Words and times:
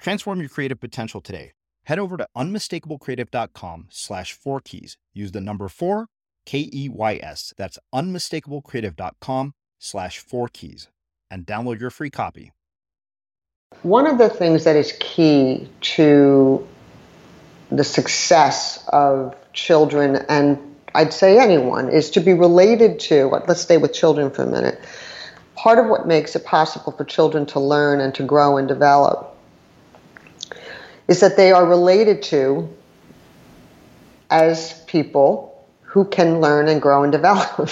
Transform 0.00 0.40
your 0.40 0.48
creative 0.48 0.80
potential 0.80 1.20
today. 1.20 1.52
Head 1.84 1.98
over 1.98 2.16
to 2.16 2.26
unmistakablecreative.com 2.36 3.88
slash 3.90 4.32
four 4.32 4.60
keys. 4.60 4.96
Use 5.12 5.32
the 5.32 5.40
number 5.42 5.68
four, 5.68 6.06
K 6.46 6.70
E 6.72 6.88
Y 6.88 7.20
S. 7.22 7.52
That's 7.58 7.78
unmistakablecreative.com 7.94 9.52
slash 9.78 10.18
four 10.18 10.48
keys 10.48 10.88
and 11.30 11.44
download 11.44 11.80
your 11.80 11.90
free 11.90 12.10
copy. 12.10 12.52
One 13.82 14.06
of 14.06 14.18
the 14.18 14.30
things 14.30 14.64
that 14.64 14.74
is 14.74 14.94
key 15.00 15.68
to 15.82 16.66
the 17.70 17.84
success 17.84 18.84
of 18.88 19.36
children 19.52 20.16
and 20.28 20.58
I'd 20.92 21.12
say 21.12 21.38
anyone 21.38 21.88
is 21.88 22.10
to 22.10 22.20
be 22.20 22.32
related 22.32 22.98
to, 23.00 23.26
let's 23.46 23.60
stay 23.60 23.76
with 23.76 23.92
children 23.92 24.30
for 24.30 24.42
a 24.42 24.46
minute. 24.46 24.80
Part 25.54 25.78
of 25.78 25.86
what 25.86 26.08
makes 26.08 26.34
it 26.34 26.44
possible 26.44 26.90
for 26.90 27.04
children 27.04 27.46
to 27.46 27.60
learn 27.60 28.00
and 28.00 28.12
to 28.14 28.24
grow 28.24 28.56
and 28.56 28.66
develop 28.66 29.36
is 31.10 31.18
that 31.20 31.36
they 31.36 31.50
are 31.50 31.66
related 31.66 32.22
to 32.22 32.72
as 34.30 34.80
people 34.84 35.66
who 35.82 36.04
can 36.04 36.40
learn 36.40 36.68
and 36.68 36.80
grow 36.80 37.02
and 37.02 37.10
develop. 37.10 37.68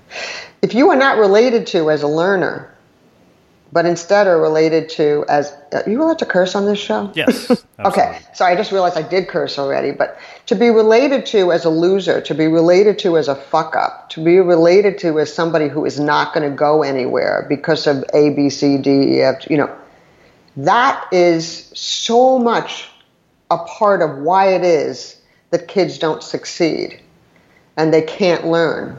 if 0.62 0.74
you 0.74 0.90
are 0.90 0.96
not 0.96 1.16
related 1.16 1.64
to 1.68 1.90
as 1.92 2.02
a 2.02 2.08
learner, 2.08 2.68
but 3.70 3.86
instead 3.86 4.26
are 4.26 4.40
related 4.40 4.88
to 4.88 5.24
as 5.28 5.54
are 5.72 5.88
you 5.88 6.02
allowed 6.02 6.18
to 6.18 6.26
curse 6.26 6.56
on 6.56 6.66
this 6.66 6.80
show? 6.80 7.10
Yes. 7.14 7.50
okay. 7.78 8.18
So 8.34 8.44
I 8.44 8.56
just 8.56 8.72
realized 8.72 8.98
I 8.98 9.08
did 9.08 9.28
curse 9.28 9.60
already. 9.60 9.92
But 9.92 10.18
to 10.46 10.56
be 10.56 10.68
related 10.68 11.24
to 11.26 11.52
as 11.52 11.64
a 11.64 11.70
loser, 11.70 12.20
to 12.20 12.34
be 12.34 12.48
related 12.48 12.98
to 12.98 13.16
as 13.16 13.28
a 13.28 13.36
fuck 13.36 13.76
up, 13.76 14.10
to 14.10 14.24
be 14.24 14.40
related 14.40 14.98
to 14.98 15.20
as 15.20 15.32
somebody 15.32 15.68
who 15.68 15.84
is 15.84 16.00
not 16.00 16.34
going 16.34 16.50
to 16.50 16.54
go 16.54 16.82
anywhere 16.82 17.46
because 17.48 17.86
of 17.86 18.04
A, 18.12 18.30
B, 18.30 18.50
C, 18.50 18.76
D, 18.76 18.90
E, 18.90 19.22
F, 19.22 19.48
you 19.48 19.56
know, 19.56 19.74
that 20.56 21.06
is 21.12 21.70
so 21.74 22.38
much 22.38 22.88
a 23.50 23.58
part 23.58 24.02
of 24.02 24.18
why 24.18 24.48
it 24.48 24.64
is 24.64 25.16
that 25.50 25.68
kids 25.68 25.98
don't 25.98 26.22
succeed 26.22 27.00
and 27.76 27.92
they 27.92 28.02
can't 28.02 28.46
learn. 28.46 28.98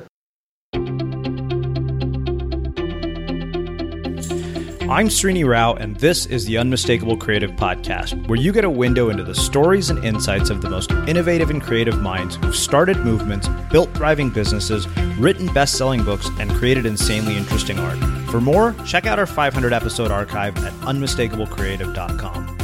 I'm 4.90 5.08
Srini 5.08 5.48
Rao, 5.48 5.74
and 5.74 5.96
this 5.96 6.28
is 6.28 6.46
the 6.46 6.60
Unmistakable 6.60 7.18
Creative 7.18 7.50
Podcast, 7.52 8.28
where 8.28 8.38
you 8.38 8.52
get 8.52 8.64
a 8.64 8.70
window 8.70 9.10
into 9.10 9.24
the 9.24 9.34
stories 9.34 9.90
and 9.90 10.04
insights 10.06 10.52
of 10.52 10.62
the 10.62 10.70
most 10.70 10.92
innovative 11.08 11.50
and 11.50 11.64
creative 11.64 12.00
minds 12.00 12.36
who've 12.36 12.56
started 12.56 12.98
movements, 12.98 13.48
built 13.72 13.92
thriving 13.96 14.30
businesses, 14.30 14.88
written 15.18 15.52
best 15.52 15.78
selling 15.78 16.04
books, 16.04 16.30
and 16.40 16.52
created 16.52 16.86
insanely 16.86 17.36
interesting 17.36 17.80
art. 17.80 18.23
For 18.34 18.42
more, 18.42 18.74
check 18.84 19.06
out 19.06 19.20
our 19.20 19.28
500 19.28 19.74
episode 19.74 20.10
archive 20.10 20.58
at 20.66 20.74
unmistakablecreative.com. 20.82 22.58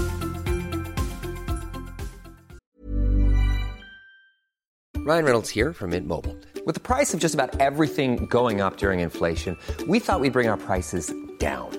Ryan 5.06 5.26
Reynolds 5.26 5.50
here 5.52 5.72
from 5.72 5.92
Mint 5.92 6.08
Mobile. 6.08 6.36
With 6.66 6.74
the 6.74 6.80
price 6.82 7.14
of 7.14 7.20
just 7.20 7.36
about 7.36 7.60
everything 7.60 8.26
going 8.26 8.62
up 8.62 8.78
during 8.78 9.00
inflation, 9.00 9.56
we 9.88 10.00
thought 10.00 10.22
we'd 10.22 10.34
bring 10.34 10.50
our 10.50 10.58
prices 10.58 11.14
down. 11.38 11.79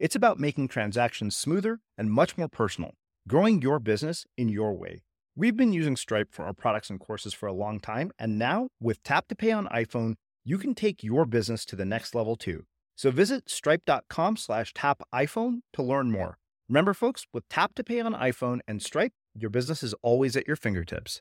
It's 0.00 0.16
about 0.16 0.40
making 0.40 0.68
transactions 0.68 1.36
smoother 1.36 1.78
and 1.98 2.10
much 2.10 2.38
more 2.38 2.48
personal, 2.48 2.94
growing 3.28 3.60
your 3.60 3.78
business 3.78 4.24
in 4.34 4.48
your 4.48 4.72
way. 4.72 5.02
We've 5.36 5.58
been 5.58 5.74
using 5.74 5.94
Stripe 5.94 6.28
for 6.32 6.46
our 6.46 6.54
products 6.54 6.88
and 6.88 6.98
courses 6.98 7.34
for 7.34 7.46
a 7.46 7.52
long 7.52 7.80
time, 7.80 8.10
and 8.18 8.38
now 8.38 8.68
with 8.80 9.02
Tap 9.02 9.28
to 9.28 9.34
Pay 9.34 9.52
on 9.52 9.66
iPhone, 9.66 10.14
you 10.42 10.56
can 10.56 10.74
take 10.74 11.04
your 11.04 11.26
business 11.26 11.66
to 11.66 11.76
the 11.76 11.84
next 11.84 12.14
level 12.14 12.34
too. 12.34 12.64
So 12.96 13.10
visit 13.10 13.50
stripe.com 13.50 14.38
slash 14.38 14.72
tap 14.72 15.02
iPhone 15.14 15.58
to 15.74 15.82
learn 15.82 16.10
more. 16.10 16.38
Remember, 16.70 16.94
folks, 16.94 17.26
with 17.34 17.46
Tap 17.50 17.74
to 17.74 17.84
Pay 17.84 18.00
on 18.00 18.14
iPhone 18.14 18.60
and 18.66 18.82
Stripe, 18.82 19.12
your 19.34 19.50
business 19.50 19.82
is 19.82 19.94
always 20.00 20.34
at 20.34 20.46
your 20.46 20.56
fingertips. 20.56 21.20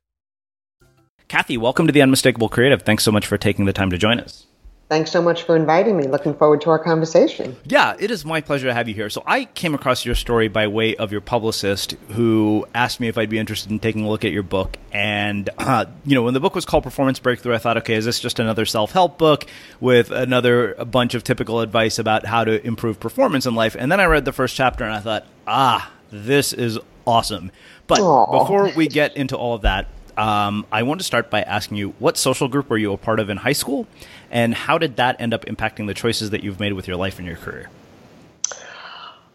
Cathy, 1.27 1.57
welcome 1.57 1.85
to 1.85 1.91
the 1.91 2.01
Unmistakable 2.01 2.47
Creative. 2.47 2.81
Thanks 2.81 3.03
so 3.03 3.11
much 3.11 3.27
for 3.27 3.37
taking 3.37 3.65
the 3.65 3.73
time 3.73 3.89
to 3.89 3.97
join 3.97 4.21
us. 4.21 4.47
Thanks 4.89 5.11
so 5.11 5.21
much 5.21 5.43
for 5.43 5.55
inviting 5.55 5.95
me. 5.97 6.07
Looking 6.07 6.33
forward 6.33 6.61
to 6.61 6.71
our 6.71 6.79
conversation. 6.79 7.55
Yeah, 7.63 7.95
it 7.99 8.09
is 8.09 8.25
my 8.25 8.41
pleasure 8.41 8.65
to 8.65 8.73
have 8.73 8.87
you 8.87 8.95
here. 8.95 9.07
So, 9.11 9.21
I 9.27 9.45
came 9.45 9.75
across 9.75 10.03
your 10.03 10.15
story 10.15 10.47
by 10.47 10.65
way 10.65 10.95
of 10.95 11.11
your 11.11 11.21
publicist 11.21 11.91
who 12.09 12.65
asked 12.73 12.99
me 12.99 13.07
if 13.07 13.15
I'd 13.15 13.29
be 13.29 13.37
interested 13.37 13.69
in 13.69 13.77
taking 13.77 14.03
a 14.03 14.09
look 14.09 14.25
at 14.25 14.31
your 14.31 14.41
book. 14.41 14.77
And, 14.91 15.47
uh, 15.59 15.85
you 16.05 16.15
know, 16.15 16.23
when 16.23 16.33
the 16.33 16.39
book 16.39 16.55
was 16.55 16.65
called 16.65 16.83
Performance 16.83 17.19
Breakthrough, 17.19 17.53
I 17.53 17.59
thought, 17.59 17.77
okay, 17.77 17.93
is 17.93 18.05
this 18.05 18.19
just 18.19 18.39
another 18.39 18.65
self 18.65 18.91
help 18.91 19.19
book 19.19 19.45
with 19.79 20.09
another 20.09 20.73
bunch 20.85 21.13
of 21.13 21.23
typical 21.23 21.59
advice 21.59 21.99
about 21.99 22.25
how 22.25 22.43
to 22.43 22.65
improve 22.65 22.99
performance 22.99 23.45
in 23.45 23.53
life? 23.53 23.75
And 23.77 23.91
then 23.91 23.99
I 23.99 24.05
read 24.05 24.25
the 24.25 24.33
first 24.33 24.55
chapter 24.55 24.83
and 24.83 24.93
I 24.95 25.01
thought, 25.01 25.27
ah, 25.45 25.91
this 26.09 26.51
is 26.51 26.79
awesome. 27.05 27.51
But 27.85 27.99
Aww. 27.99 28.39
before 28.39 28.71
we 28.75 28.87
get 28.87 29.15
into 29.15 29.37
all 29.37 29.53
of 29.53 29.61
that, 29.61 29.87
um, 30.19 30.65
I 30.69 30.83
want 30.83 30.99
to 30.99 31.05
start 31.05 31.29
by 31.29 31.43
asking 31.43 31.77
you 31.77 31.95
what 31.97 32.17
social 32.17 32.49
group 32.49 32.69
were 32.69 32.77
you 32.77 32.91
a 32.91 32.97
part 32.97 33.21
of 33.21 33.29
in 33.29 33.37
high 33.37 33.53
school, 33.53 33.87
and 34.29 34.53
how 34.53 34.77
did 34.77 34.97
that 34.97 35.19
end 35.21 35.33
up 35.33 35.45
impacting 35.45 35.87
the 35.87 35.93
choices 35.93 36.31
that 36.31 36.43
you've 36.43 36.59
made 36.59 36.73
with 36.73 36.89
your 36.89 36.97
life 36.97 37.19
and 37.19 37.25
your 37.27 37.37
career? 37.37 37.69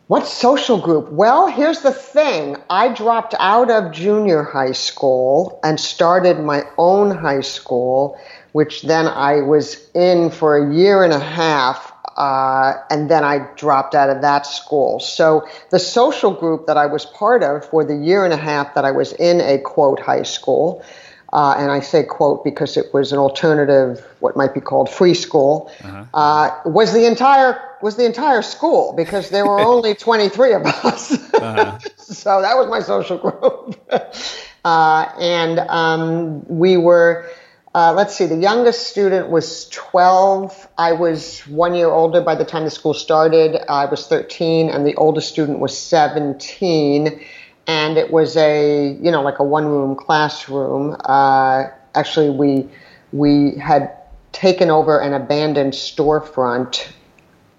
What 0.08 0.26
social 0.26 0.78
group? 0.78 1.10
Well, 1.10 1.46
here's 1.46 1.81
the 1.81 1.90
thing 1.90 2.58
I 2.69 2.92
dropped 2.92 3.34
out 3.40 3.70
of 3.70 3.92
junior 3.92 4.42
high 4.42 4.72
school 4.72 5.58
and 5.64 5.81
started 5.81 6.38
my 6.38 6.64
own 6.76 7.10
high 7.10 7.40
school, 7.40 8.20
which 8.52 8.82
then 8.82 9.06
I 9.06 9.40
was 9.40 9.88
in 9.94 10.28
for 10.30 10.58
a 10.58 10.75
year 10.75 11.02
and 11.02 11.14
a 11.14 11.19
half 11.19 11.94
uh, 12.16 12.75
and 12.90 13.11
then 13.11 13.25
I 13.25 13.49
dropped 13.56 13.94
out 13.94 14.11
of 14.11 14.22
that 14.22 14.46
school. 14.46 15.00
So 15.00 15.46
the 15.70 15.78
social 15.78 16.32
group 16.32 16.66
that 16.66 16.76
I 16.76 16.87
was 16.87 17.05
part 17.05 17.43
of 17.43 17.64
for 17.64 17.84
the 17.84 17.96
year 17.96 18.25
and 18.25 18.32
a 18.32 18.37
half 18.37 18.75
that 18.75 18.84
I 18.84 18.93
was 18.93 19.12
in 19.14 19.40
a 19.40 19.58
quote 19.58 20.00
high 20.00 20.22
school, 20.22 20.84
uh, 21.32 21.56
and 21.58 21.72
I 21.72 21.81
say 21.81 22.05
quote 22.05 22.44
because 22.44 22.76
it 22.76 22.94
was 22.94 23.12
an 23.12 23.19
alternative, 23.19 24.06
what 24.20 24.37
might 24.37 24.55
be 24.55 24.61
called 24.61 24.88
free 24.88 25.14
school, 25.14 25.72
uh-huh. 25.82 26.05
uh, 26.14 26.61
was 26.64 26.93
the 26.93 27.06
entire 27.06 27.61
was 27.82 27.96
the 27.96 28.06
entire 28.06 28.40
school 28.40 28.94
because 28.96 29.31
there 29.31 29.44
were 29.44 29.61
only 29.61 29.94
23 29.96 30.52
of 30.55 30.64
us. 30.64 31.34
Uh-huh. 31.34 31.78
so 31.96 32.40
that 32.40 32.56
was 32.56 32.69
my 32.69 32.81
social 32.81 33.19
group, 33.19 33.76
uh, 34.64 35.12
and 35.19 35.58
um, 35.58 36.46
we 36.46 36.76
were 36.76 37.28
uh, 37.75 37.93
let's 37.93 38.15
see, 38.15 38.26
the 38.26 38.37
youngest 38.37 38.87
student 38.87 39.31
was 39.31 39.69
12. 39.71 40.69
I 40.79 40.93
was 40.93 41.41
one 41.41 41.75
year 41.75 41.88
older 41.88 42.21
by 42.21 42.37
the 42.37 42.44
time 42.44 42.62
the 42.62 42.71
school 42.71 42.94
started. 42.94 43.61
I 43.69 43.87
was 43.87 44.06
13, 44.06 44.71
and 44.71 44.87
the 44.87 44.94
oldest 44.94 45.29
student 45.29 45.59
was 45.59 45.76
17. 45.76 47.21
And 47.67 47.99
it 47.99 48.12
was 48.12 48.37
a, 48.37 48.93
you 49.03 49.11
know, 49.11 49.23
like 49.23 49.41
a 49.41 49.44
one 49.44 49.67
room 49.67 49.97
classroom. 49.97 50.97
Uh, 51.05 51.65
actually, 51.97 52.31
we, 52.31 52.69
we 53.12 53.59
had 53.59 53.93
taken 54.31 54.71
over 54.71 55.00
an 55.00 55.12
abandoned 55.12 55.73
storefront 55.73 56.87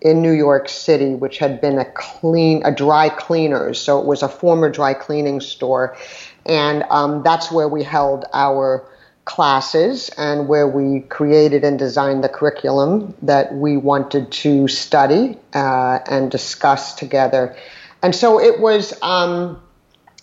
in 0.01 0.21
New 0.21 0.31
York 0.31 0.69
City, 0.69 1.15
which 1.15 1.39
had 1.39 1.59
been 1.59 1.77
a 1.77 1.85
clean, 1.91 2.61
a 2.63 2.73
dry 2.73 3.09
cleaners. 3.09 3.81
So 3.81 3.99
it 3.99 4.05
was 4.05 4.23
a 4.23 4.29
former 4.29 4.69
dry 4.69 4.93
cleaning 4.93 5.41
store. 5.41 5.97
And 6.45 6.83
um, 6.89 7.21
that's 7.23 7.51
where 7.51 7.67
we 7.67 7.83
held 7.83 8.23
our 8.31 8.87
classes 9.25 10.09
and 10.17 10.47
where 10.47 10.67
we 10.67 11.01
created 11.01 11.63
and 11.63 11.77
designed 11.77 12.23
the 12.23 12.29
curriculum 12.29 13.13
that 13.23 13.53
we 13.55 13.75
wanted 13.75 14.31
to 14.31 14.67
study 14.67 15.37
uh, 15.53 15.99
and 16.07 16.31
discuss 16.31 16.93
together. 16.93 17.55
And 18.03 18.15
so 18.15 18.39
it 18.39 18.59
was 18.59 18.93
um, 19.01 19.61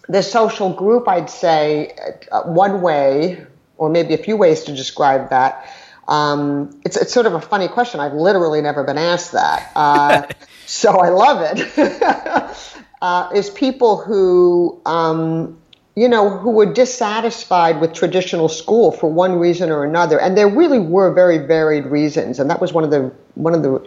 the 0.09 0.23
social 0.23 0.73
group, 0.73 1.09
I'd 1.09 1.29
say, 1.29 1.97
uh, 2.31 2.43
one 2.45 2.81
way, 2.81 3.45
or 3.77 3.91
maybe 3.91 4.15
a 4.15 4.19
few 4.19 4.37
ways 4.37 4.63
to 4.65 4.75
describe 4.75 5.31
that. 5.31 5.69
Um, 6.07 6.81
it's, 6.85 6.97
it's 6.97 7.13
sort 7.13 7.27
of 7.27 7.35
a 7.35 7.41
funny 7.41 7.69
question. 7.69 7.99
I've 7.99 8.15
literally 8.15 8.61
never 8.61 8.85
been 8.85 8.99
asked 8.99 9.33
that. 9.33 9.73
Uh, 9.75 10.27
so 10.67 11.01
I 11.01 11.09
love 11.09 11.43
it. 11.43 12.77
Uh, 13.03 13.29
is 13.35 13.51
people 13.51 13.97
who 13.97 14.81
um, 14.87 15.61
you 15.95 16.09
know, 16.09 16.31
who 16.39 16.51
were 16.51 16.73
dissatisfied 16.73 17.81
with 17.81 17.93
traditional 17.93 18.49
school 18.49 18.93
for 18.93 19.11
one 19.11 19.39
reason 19.39 19.71
or 19.71 19.85
another, 19.85 20.19
and 20.21 20.37
there 20.37 20.49
really 20.49 20.79
were 20.79 21.13
very 21.13 21.39
varied 21.39 21.87
reasons, 21.87 22.39
and 22.39 22.49
that 22.49 22.61
was 22.61 22.73
one 22.73 22.85
of 22.85 22.91
the 22.91 23.13
one 23.35 23.55
of 23.55 23.63
the 23.63 23.87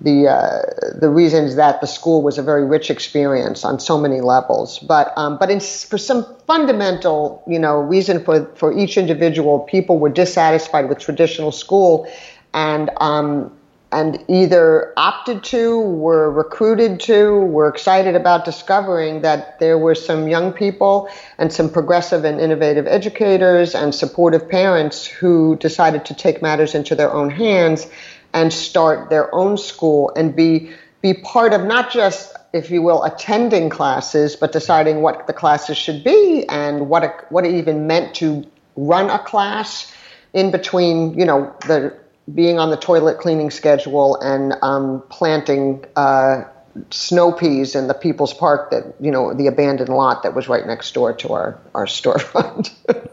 the 0.00 0.28
uh, 0.28 0.62
the 0.98 1.08
reasons 1.08 1.56
that 1.56 1.80
the 1.80 1.86
school 1.86 2.22
was 2.22 2.38
a 2.38 2.42
very 2.42 2.64
rich 2.64 2.88
experience 2.88 3.64
on 3.64 3.80
so 3.80 3.98
many 3.98 4.20
levels. 4.20 4.78
But 4.78 5.12
um, 5.16 5.38
but 5.38 5.50
in, 5.50 5.60
for 5.60 5.98
some 5.98 6.24
fundamental, 6.46 7.42
you 7.46 7.58
know, 7.58 7.80
reason 7.80 8.24
for 8.24 8.46
for 8.54 8.76
each 8.76 8.96
individual, 8.96 9.60
people 9.60 9.98
were 9.98 10.08
dissatisfied 10.08 10.88
with 10.88 10.98
traditional 10.98 11.50
school, 11.50 12.10
and 12.54 12.90
um, 12.98 13.52
and 13.92 14.24
either 14.28 14.92
opted 14.96 15.42
to, 15.42 15.80
were 15.80 16.30
recruited 16.30 17.00
to, 17.00 17.40
were 17.40 17.68
excited 17.68 18.14
about 18.14 18.44
discovering 18.44 19.22
that 19.22 19.58
there 19.58 19.76
were 19.78 19.94
some 19.94 20.28
young 20.28 20.52
people 20.52 21.08
and 21.38 21.52
some 21.52 21.68
progressive 21.68 22.24
and 22.24 22.40
innovative 22.40 22.86
educators 22.86 23.74
and 23.74 23.94
supportive 23.94 24.48
parents 24.48 25.06
who 25.06 25.56
decided 25.56 26.04
to 26.04 26.14
take 26.14 26.40
matters 26.40 26.74
into 26.74 26.94
their 26.94 27.12
own 27.12 27.30
hands 27.30 27.88
and 28.32 28.52
start 28.52 29.10
their 29.10 29.34
own 29.34 29.58
school 29.58 30.12
and 30.16 30.36
be 30.36 30.70
be 31.02 31.14
part 31.14 31.52
of 31.52 31.64
not 31.64 31.90
just 31.90 32.36
if 32.52 32.70
you 32.70 32.82
will 32.82 33.02
attending 33.04 33.70
classes 33.70 34.36
but 34.36 34.52
deciding 34.52 35.02
what 35.02 35.26
the 35.26 35.32
classes 35.32 35.76
should 35.76 36.04
be 36.04 36.44
and 36.48 36.88
what 36.88 37.26
what 37.30 37.44
it 37.44 37.54
even 37.54 37.86
meant 37.86 38.14
to 38.14 38.46
run 38.76 39.10
a 39.10 39.18
class 39.18 39.92
in 40.32 40.50
between 40.50 41.18
you 41.18 41.24
know 41.24 41.52
the 41.66 41.92
being 42.34 42.58
on 42.58 42.70
the 42.70 42.76
toilet 42.76 43.18
cleaning 43.18 43.50
schedule 43.50 44.16
and 44.20 44.54
um, 44.62 45.02
planting 45.08 45.84
uh, 45.96 46.44
snow 46.90 47.32
peas 47.32 47.74
in 47.74 47.88
the 47.88 47.94
People's 47.94 48.34
Park 48.34 48.70
that 48.70 48.94
you 49.00 49.10
know 49.10 49.34
the 49.34 49.46
abandoned 49.46 49.88
lot 49.88 50.22
that 50.22 50.34
was 50.34 50.48
right 50.48 50.66
next 50.66 50.92
door 50.92 51.12
to 51.14 51.32
our 51.32 51.60
our 51.74 51.86
storefront. 51.86 52.68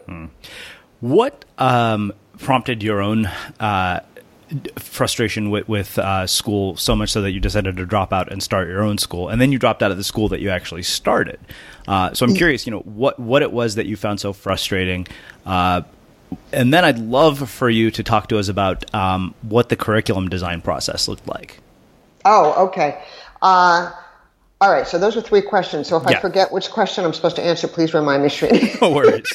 hmm. 0.06 0.26
What 1.00 1.46
um, 1.58 2.14
prompted 2.38 2.84
your 2.84 3.02
own? 3.02 3.28
Uh, 3.60 4.02
frustration 4.78 5.50
with, 5.50 5.68
with 5.68 6.00
uh, 6.00 6.26
school 6.26 6.78
so 6.78 6.96
much 6.96 7.12
so 7.12 7.22
that 7.22 7.32
you 7.32 7.40
decided 7.40 7.76
to 7.76 7.86
drop 7.86 8.14
out 8.14 8.32
and 8.32 8.42
start 8.42 8.70
your 8.70 8.82
own 8.82 8.98
school 8.98 9.28
and 9.28 9.42
then 9.42 9.52
you 9.52 9.60
dropped 9.60 9.84
out 9.84 9.92
of 9.92 9.98
the 9.98 10.04
school 10.04 10.30
that 10.30 10.40
you 10.40 10.50
actually 10.50 10.84
started 10.84 11.38
uh, 11.90 12.14
so 12.14 12.26
i'm 12.26 12.34
curious 12.34 12.66
you 12.66 12.72
know 12.72 12.80
what 12.80 13.20
what 13.20 13.42
it 13.42 13.52
was 13.52 13.76
that 13.76 13.88
you 13.88 13.98
found 13.98 14.22
so 14.22 14.32
frustrating 14.32 15.06
uh, 15.46 15.82
and 16.52 16.74
then 16.74 16.84
I'd 16.86 17.00
love 17.00 17.50
for 17.50 17.70
you 17.70 17.92
to 17.92 18.04
talk 18.04 18.30
to 18.30 18.40
us 18.40 18.48
about 18.48 18.94
um, 18.94 19.34
what 19.42 19.70
the 19.70 19.76
curriculum 19.76 20.30
design 20.30 20.62
process 20.62 21.08
looked 21.08 21.28
like. 21.28 21.60
Oh, 22.26 22.68
okay. 22.68 23.02
Uh, 23.42 23.92
all 24.60 24.72
right. 24.72 24.88
So 24.88 24.98
those 24.98 25.16
are 25.16 25.22
three 25.22 25.42
questions. 25.42 25.88
So 25.88 25.98
if 25.98 26.04
yeah. 26.10 26.18
I 26.18 26.22
forget 26.22 26.52
which 26.52 26.70
question 26.70 27.06
I'm 27.06 27.14
supposed 27.14 27.36
to 27.38 27.44
answer, 27.44 27.68
please 27.68 27.94
remind 27.94 28.24
me, 28.24 28.30
Srini. 28.30 28.82
no 28.82 28.92
worries. 28.92 29.32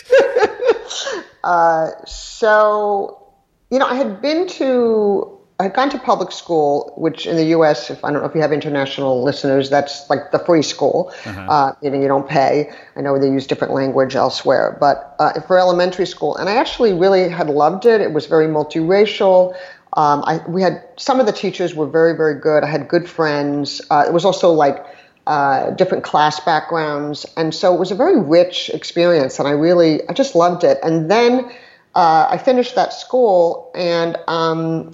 uh, 1.44 1.90
so, 2.06 3.32
you 3.70 3.78
know, 3.78 3.86
I 3.86 3.94
had 3.94 4.20
been 4.20 4.48
to 4.48 5.38
I 5.62 5.66
had 5.66 5.74
gone 5.74 5.90
to 5.90 5.98
public 6.00 6.32
school, 6.32 6.92
which 6.96 7.24
in 7.24 7.36
the 7.36 7.44
U.S., 7.56 7.88
if 7.88 8.04
I 8.04 8.10
don't 8.10 8.20
know 8.20 8.28
if 8.28 8.34
you 8.34 8.40
have 8.40 8.52
international 8.52 9.22
listeners, 9.22 9.70
that's 9.70 10.10
like 10.10 10.32
the 10.32 10.40
free 10.40 10.60
school. 10.62 11.14
Uh-huh. 11.24 11.40
Uh, 11.40 11.72
you 11.80 11.88
know, 11.88 12.00
you 12.00 12.08
don't 12.08 12.28
pay. 12.28 12.72
I 12.96 13.00
know 13.00 13.16
they 13.16 13.28
use 13.28 13.46
different 13.46 13.72
language 13.72 14.16
elsewhere, 14.16 14.76
but 14.80 15.14
uh, 15.20 15.40
for 15.42 15.60
elementary 15.60 16.06
school, 16.06 16.36
and 16.36 16.48
I 16.48 16.56
actually 16.56 16.92
really 16.92 17.28
had 17.28 17.48
loved 17.48 17.86
it. 17.86 18.00
It 18.00 18.12
was 18.12 18.26
very 18.26 18.48
multiracial. 18.48 19.54
Um, 19.92 20.24
I, 20.26 20.40
we 20.48 20.62
had 20.62 20.82
some 20.96 21.20
of 21.20 21.26
the 21.26 21.32
teachers 21.32 21.76
were 21.76 21.86
very, 21.86 22.16
very 22.16 22.40
good. 22.40 22.64
I 22.64 22.66
had 22.66 22.88
good 22.88 23.08
friends. 23.08 23.80
Uh, 23.88 24.04
it 24.04 24.12
was 24.12 24.24
also 24.24 24.50
like 24.50 24.84
uh, 25.28 25.70
different 25.70 26.02
class 26.02 26.40
backgrounds, 26.40 27.24
and 27.36 27.54
so 27.54 27.72
it 27.72 27.78
was 27.78 27.92
a 27.92 27.94
very 27.94 28.20
rich 28.20 28.68
experience. 28.70 29.38
And 29.38 29.46
I 29.46 29.52
really, 29.52 30.00
I 30.08 30.12
just 30.12 30.34
loved 30.34 30.64
it. 30.64 30.78
And 30.82 31.08
then 31.08 31.52
uh, 31.94 32.26
I 32.28 32.38
finished 32.38 32.74
that 32.74 32.92
school, 32.92 33.70
and 33.76 34.16
um, 34.26 34.90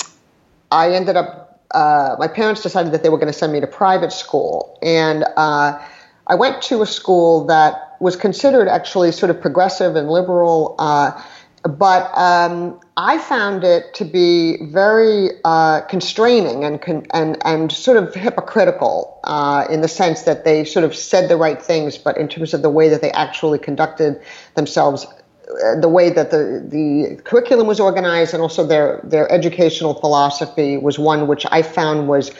I 0.71 0.93
ended 0.93 1.17
up. 1.17 1.61
Uh, 1.71 2.17
my 2.19 2.29
parents 2.29 2.63
decided 2.63 2.93
that 2.93 3.03
they 3.03 3.11
were 3.11 3.19
going 3.19 3.33
to 3.33 3.39
send 3.39 3.53
me 3.53 3.61
to 3.61 3.67
private 3.67 4.13
school, 4.13 4.79
and 4.83 5.25
uh, 5.37 5.79
I 6.27 6.35
went 6.35 6.63
to 6.63 6.83
a 6.83 6.87
school 6.87 7.47
that 7.47 7.97
was 8.01 8.17
considered 8.17 8.69
actually 8.69 9.13
sort 9.13 9.31
of 9.31 9.41
progressive 9.41 9.97
and 9.97 10.09
liberal. 10.09 10.77
Uh, 10.79 11.23
but 11.65 12.17
um, 12.17 12.81
I 12.97 13.19
found 13.19 13.65
it 13.65 13.93
to 13.95 14.05
be 14.05 14.59
very 14.67 15.31
uh, 15.45 15.81
constraining 15.83 16.65
and, 16.65 16.81
con- 16.81 17.07
and 17.13 17.37
and 17.45 17.73
sort 17.73 17.97
of 17.97 18.15
hypocritical 18.15 19.21
uh, 19.25 19.67
in 19.69 19.81
the 19.81 19.89
sense 19.89 20.23
that 20.23 20.45
they 20.45 20.65
sort 20.65 20.85
of 20.85 20.95
said 20.95 21.29
the 21.29 21.37
right 21.37 21.61
things, 21.61 21.99
but 21.99 22.17
in 22.17 22.29
terms 22.29 22.55
of 22.55 22.63
the 22.63 22.71
way 22.71 22.89
that 22.89 23.01
they 23.01 23.11
actually 23.13 23.59
conducted 23.59 24.21
themselves, 24.55 25.07
the 25.81 25.89
way 25.89 26.11
that 26.11 26.31
the 26.31 26.63
the 26.67 27.23
curriculum 27.23 27.67
was 27.67 27.81
organized, 27.81 28.35
and 28.35 28.43
also 28.43 28.67
their 28.67 29.01
their 29.05 29.31
educational 29.33 29.95
philosophy 29.95 30.77
was 30.77 30.99
one 30.99 31.27
which 31.27 31.47
I 31.51 31.63
found 31.63 32.09
was 32.09 32.31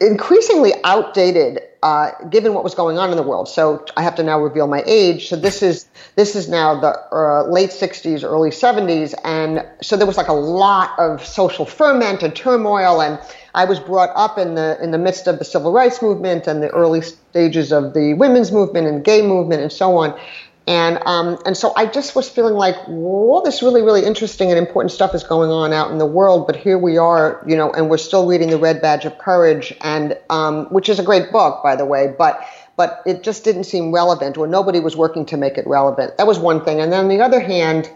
increasingly 0.00 0.72
outdated 0.84 1.60
uh, 1.82 2.10
given 2.30 2.54
what 2.54 2.62
was 2.62 2.74
going 2.74 2.98
on 2.98 3.10
in 3.10 3.16
the 3.16 3.22
world. 3.22 3.48
So 3.48 3.84
I 3.96 4.02
have 4.02 4.14
to 4.16 4.22
now 4.22 4.40
reveal 4.40 4.66
my 4.66 4.82
age. 4.86 5.28
So 5.28 5.36
this 5.36 5.62
is 5.62 5.88
this 6.14 6.36
is 6.36 6.48
now 6.48 6.78
the 6.78 6.96
uh, 7.12 7.44
late 7.50 7.70
60s, 7.70 8.22
early 8.22 8.50
70s, 8.50 9.14
and 9.24 9.66
so 9.82 9.96
there 9.96 10.06
was 10.06 10.16
like 10.16 10.28
a 10.28 10.34
lot 10.34 10.96
of 10.98 11.24
social 11.24 11.64
ferment 11.66 12.22
and 12.22 12.34
turmoil. 12.36 13.00
And 13.00 13.18
I 13.54 13.64
was 13.64 13.80
brought 13.80 14.10
up 14.14 14.38
in 14.38 14.54
the 14.54 14.78
in 14.82 14.90
the 14.90 14.98
midst 14.98 15.26
of 15.26 15.38
the 15.38 15.44
civil 15.44 15.72
rights 15.72 16.02
movement 16.02 16.46
and 16.46 16.62
the 16.62 16.68
early 16.68 17.00
stages 17.00 17.72
of 17.72 17.94
the 17.94 18.14
women's 18.14 18.52
movement 18.52 18.86
and 18.86 19.04
gay 19.04 19.22
movement 19.22 19.62
and 19.62 19.72
so 19.72 19.96
on. 19.96 20.18
And 20.66 21.00
um, 21.06 21.38
and 21.44 21.56
so 21.56 21.72
I 21.76 21.86
just 21.86 22.14
was 22.14 22.28
feeling 22.28 22.54
like, 22.54 22.76
all 22.88 23.42
this 23.44 23.62
really, 23.62 23.82
really 23.82 24.04
interesting 24.04 24.50
and 24.50 24.58
important 24.58 24.92
stuff 24.92 25.12
is 25.12 25.24
going 25.24 25.50
on 25.50 25.72
out 25.72 25.90
in 25.90 25.98
the 25.98 26.06
world, 26.06 26.46
but 26.46 26.54
here 26.54 26.78
we 26.78 26.98
are, 26.98 27.44
you 27.48 27.56
know, 27.56 27.72
and 27.72 27.90
we're 27.90 27.98
still 27.98 28.28
reading 28.28 28.48
The 28.48 28.58
Red 28.58 28.80
Badge 28.80 29.04
of 29.04 29.18
Courage, 29.18 29.74
and 29.80 30.16
um, 30.30 30.66
which 30.66 30.88
is 30.88 31.00
a 31.00 31.02
great 31.02 31.32
book, 31.32 31.64
by 31.64 31.74
the 31.74 31.84
way, 31.84 32.14
but 32.16 32.46
but 32.76 33.02
it 33.06 33.24
just 33.24 33.42
didn't 33.42 33.64
seem 33.64 33.92
relevant, 33.92 34.38
or 34.38 34.46
nobody 34.46 34.78
was 34.78 34.96
working 34.96 35.26
to 35.26 35.36
make 35.36 35.58
it 35.58 35.66
relevant. 35.66 36.16
That 36.16 36.28
was 36.28 36.38
one 36.38 36.64
thing. 36.64 36.80
And 36.80 36.92
then 36.92 37.00
on 37.00 37.08
the 37.08 37.20
other 37.20 37.40
hand, 37.40 37.90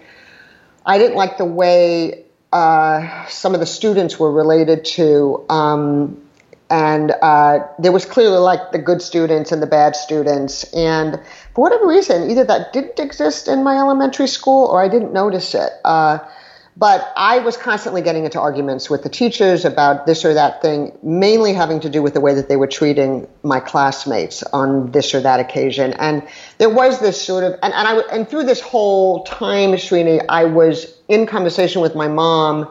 I 0.85 0.99
didn't 0.99 1.17
like 1.17 1.39
the 1.39 1.45
way 1.45 2.25
uh, 2.53 3.27
some 3.27 3.55
of 3.55 3.61
the 3.61 3.67
students 3.67 4.19
were 4.19 4.33
related 4.33 4.85
to. 4.85 5.45
Um, 5.49 6.21
and 6.69 7.13
uh, 7.23 7.61
there 7.79 7.93
was 7.93 8.05
clearly 8.05 8.39
like 8.39 8.73
the 8.73 8.79
good 8.79 9.01
students 9.01 9.53
and 9.53 9.63
the 9.63 9.67
bad 9.67 9.95
students 9.95 10.65
and 10.75 11.21
for 11.57 11.63
whatever 11.63 11.87
reason 11.87 12.31
either 12.31 12.45
that 12.45 12.75
didn't 12.75 13.01
exist 13.01 13.49
in 13.49 13.65
my 13.65 13.79
elementary 13.79 14.29
school 14.29 14.67
or 14.67 14.83
i 14.83 14.89
didn't 14.89 15.13
notice 15.15 15.55
it. 15.55 15.73
Uh, 15.87 16.19
but 16.77 17.11
i 17.17 17.39
was 17.39 17.57
constantly 17.57 18.03
getting 18.03 18.27
into 18.27 18.39
arguments 18.39 18.91
with 18.91 19.03
the 19.03 19.09
teachers 19.09 19.65
about 19.65 20.05
this 20.05 20.23
or 20.23 20.35
that 20.35 20.61
thing 20.61 20.93
mainly 21.03 21.55
having 21.55 21.81
to 21.81 21.89
do 21.89 22.03
with 22.03 22.13
the 22.13 22.21
way 22.21 22.35
that 22.35 22.51
they 22.51 22.57
were 22.57 22.67
treating 22.67 23.27
my 23.43 23.59
classmates 23.59 24.43
on 24.53 24.91
this 24.93 25.15
or 25.15 25.21
that 25.21 25.41
occasion. 25.41 25.95
And 25.95 26.23
there 26.59 26.69
was 26.69 27.01
this 27.01 27.21
sort 27.21 27.43
of 27.43 27.55
and, 27.63 27.73
and 27.73 27.89
i 27.89 28.01
and 28.13 28.29
through 28.29 28.45
this 28.45 28.61
whole 28.61 29.25
time 29.25 29.71
Srini, 29.71 30.23
i 30.29 30.45
was 30.45 30.95
in 31.09 31.25
conversation 31.25 31.81
with 31.81 31.95
my 31.95 32.07
mom 32.07 32.69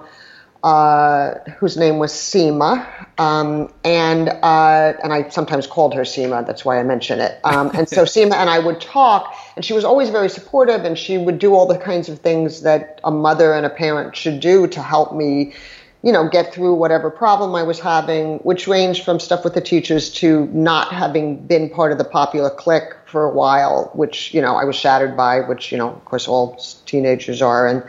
uh, 0.66 1.38
whose 1.60 1.78
name 1.78 2.00
was 2.00 2.12
Seema, 2.12 2.84
um, 3.20 3.72
and 3.84 4.30
uh, 4.30 4.94
and 5.04 5.14
I 5.14 5.30
sometimes 5.30 5.68
called 5.68 5.94
her 5.94 6.02
Seema. 6.02 6.44
That's 6.48 6.66
why 6.66 6.80
I 6.80 6.84
mention 6.84 7.20
it. 7.20 7.40
Um, 7.44 7.70
and 7.76 7.88
so 7.88 8.02
Seema 8.16 8.34
and 8.34 8.50
I 8.50 8.58
would 8.58 8.82
talk, 8.82 9.32
and 9.56 9.64
she 9.64 9.74
was 9.74 9.86
always 9.86 10.10
very 10.10 10.28
supportive, 10.28 10.84
and 10.84 10.98
she 10.98 11.20
would 11.20 11.38
do 11.38 11.54
all 11.54 11.68
the 11.68 11.78
kinds 11.78 12.10
of 12.10 12.20
things 12.20 12.64
that 12.64 13.00
a 13.04 13.12
mother 13.12 13.54
and 13.54 13.64
a 13.64 13.70
parent 13.70 14.16
should 14.16 14.40
do 14.40 14.66
to 14.66 14.82
help 14.82 15.14
me, 15.14 15.54
you 16.02 16.12
know, 16.12 16.28
get 16.28 16.52
through 16.52 16.74
whatever 16.74 17.12
problem 17.12 17.54
I 17.54 17.62
was 17.62 17.80
having, 17.80 18.40
which 18.40 18.68
ranged 18.68 19.06
from 19.06 19.20
stuff 19.20 19.44
with 19.44 19.54
the 19.54 19.62
teachers 19.62 20.12
to 20.14 20.48
not 20.48 20.92
having 20.92 21.46
been 21.46 21.70
part 21.70 21.92
of 21.92 22.00
the 22.00 22.06
popular 22.06 22.50
clique 22.50 22.92
for 23.06 23.24
a 23.24 23.32
while, 23.32 23.92
which 23.94 24.34
you 24.34 24.42
know 24.42 24.56
I 24.56 24.64
was 24.64 24.76
shattered 24.76 25.16
by, 25.16 25.42
which 25.42 25.72
you 25.72 25.78
know, 25.78 25.92
of 25.92 26.06
course, 26.06 26.28
all 26.28 26.60
teenagers 26.88 27.44
are, 27.44 27.68
and. 27.68 27.84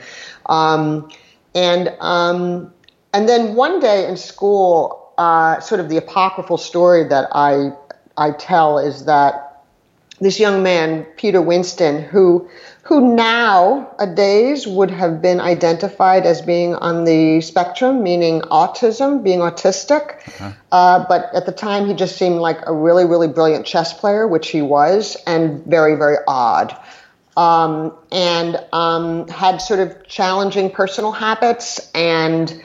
Um, 0.48 1.10
and 1.56 1.96
um, 2.00 2.72
and 3.14 3.28
then 3.28 3.54
one 3.54 3.80
day 3.80 4.06
in 4.06 4.16
school, 4.16 5.12
uh, 5.16 5.58
sort 5.60 5.80
of 5.80 5.88
the 5.88 5.96
apocryphal 5.96 6.58
story 6.58 7.04
that 7.04 7.28
I 7.32 7.70
I 8.16 8.32
tell 8.32 8.78
is 8.78 9.06
that 9.06 9.64
this 10.20 10.38
young 10.38 10.62
man, 10.62 11.04
Peter 11.16 11.40
Winston, 11.40 12.02
who 12.02 12.48
who 12.82 13.16
nowadays 13.16 14.66
would 14.66 14.90
have 14.90 15.20
been 15.20 15.40
identified 15.40 16.24
as 16.26 16.42
being 16.42 16.74
on 16.76 17.04
the 17.04 17.40
spectrum, 17.40 18.02
meaning 18.02 18.42
autism, 18.42 19.24
being 19.24 19.40
autistic. 19.40 20.18
Uh-huh. 20.28 20.52
Uh, 20.70 21.04
but 21.08 21.34
at 21.34 21.46
the 21.46 21.52
time, 21.52 21.86
he 21.86 21.94
just 21.94 22.16
seemed 22.16 22.36
like 22.36 22.58
a 22.66 22.72
really, 22.72 23.04
really 23.04 23.28
brilliant 23.28 23.66
chess 23.66 23.92
player, 23.98 24.28
which 24.28 24.50
he 24.50 24.62
was, 24.62 25.16
and 25.26 25.64
very, 25.64 25.96
very 25.96 26.18
odd 26.28 26.76
um, 27.36 27.94
and 28.10 28.58
um, 28.72 29.28
had 29.28 29.58
sort 29.58 29.80
of 29.80 30.06
challenging 30.06 30.70
personal 30.70 31.12
habits. 31.12 31.90
And 31.94 32.62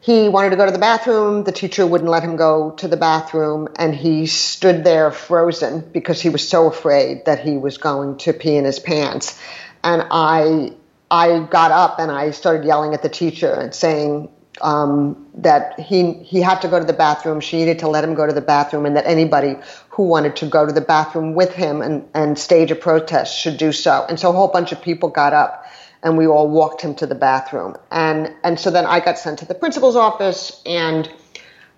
he 0.00 0.28
wanted 0.28 0.50
to 0.50 0.56
go 0.56 0.66
to 0.66 0.72
the 0.72 0.78
bathroom. 0.78 1.44
The 1.44 1.52
teacher 1.52 1.86
wouldn't 1.86 2.10
let 2.10 2.22
him 2.24 2.36
go 2.36 2.72
to 2.72 2.88
the 2.88 2.96
bathroom, 2.96 3.68
and 3.76 3.94
he 3.94 4.26
stood 4.26 4.82
there 4.82 5.12
frozen 5.12 5.88
because 5.92 6.20
he 6.20 6.28
was 6.28 6.46
so 6.46 6.66
afraid 6.66 7.24
that 7.26 7.38
he 7.38 7.56
was 7.56 7.78
going 7.78 8.18
to 8.18 8.32
pee 8.32 8.56
in 8.56 8.64
his 8.64 8.80
pants. 8.80 9.40
And 9.84 10.04
I, 10.10 10.72
I 11.10 11.46
got 11.50 11.70
up 11.70 12.00
and 12.00 12.10
I 12.10 12.32
started 12.32 12.66
yelling 12.66 12.94
at 12.94 13.02
the 13.02 13.08
teacher 13.08 13.52
and 13.52 13.72
saying, 13.72 14.28
um, 14.60 15.26
that 15.34 15.78
he 15.80 16.12
he 16.12 16.40
had 16.40 16.60
to 16.60 16.68
go 16.68 16.78
to 16.78 16.84
the 16.84 16.92
bathroom. 16.92 17.40
She 17.40 17.56
needed 17.56 17.78
to 17.80 17.88
let 17.88 18.04
him 18.04 18.14
go 18.14 18.26
to 18.26 18.32
the 18.32 18.42
bathroom, 18.42 18.86
and 18.86 18.96
that 18.96 19.06
anybody 19.06 19.56
who 19.92 20.04
wanted 20.04 20.34
to 20.36 20.46
go 20.46 20.64
to 20.64 20.72
the 20.72 20.80
bathroom 20.80 21.34
with 21.34 21.52
him 21.52 21.82
and, 21.82 22.08
and 22.14 22.38
stage 22.38 22.70
a 22.70 22.74
protest 22.74 23.38
should 23.38 23.58
do 23.58 23.72
so. 23.72 24.06
And 24.08 24.18
so 24.18 24.30
a 24.30 24.32
whole 24.32 24.48
bunch 24.48 24.72
of 24.72 24.80
people 24.80 25.10
got 25.10 25.34
up, 25.34 25.66
and 26.02 26.16
we 26.16 26.26
all 26.26 26.48
walked 26.48 26.80
him 26.80 26.94
to 26.96 27.06
the 27.06 27.14
bathroom. 27.14 27.76
And 27.90 28.34
and 28.42 28.58
so 28.58 28.70
then 28.70 28.86
I 28.86 29.00
got 29.00 29.18
sent 29.18 29.38
to 29.40 29.44
the 29.44 29.54
principal's 29.54 29.94
office, 29.94 30.62
and 30.64 31.12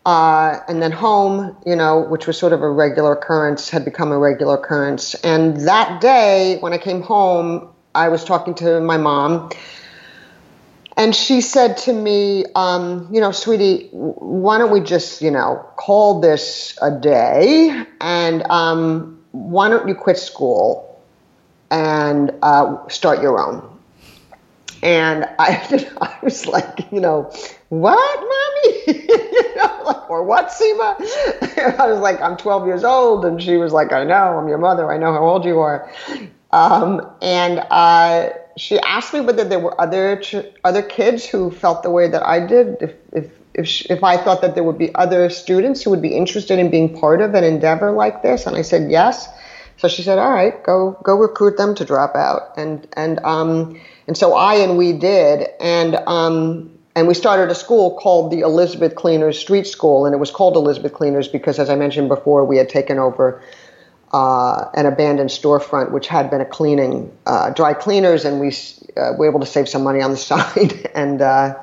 uh, 0.06 0.60
and 0.68 0.80
then 0.80 0.92
home, 0.92 1.56
you 1.66 1.74
know, 1.74 2.00
which 2.00 2.28
was 2.28 2.38
sort 2.38 2.52
of 2.52 2.62
a 2.62 2.70
regular 2.70 3.14
occurrence, 3.14 3.68
had 3.68 3.84
become 3.84 4.12
a 4.12 4.18
regular 4.18 4.54
occurrence. 4.54 5.14
And 5.16 5.56
that 5.66 6.00
day, 6.00 6.58
when 6.60 6.72
I 6.72 6.78
came 6.78 7.02
home, 7.02 7.68
I 7.96 8.08
was 8.08 8.24
talking 8.24 8.54
to 8.56 8.80
my 8.80 8.96
mom 8.96 9.50
and 10.96 11.14
she 11.14 11.40
said 11.40 11.76
to 11.78 11.92
me, 11.92 12.44
um, 12.54 13.08
you 13.12 13.20
know, 13.20 13.32
sweetie, 13.32 13.88
why 13.92 14.58
don't 14.58 14.70
we 14.70 14.80
just, 14.80 15.20
you 15.20 15.30
know, 15.30 15.64
call 15.76 16.20
this 16.20 16.78
a 16.82 16.90
day 16.90 17.84
and 18.00 18.42
um, 18.50 19.20
why 19.32 19.68
don't 19.68 19.88
you 19.88 19.94
quit 19.94 20.18
school 20.18 21.02
and 21.70 22.32
uh, 22.42 22.86
start 22.88 23.20
your 23.20 23.40
own? 23.40 23.68
And 24.84 25.24
I, 25.38 25.88
I 26.00 26.18
was 26.22 26.46
like, 26.46 26.92
you 26.92 27.00
know, 27.00 27.32
what, 27.70 28.20
mommy? 28.20 28.82
you 28.98 29.56
know, 29.56 29.82
like, 29.84 30.08
or 30.08 30.22
what, 30.22 30.48
Seema? 30.48 30.94
I 31.80 31.86
was 31.86 31.98
like, 31.98 32.20
I'm 32.20 32.36
12 32.36 32.66
years 32.66 32.84
old. 32.84 33.24
And 33.24 33.42
she 33.42 33.56
was 33.56 33.72
like, 33.72 33.92
I 33.92 34.04
know, 34.04 34.38
I'm 34.38 34.46
your 34.46 34.58
mother. 34.58 34.92
I 34.92 34.98
know 34.98 35.12
how 35.12 35.26
old 35.26 35.44
you 35.44 35.58
are. 35.58 35.90
Um, 36.54 37.10
and 37.20 37.58
uh, 37.68 38.30
she 38.56 38.78
asked 38.78 39.12
me 39.12 39.20
whether 39.20 39.42
there 39.42 39.58
were 39.58 39.78
other 39.80 40.22
other 40.62 40.82
kids 40.82 41.26
who 41.26 41.50
felt 41.50 41.82
the 41.82 41.90
way 41.90 42.08
that 42.08 42.24
I 42.24 42.46
did. 42.46 42.76
If 42.80 42.92
if 43.12 43.30
if, 43.54 43.90
if 43.90 44.04
I 44.04 44.16
thought 44.16 44.40
that 44.42 44.54
there 44.54 44.62
would 44.62 44.78
be 44.78 44.94
other 44.94 45.30
students 45.30 45.82
who 45.82 45.90
would 45.90 46.02
be 46.02 46.14
interested 46.14 46.60
in 46.60 46.70
being 46.70 46.96
part 46.96 47.20
of 47.20 47.34
an 47.34 47.42
endeavor 47.42 47.90
like 47.90 48.22
this, 48.22 48.46
and 48.46 48.56
I 48.56 48.62
said 48.62 48.88
yes. 48.88 49.28
So 49.78 49.88
she 49.88 50.02
said, 50.02 50.18
"All 50.18 50.30
right, 50.30 50.62
go 50.62 50.96
go 51.02 51.16
recruit 51.16 51.56
them 51.56 51.74
to 51.74 51.84
drop 51.84 52.14
out." 52.14 52.56
And 52.56 52.86
and 52.96 53.18
um 53.24 53.80
and 54.06 54.16
so 54.16 54.34
I 54.34 54.54
and 54.54 54.78
we 54.78 54.92
did, 54.92 55.48
and 55.60 55.96
um 56.06 56.70
and 56.94 57.08
we 57.08 57.14
started 57.14 57.50
a 57.50 57.56
school 57.56 57.98
called 57.98 58.30
the 58.30 58.40
Elizabeth 58.40 58.94
Cleaners 58.94 59.36
Street 59.36 59.66
School, 59.66 60.06
and 60.06 60.14
it 60.14 60.18
was 60.18 60.30
called 60.30 60.54
Elizabeth 60.54 60.92
Cleaners 60.92 61.26
because, 61.26 61.58
as 61.58 61.68
I 61.68 61.74
mentioned 61.74 62.08
before, 62.08 62.44
we 62.44 62.56
had 62.58 62.68
taken 62.68 63.00
over 63.00 63.42
uh, 64.14 64.70
an 64.74 64.86
abandoned 64.86 65.28
storefront, 65.28 65.90
which 65.90 66.06
had 66.06 66.30
been 66.30 66.40
a 66.40 66.44
cleaning 66.44 67.10
uh, 67.26 67.50
dry 67.50 67.74
cleaners, 67.74 68.24
and 68.24 68.38
we 68.38 68.54
uh, 68.96 69.12
were 69.18 69.28
able 69.28 69.40
to 69.40 69.46
save 69.46 69.68
some 69.68 69.82
money 69.82 70.00
on 70.00 70.12
the 70.12 70.16
side. 70.30 70.88
and 70.94 71.20
uh, 71.20 71.60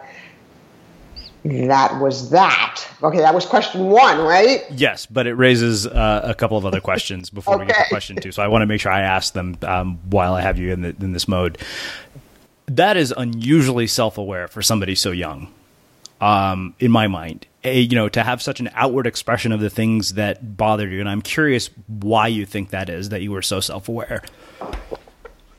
that 1.45 2.01
was 2.01 2.29
that. 2.31 2.85
Okay, 3.01 3.19
that 3.19 3.33
was 3.33 3.45
question 3.45 3.85
one, 3.85 4.19
right? 4.19 4.65
Yes, 4.69 5.05
but 5.05 5.27
it 5.27 5.35
raises 5.35 5.87
uh, 5.87 6.21
a 6.25 6.35
couple 6.35 6.57
of 6.57 6.65
other 6.65 6.81
questions 6.81 7.29
before 7.29 7.55
okay. 7.55 7.63
we 7.63 7.67
get 7.67 7.83
to 7.83 7.89
question 7.89 8.17
two. 8.17 8.33
So 8.33 8.43
I 8.43 8.49
want 8.49 8.63
to 8.63 8.65
make 8.65 8.81
sure 8.81 8.91
I 8.91 9.01
ask 9.01 9.31
them 9.31 9.57
um, 9.61 9.99
while 10.09 10.33
I 10.33 10.41
have 10.41 10.59
you 10.59 10.73
in, 10.73 10.81
the, 10.81 10.89
in 10.99 11.13
this 11.13 11.29
mode. 11.29 11.57
That 12.65 12.97
is 12.97 13.13
unusually 13.15 13.87
self-aware 13.87 14.49
for 14.49 14.61
somebody 14.61 14.95
so 14.95 15.11
young, 15.11 15.53
um, 16.19 16.75
in 16.79 16.91
my 16.91 17.07
mind. 17.07 17.47
A, 17.63 17.81
you 17.81 17.95
know, 17.95 18.09
to 18.09 18.23
have 18.23 18.41
such 18.41 18.59
an 18.59 18.69
outward 18.73 19.05
expression 19.05 19.51
of 19.51 19.59
the 19.59 19.69
things 19.69 20.13
that 20.13 20.57
bothered 20.57 20.91
you, 20.91 20.99
and 20.99 21.09
I'm 21.09 21.21
curious 21.21 21.69
why 21.87 22.27
you 22.27 22.45
think 22.45 22.71
that 22.71 22.89
is 22.89 23.09
that 23.09 23.21
you 23.21 23.31
were 23.31 23.41
so 23.41 23.59
self-aware. 23.59 24.23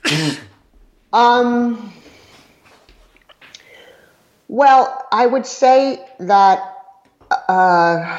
um 1.12 1.92
well, 4.52 5.06
I 5.10 5.24
would 5.24 5.46
say 5.46 6.06
that 6.18 6.76
uh, 7.48 8.18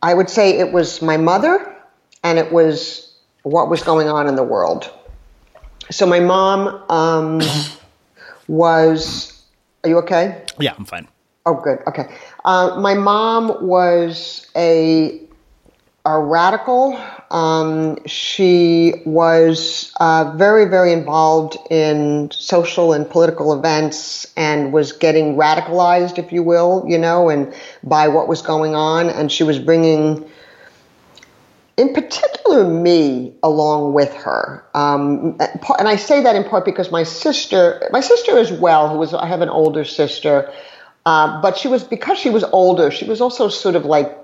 I 0.00 0.14
would 0.14 0.30
say 0.30 0.56
it 0.60 0.72
was 0.72 1.02
my 1.02 1.16
mother 1.16 1.76
and 2.22 2.38
it 2.38 2.52
was 2.52 3.12
what 3.42 3.68
was 3.68 3.82
going 3.82 4.08
on 4.08 4.28
in 4.28 4.36
the 4.36 4.44
world. 4.44 4.88
So 5.90 6.06
my 6.06 6.20
mom 6.20 6.68
um, 6.88 7.40
was. 8.46 9.42
Are 9.82 9.88
you 9.88 9.98
okay? 9.98 10.44
Yeah, 10.60 10.74
I'm 10.78 10.84
fine. 10.84 11.08
Oh, 11.44 11.54
good. 11.54 11.80
Okay. 11.86 12.08
Uh, 12.44 12.78
my 12.80 12.94
mom 12.94 13.66
was 13.66 14.46
a 14.56 15.22
a 16.04 16.18
radical. 16.18 17.00
Um, 17.30 18.04
she 18.06 18.94
was 19.06 19.92
uh, 20.00 20.32
very, 20.36 20.64
very 20.64 20.92
involved 20.92 21.56
in 21.70 22.30
social 22.32 22.92
and 22.92 23.08
political 23.08 23.52
events 23.52 24.26
and 24.36 24.72
was 24.72 24.92
getting 24.92 25.36
radicalized, 25.36 26.18
if 26.18 26.32
you 26.32 26.42
will, 26.42 26.84
you 26.88 26.98
know, 26.98 27.28
and 27.28 27.54
by 27.84 28.08
what 28.08 28.26
was 28.26 28.42
going 28.42 28.74
on. 28.74 29.10
And 29.10 29.30
she 29.30 29.44
was 29.44 29.60
bringing, 29.60 30.28
in 31.76 31.94
particular, 31.94 32.64
me 32.64 33.34
along 33.44 33.92
with 33.94 34.12
her. 34.14 34.64
Um, 34.74 35.38
and 35.78 35.86
I 35.86 35.94
say 35.94 36.20
that 36.20 36.34
in 36.34 36.42
part 36.42 36.64
because 36.64 36.90
my 36.90 37.04
sister, 37.04 37.88
my 37.92 38.00
sister 38.00 38.38
as 38.38 38.50
well, 38.50 38.88
who 38.88 38.98
was, 38.98 39.14
I 39.14 39.26
have 39.26 39.40
an 39.40 39.50
older 39.50 39.84
sister, 39.84 40.52
uh, 41.04 41.40
but 41.42 41.56
she 41.56 41.68
was, 41.68 41.84
because 41.84 42.18
she 42.18 42.30
was 42.30 42.44
older, 42.44 42.90
she 42.90 43.04
was 43.04 43.20
also 43.20 43.48
sort 43.48 43.74
of 43.74 43.84
like 43.84 44.16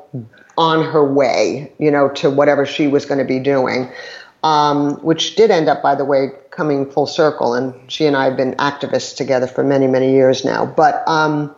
on 0.56 0.84
her 0.84 1.04
way, 1.04 1.72
you 1.78 1.90
know, 1.90 2.08
to 2.10 2.30
whatever 2.30 2.66
she 2.66 2.86
was 2.86 3.06
going 3.06 3.18
to 3.18 3.24
be 3.24 3.38
doing, 3.38 3.90
um, 4.42 4.94
which 5.04 5.36
did 5.36 5.50
end 5.50 5.68
up, 5.68 5.82
by 5.82 5.94
the 5.94 6.04
way, 6.04 6.30
coming 6.50 6.90
full 6.90 7.06
circle. 7.06 7.54
And 7.54 7.74
she 7.90 8.06
and 8.06 8.16
I 8.16 8.24
have 8.24 8.36
been 8.36 8.54
activists 8.54 9.16
together 9.16 9.46
for 9.46 9.62
many, 9.64 9.86
many 9.86 10.12
years 10.12 10.44
now. 10.44 10.66
But, 10.66 11.06
um, 11.06 11.54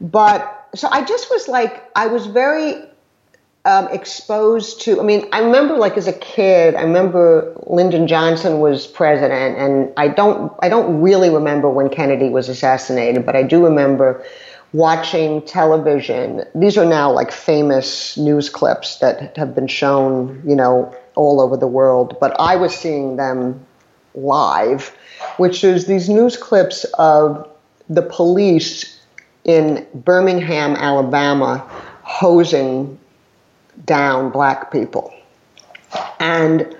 but 0.00 0.68
so 0.74 0.88
I 0.90 1.04
just 1.04 1.30
was 1.30 1.48
like, 1.48 1.90
I 1.94 2.06
was 2.06 2.26
very 2.26 2.74
um, 3.64 3.88
exposed 3.88 4.80
to. 4.82 5.00
I 5.00 5.04
mean, 5.04 5.28
I 5.32 5.40
remember 5.40 5.76
like 5.76 5.96
as 5.96 6.08
a 6.08 6.12
kid, 6.12 6.74
I 6.74 6.82
remember 6.82 7.54
Lyndon 7.66 8.06
Johnson 8.06 8.60
was 8.60 8.86
president, 8.86 9.56
and 9.58 9.92
I 9.96 10.08
don't, 10.08 10.52
I 10.60 10.68
don't 10.68 11.00
really 11.00 11.30
remember 11.30 11.70
when 11.70 11.88
Kennedy 11.88 12.28
was 12.28 12.48
assassinated, 12.48 13.24
but 13.24 13.36
I 13.36 13.42
do 13.42 13.64
remember 13.64 14.24
watching 14.72 15.42
television. 15.42 16.42
These 16.54 16.76
are 16.76 16.84
now 16.84 17.12
like 17.12 17.30
famous 17.30 18.16
news 18.16 18.48
clips 18.48 18.98
that 18.98 19.36
have 19.36 19.54
been 19.54 19.66
shown, 19.66 20.42
you 20.46 20.56
know, 20.56 20.94
all 21.14 21.40
over 21.40 21.56
the 21.56 21.66
world, 21.66 22.16
but 22.20 22.34
I 22.40 22.56
was 22.56 22.74
seeing 22.74 23.16
them 23.16 23.64
live, 24.14 24.96
which 25.36 25.62
is 25.62 25.86
these 25.86 26.08
news 26.08 26.36
clips 26.36 26.84
of 26.98 27.48
the 27.88 28.02
police 28.02 28.98
in 29.44 29.86
Birmingham, 29.94 30.74
Alabama, 30.76 31.58
hosing 32.02 32.98
down 33.84 34.30
black 34.30 34.70
people. 34.70 35.14
And 36.18 36.76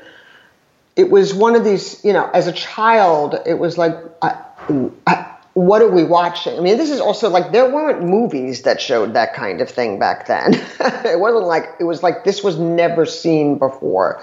it 0.97 1.11
was 1.11 1.35
one 1.35 1.57
of 1.57 1.65
these, 1.65 2.05
you 2.05 2.13
know, 2.13 2.31
as 2.33 2.47
a 2.47 2.53
child, 2.53 3.37
it 3.47 3.55
was 3.55 3.79
like, 3.79 3.97
I, 4.21 4.43
I, 5.07 5.33
what 5.55 5.83
are 5.83 5.91
we 5.91 6.05
watching? 6.05 6.57
I 6.57 6.61
mean, 6.61 6.79
this 6.79 6.91
is 6.91 7.01
also 7.01 7.29
like 7.29 7.53
there 7.53 7.71
weren't 7.71 8.03
movies 8.03 8.63
that 8.63 8.81
showed 8.81 9.15
that 9.15 9.35
kind 9.35 9.61
of 9.61 9.71
thing 9.71 9.99
back 9.99 10.27
then. 10.27 10.55
it 10.81 11.21
wasn't 11.21 11.47
like 11.47 11.67
it 11.79 11.85
was 11.85 12.03
like 12.03 12.25
this 12.25 12.43
was 12.43 12.59
never 12.59 13.05
seen 13.05 13.59
before, 13.59 14.23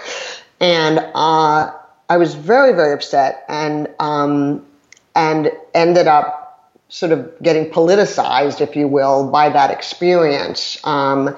and 0.58 0.98
uh, 0.98 1.72
I 2.08 2.16
was 2.16 2.34
very 2.34 2.72
very 2.72 2.92
upset 2.94 3.44
and 3.48 3.88
um, 4.00 4.66
and 5.14 5.52
ended 5.72 6.08
up 6.08 6.70
sort 6.88 7.12
of 7.12 7.32
getting 7.40 7.66
politicized, 7.66 8.60
if 8.60 8.74
you 8.74 8.88
will, 8.88 9.30
by 9.30 9.48
that 9.50 9.70
experience. 9.70 10.84
Um, 10.84 11.36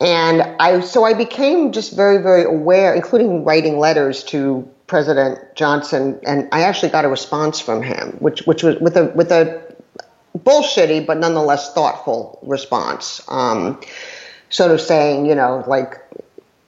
and 0.00 0.42
I 0.60 0.80
so 0.80 1.04
I 1.04 1.14
became 1.14 1.72
just 1.72 1.94
very 1.94 2.22
very 2.22 2.44
aware, 2.44 2.94
including 2.94 3.44
writing 3.44 3.78
letters 3.78 4.22
to 4.24 4.68
President 4.86 5.38
Johnson, 5.54 6.18
and 6.26 6.48
I 6.52 6.62
actually 6.62 6.90
got 6.90 7.04
a 7.04 7.08
response 7.08 7.60
from 7.60 7.82
him, 7.82 8.16
which 8.20 8.42
which 8.42 8.62
was 8.62 8.78
with 8.80 8.96
a 8.96 9.06
with 9.14 9.30
a 9.32 9.62
bullshitty 10.38 11.04
but 11.04 11.18
nonetheless 11.18 11.74
thoughtful 11.74 12.38
response, 12.42 13.20
um, 13.28 13.80
sort 14.50 14.70
of 14.70 14.80
saying, 14.80 15.26
you 15.26 15.34
know, 15.34 15.64
like 15.66 15.96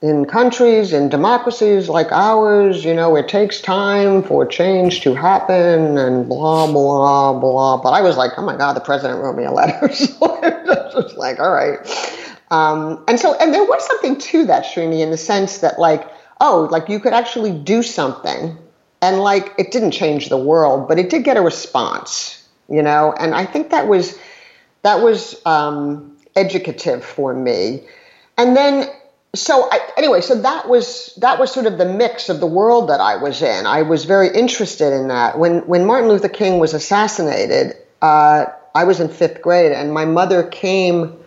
in 0.01 0.25
countries 0.25 0.93
in 0.93 1.09
democracies 1.09 1.87
like 1.87 2.11
ours, 2.11 2.83
you 2.83 2.93
know, 2.93 3.15
it 3.15 3.27
takes 3.27 3.61
time 3.61 4.23
for 4.23 4.45
change 4.45 5.01
to 5.01 5.15
happen, 5.15 5.97
and 5.97 6.27
blah 6.27 6.69
blah 6.69 7.33
blah. 7.33 7.77
But 7.81 7.91
I 7.91 8.01
was 8.01 8.17
like, 8.17 8.31
oh 8.37 8.43
my 8.43 8.57
god, 8.57 8.73
the 8.73 8.81
president 8.81 9.21
wrote 9.21 9.37
me 9.37 9.45
a 9.45 9.51
letter, 9.51 9.93
so 9.93 10.15
I 10.21 10.91
was 10.93 11.15
like, 11.15 11.39
all 11.39 11.51
right. 11.51 11.77
Um, 12.51 13.03
and 13.07 13.19
so, 13.19 13.33
and 13.39 13.53
there 13.53 13.63
was 13.63 13.85
something 13.87 14.19
to 14.19 14.45
that, 14.45 14.65
Srini, 14.65 14.99
in 14.99 15.09
the 15.09 15.17
sense 15.17 15.59
that 15.59 15.79
like 15.79 16.07
oh, 16.41 16.67
like 16.71 16.89
you 16.89 16.99
could 16.99 17.13
actually 17.13 17.51
do 17.51 17.81
something. 17.81 18.57
And 19.03 19.19
like 19.19 19.53
it 19.57 19.71
didn't 19.71 19.91
change 19.91 20.29
the 20.29 20.37
world, 20.37 20.87
but 20.87 20.99
it 20.99 21.09
did 21.09 21.23
get 21.23 21.37
a 21.37 21.41
response, 21.41 22.47
you 22.67 22.83
know? 22.83 23.13
And 23.17 23.33
I 23.33 23.45
think 23.45 23.71
that 23.71 23.87
was 23.87 24.17
that 24.83 25.01
was 25.01 25.43
um, 25.45 26.17
educative 26.35 27.03
for 27.03 27.33
me. 27.33 27.83
And 28.37 28.55
then 28.55 28.87
so 29.33 29.67
I, 29.71 29.79
anyway, 29.97 30.21
so 30.21 30.35
that 30.41 30.67
was 30.67 31.17
that 31.17 31.39
was 31.39 31.51
sort 31.51 31.65
of 31.65 31.77
the 31.77 31.85
mix 31.85 32.29
of 32.29 32.39
the 32.39 32.47
world 32.47 32.89
that 32.89 32.99
I 32.99 33.15
was 33.15 33.41
in. 33.41 33.65
I 33.65 33.83
was 33.83 34.05
very 34.05 34.29
interested 34.29 34.93
in 34.93 35.07
that. 35.07 35.39
When 35.39 35.59
when 35.67 35.85
Martin 35.85 36.09
Luther 36.09 36.29
King 36.29 36.59
was 36.59 36.75
assassinated, 36.75 37.77
uh, 38.03 38.45
I 38.75 38.83
was 38.83 38.99
in 38.99 39.09
fifth 39.09 39.41
grade, 39.41 39.71
and 39.71 39.93
my 39.93 40.05
mother 40.05 40.43
came 40.43 41.17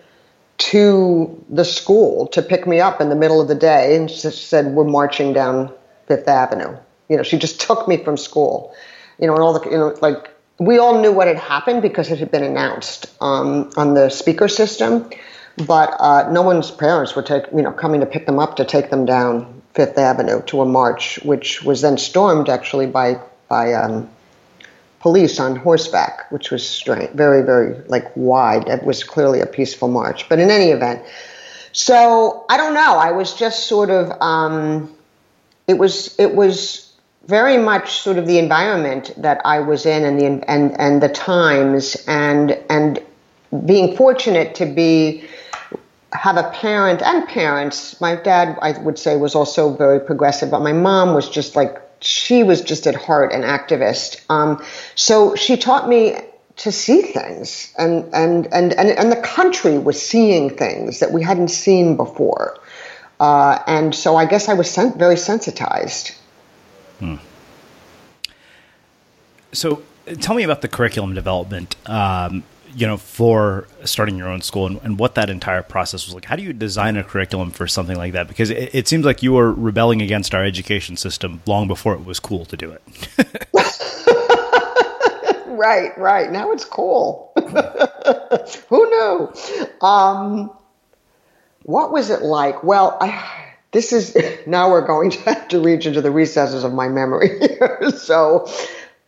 to 0.57 1.43
the 1.49 1.65
school 1.65 2.27
to 2.27 2.41
pick 2.41 2.65
me 2.65 2.79
up 2.79 3.01
in 3.01 3.09
the 3.09 3.15
middle 3.15 3.41
of 3.41 3.47
the 3.47 3.55
day 3.55 3.95
and 3.95 4.09
she 4.09 4.29
said, 4.29 4.67
We're 4.67 4.85
marching 4.85 5.33
down 5.33 5.73
Fifth 6.07 6.27
Avenue. 6.27 6.77
You 7.09 7.17
know, 7.17 7.23
she 7.23 7.37
just 7.37 7.59
took 7.59 7.87
me 7.87 8.03
from 8.03 8.17
school. 8.17 8.73
You 9.19 9.27
know, 9.27 9.33
and 9.33 9.43
all 9.43 9.57
the, 9.57 9.69
you 9.69 9.77
know, 9.77 9.95
like, 10.01 10.29
we 10.57 10.77
all 10.77 11.01
knew 11.01 11.11
what 11.11 11.27
had 11.27 11.37
happened 11.37 11.81
because 11.81 12.09
it 12.09 12.19
had 12.19 12.31
been 12.31 12.43
announced 12.43 13.07
um, 13.21 13.69
on 13.75 13.93
the 13.93 14.09
speaker 14.09 14.47
system, 14.47 15.09
but 15.57 15.95
uh, 15.99 16.31
no 16.31 16.41
one's 16.41 16.71
parents 16.71 17.15
were 17.15 17.21
take, 17.21 17.43
you 17.53 17.61
know, 17.61 17.71
coming 17.71 17.99
to 17.99 18.05
pick 18.05 18.25
them 18.25 18.39
up 18.39 18.55
to 18.57 18.65
take 18.65 18.89
them 18.89 19.05
down 19.05 19.61
Fifth 19.73 19.97
Avenue 19.97 20.41
to 20.43 20.61
a 20.61 20.65
march, 20.65 21.19
which 21.23 21.61
was 21.63 21.81
then 21.81 21.97
stormed 21.97 22.49
actually 22.49 22.87
by 22.87 23.19
by 23.49 23.73
um, 23.73 24.09
police 25.05 25.39
on 25.39 25.55
horseback, 25.55 26.25
which 26.31 26.49
was 26.49 26.67
strange, 26.67 27.11
very, 27.11 27.43
very 27.43 27.75
like 27.87 28.11
wide. 28.15 28.67
It 28.67 28.83
was 28.83 29.03
clearly 29.03 29.39
a 29.39 29.45
peaceful 29.45 29.87
march. 29.87 30.27
But 30.27 30.39
in 30.39 30.49
any 30.49 30.71
event, 30.71 31.03
so 31.73 32.43
I 32.49 32.57
don't 32.57 32.73
know. 32.73 32.97
I 32.97 33.11
was 33.11 33.35
just 33.35 33.67
sort 33.67 33.91
of, 33.91 34.19
um, 34.19 34.91
it 35.67 35.77
was, 35.77 36.15
it 36.17 36.33
was 36.33 36.91
very 37.27 37.59
much 37.59 37.99
sort 37.99 38.17
of 38.17 38.25
the 38.25 38.39
environment 38.39 39.13
that 39.17 39.41
I 39.45 39.59
was 39.59 39.85
in 39.85 40.03
and 40.05 40.19
the, 40.19 40.49
and, 40.49 40.75
and 40.79 41.03
the 41.03 41.09
times 41.09 42.03
and, 42.07 42.57
and 42.67 42.99
being 43.63 43.95
fortunate 43.95 44.55
to 44.55 44.65
be, 44.65 45.23
have 46.13 46.37
a 46.37 46.49
parent 46.49 47.03
and 47.03 47.27
parents. 47.27 48.01
My 48.01 48.15
dad, 48.15 48.57
I 48.59 48.71
would 48.79 48.97
say, 48.97 49.17
was 49.17 49.35
also 49.35 49.75
very 49.75 49.99
progressive, 49.99 50.49
but 50.49 50.61
my 50.61 50.73
mom 50.73 51.13
was 51.13 51.29
just 51.29 51.55
like 51.55 51.84
she 52.01 52.43
was 52.43 52.61
just 52.61 52.87
at 52.87 52.95
heart 52.95 53.33
an 53.33 53.41
activist. 53.41 54.23
Um, 54.29 54.63
so 54.95 55.35
she 55.35 55.57
taught 55.57 55.87
me 55.87 56.15
to 56.57 56.71
see 56.71 57.01
things, 57.01 57.73
and, 57.77 58.13
and, 58.13 58.47
and, 58.53 58.73
and, 58.73 58.89
and 58.89 59.11
the 59.11 59.21
country 59.21 59.77
was 59.77 60.01
seeing 60.01 60.55
things 60.55 60.99
that 61.01 61.11
we 61.11 61.21
hadn't 61.21 61.49
seen 61.49 61.97
before. 61.97 62.57
Uh, 63.19 63.59
and 63.67 63.93
so 63.93 64.15
I 64.15 64.25
guess 64.25 64.47
I 64.47 64.53
was 64.53 64.73
very 64.75 65.17
sensitized. 65.17 66.15
Hmm. 66.99 67.15
So 69.51 69.83
tell 70.19 70.35
me 70.35 70.43
about 70.43 70.61
the 70.61 70.67
curriculum 70.67 71.13
development. 71.13 71.75
Um, 71.85 72.43
you 72.75 72.85
know, 72.85 72.97
for 72.97 73.67
starting 73.83 74.17
your 74.17 74.27
own 74.27 74.41
school 74.41 74.67
and, 74.67 74.79
and, 74.83 74.99
what 74.99 75.15
that 75.15 75.29
entire 75.29 75.63
process 75.63 76.05
was 76.05 76.13
like. 76.13 76.25
How 76.25 76.35
do 76.35 76.43
you 76.43 76.53
design 76.53 76.97
a 76.97 77.03
curriculum 77.03 77.51
for 77.51 77.67
something 77.67 77.97
like 77.97 78.13
that? 78.13 78.27
Because 78.27 78.49
it, 78.49 78.75
it 78.75 78.87
seems 78.87 79.05
like 79.05 79.23
you 79.23 79.33
were 79.33 79.51
rebelling 79.51 80.01
against 80.01 80.35
our 80.35 80.43
education 80.43 80.97
system 80.97 81.41
long 81.45 81.67
before 81.67 81.93
it 81.93 82.05
was 82.05 82.19
cool 82.19 82.45
to 82.45 82.57
do 82.57 82.71
it. 82.71 82.81
right, 85.47 85.97
right. 85.97 86.31
Now 86.31 86.51
it's 86.51 86.65
cool. 86.65 87.31
Who 88.69 88.89
knew? 88.89 89.33
Um, 89.81 90.51
what 91.63 91.91
was 91.91 92.09
it 92.09 92.21
like? 92.21 92.63
Well, 92.63 92.97
I, 92.99 93.53
this 93.71 93.93
is 93.93 94.17
now 94.47 94.69
we're 94.69 94.85
going 94.85 95.11
to 95.11 95.19
have 95.21 95.47
to 95.49 95.59
reach 95.59 95.85
into 95.85 96.01
the 96.01 96.11
recesses 96.11 96.63
of 96.63 96.73
my 96.73 96.89
memory 96.89 97.29
so, 97.97 98.47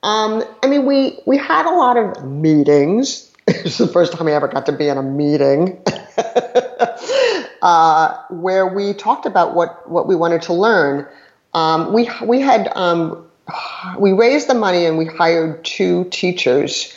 um, 0.04 0.44
I 0.64 0.68
mean, 0.68 0.86
we 0.86 1.20
we 1.26 1.38
had 1.38 1.66
a 1.66 1.76
lot 1.76 1.98
of 1.98 2.26
meetings. 2.26 3.27
It's 3.68 3.78
the 3.78 3.88
first 3.88 4.12
time 4.12 4.28
I 4.28 4.34
ever 4.34 4.50
got 4.50 4.66
to 4.66 4.74
be 4.74 4.90
in 4.90 4.98
a 4.98 5.04
meeting 5.04 5.82
uh, 7.62 8.18
where 8.30 8.68
we 8.68 8.94
talked 8.94 9.26
about 9.26 9.56
what 9.56 9.90
what 9.90 10.06
we 10.06 10.16
wanted 10.16 10.42
to 10.44 10.54
learn. 10.54 11.08
Um, 11.54 11.94
we 11.94 12.10
we 12.26 12.42
had 12.42 12.70
um, 12.76 13.26
we 13.98 14.12
raised 14.12 14.50
the 14.50 14.54
money 14.54 14.86
and 14.86 14.98
we 14.98 15.06
hired 15.06 15.64
two 15.64 16.06
teachers, 16.12 16.94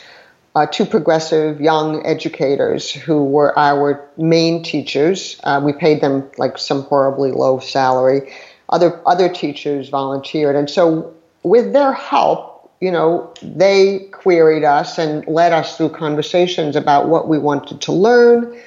uh, 0.53 0.65
two 0.65 0.85
progressive 0.85 1.61
young 1.61 2.05
educators 2.05 2.91
who 2.91 3.23
were 3.23 3.57
our 3.57 4.05
main 4.17 4.61
teachers. 4.61 5.39
Uh, 5.45 5.61
we 5.63 5.71
paid 5.71 6.01
them 6.01 6.29
like 6.37 6.57
some 6.57 6.83
horribly 6.83 7.31
low 7.31 7.59
salary. 7.59 8.33
Other 8.67 9.01
other 9.07 9.29
teachers 9.29 9.87
volunteered, 9.87 10.57
and 10.57 10.69
so 10.69 11.13
with 11.43 11.71
their 11.71 11.93
help, 11.93 12.50
you 12.81 12.91
know, 12.91 13.33
they 13.41 14.09
queried 14.11 14.63
us 14.63 14.97
and 14.97 15.25
led 15.27 15.53
us 15.53 15.77
through 15.77 15.89
conversations 15.89 16.75
about 16.75 17.07
what 17.07 17.29
we 17.29 17.37
wanted 17.37 17.79
to 17.81 17.93
learn, 17.93 18.59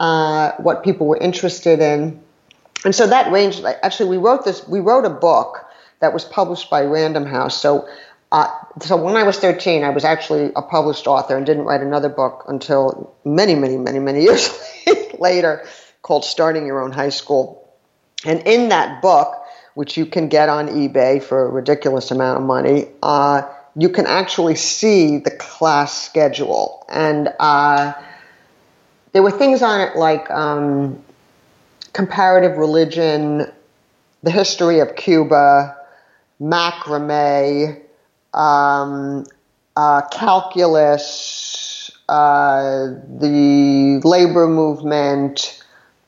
uh, 0.00 0.52
what 0.58 0.82
people 0.82 1.06
were 1.06 1.16
interested 1.16 1.80
in, 1.80 2.20
and 2.84 2.94
so 2.94 3.06
that 3.06 3.32
ranged. 3.32 3.64
Actually, 3.64 4.10
we 4.10 4.16
wrote 4.16 4.44
this. 4.44 4.66
We 4.66 4.80
wrote 4.80 5.04
a 5.04 5.10
book 5.10 5.64
that 6.00 6.12
was 6.12 6.24
published 6.24 6.68
by 6.68 6.82
Random 6.82 7.24
House. 7.24 7.60
So, 7.60 7.88
uh, 8.32 8.48
so 8.80 8.96
when 8.96 9.16
I 9.16 9.22
was 9.22 9.38
13, 9.38 9.84
I 9.84 9.90
was 9.90 10.04
actually 10.04 10.50
a 10.56 10.62
published 10.62 11.06
author 11.06 11.36
and 11.36 11.46
didn't 11.46 11.64
write 11.64 11.80
another 11.80 12.08
book 12.08 12.44
until 12.48 13.14
many, 13.24 13.54
many, 13.54 13.76
many, 13.76 14.00
many 14.00 14.22
years 14.22 14.50
later, 15.18 15.64
called 16.02 16.24
Starting 16.24 16.66
Your 16.66 16.82
Own 16.82 16.90
High 16.90 17.10
School. 17.10 17.72
And 18.24 18.40
in 18.46 18.70
that 18.70 19.00
book, 19.00 19.41
which 19.74 19.96
you 19.96 20.06
can 20.06 20.28
get 20.28 20.48
on 20.48 20.68
eBay 20.68 21.22
for 21.22 21.46
a 21.46 21.48
ridiculous 21.48 22.10
amount 22.10 22.40
of 22.40 22.46
money, 22.46 22.86
uh, 23.02 23.42
you 23.74 23.88
can 23.88 24.06
actually 24.06 24.54
see 24.54 25.18
the 25.18 25.30
class 25.30 26.04
schedule. 26.04 26.84
And 26.88 27.32
uh, 27.40 27.94
there 29.12 29.22
were 29.22 29.30
things 29.30 29.62
on 29.62 29.80
it 29.80 29.96
like 29.96 30.30
um, 30.30 31.02
comparative 31.92 32.58
religion, 32.58 33.50
the 34.22 34.30
history 34.30 34.80
of 34.80 34.94
Cuba, 34.96 35.76
macrame, 36.40 37.80
um, 38.34 39.24
uh, 39.76 40.02
calculus, 40.10 41.90
uh, 42.08 42.88
the 43.18 44.00
labor 44.04 44.46
movement, 44.46 45.61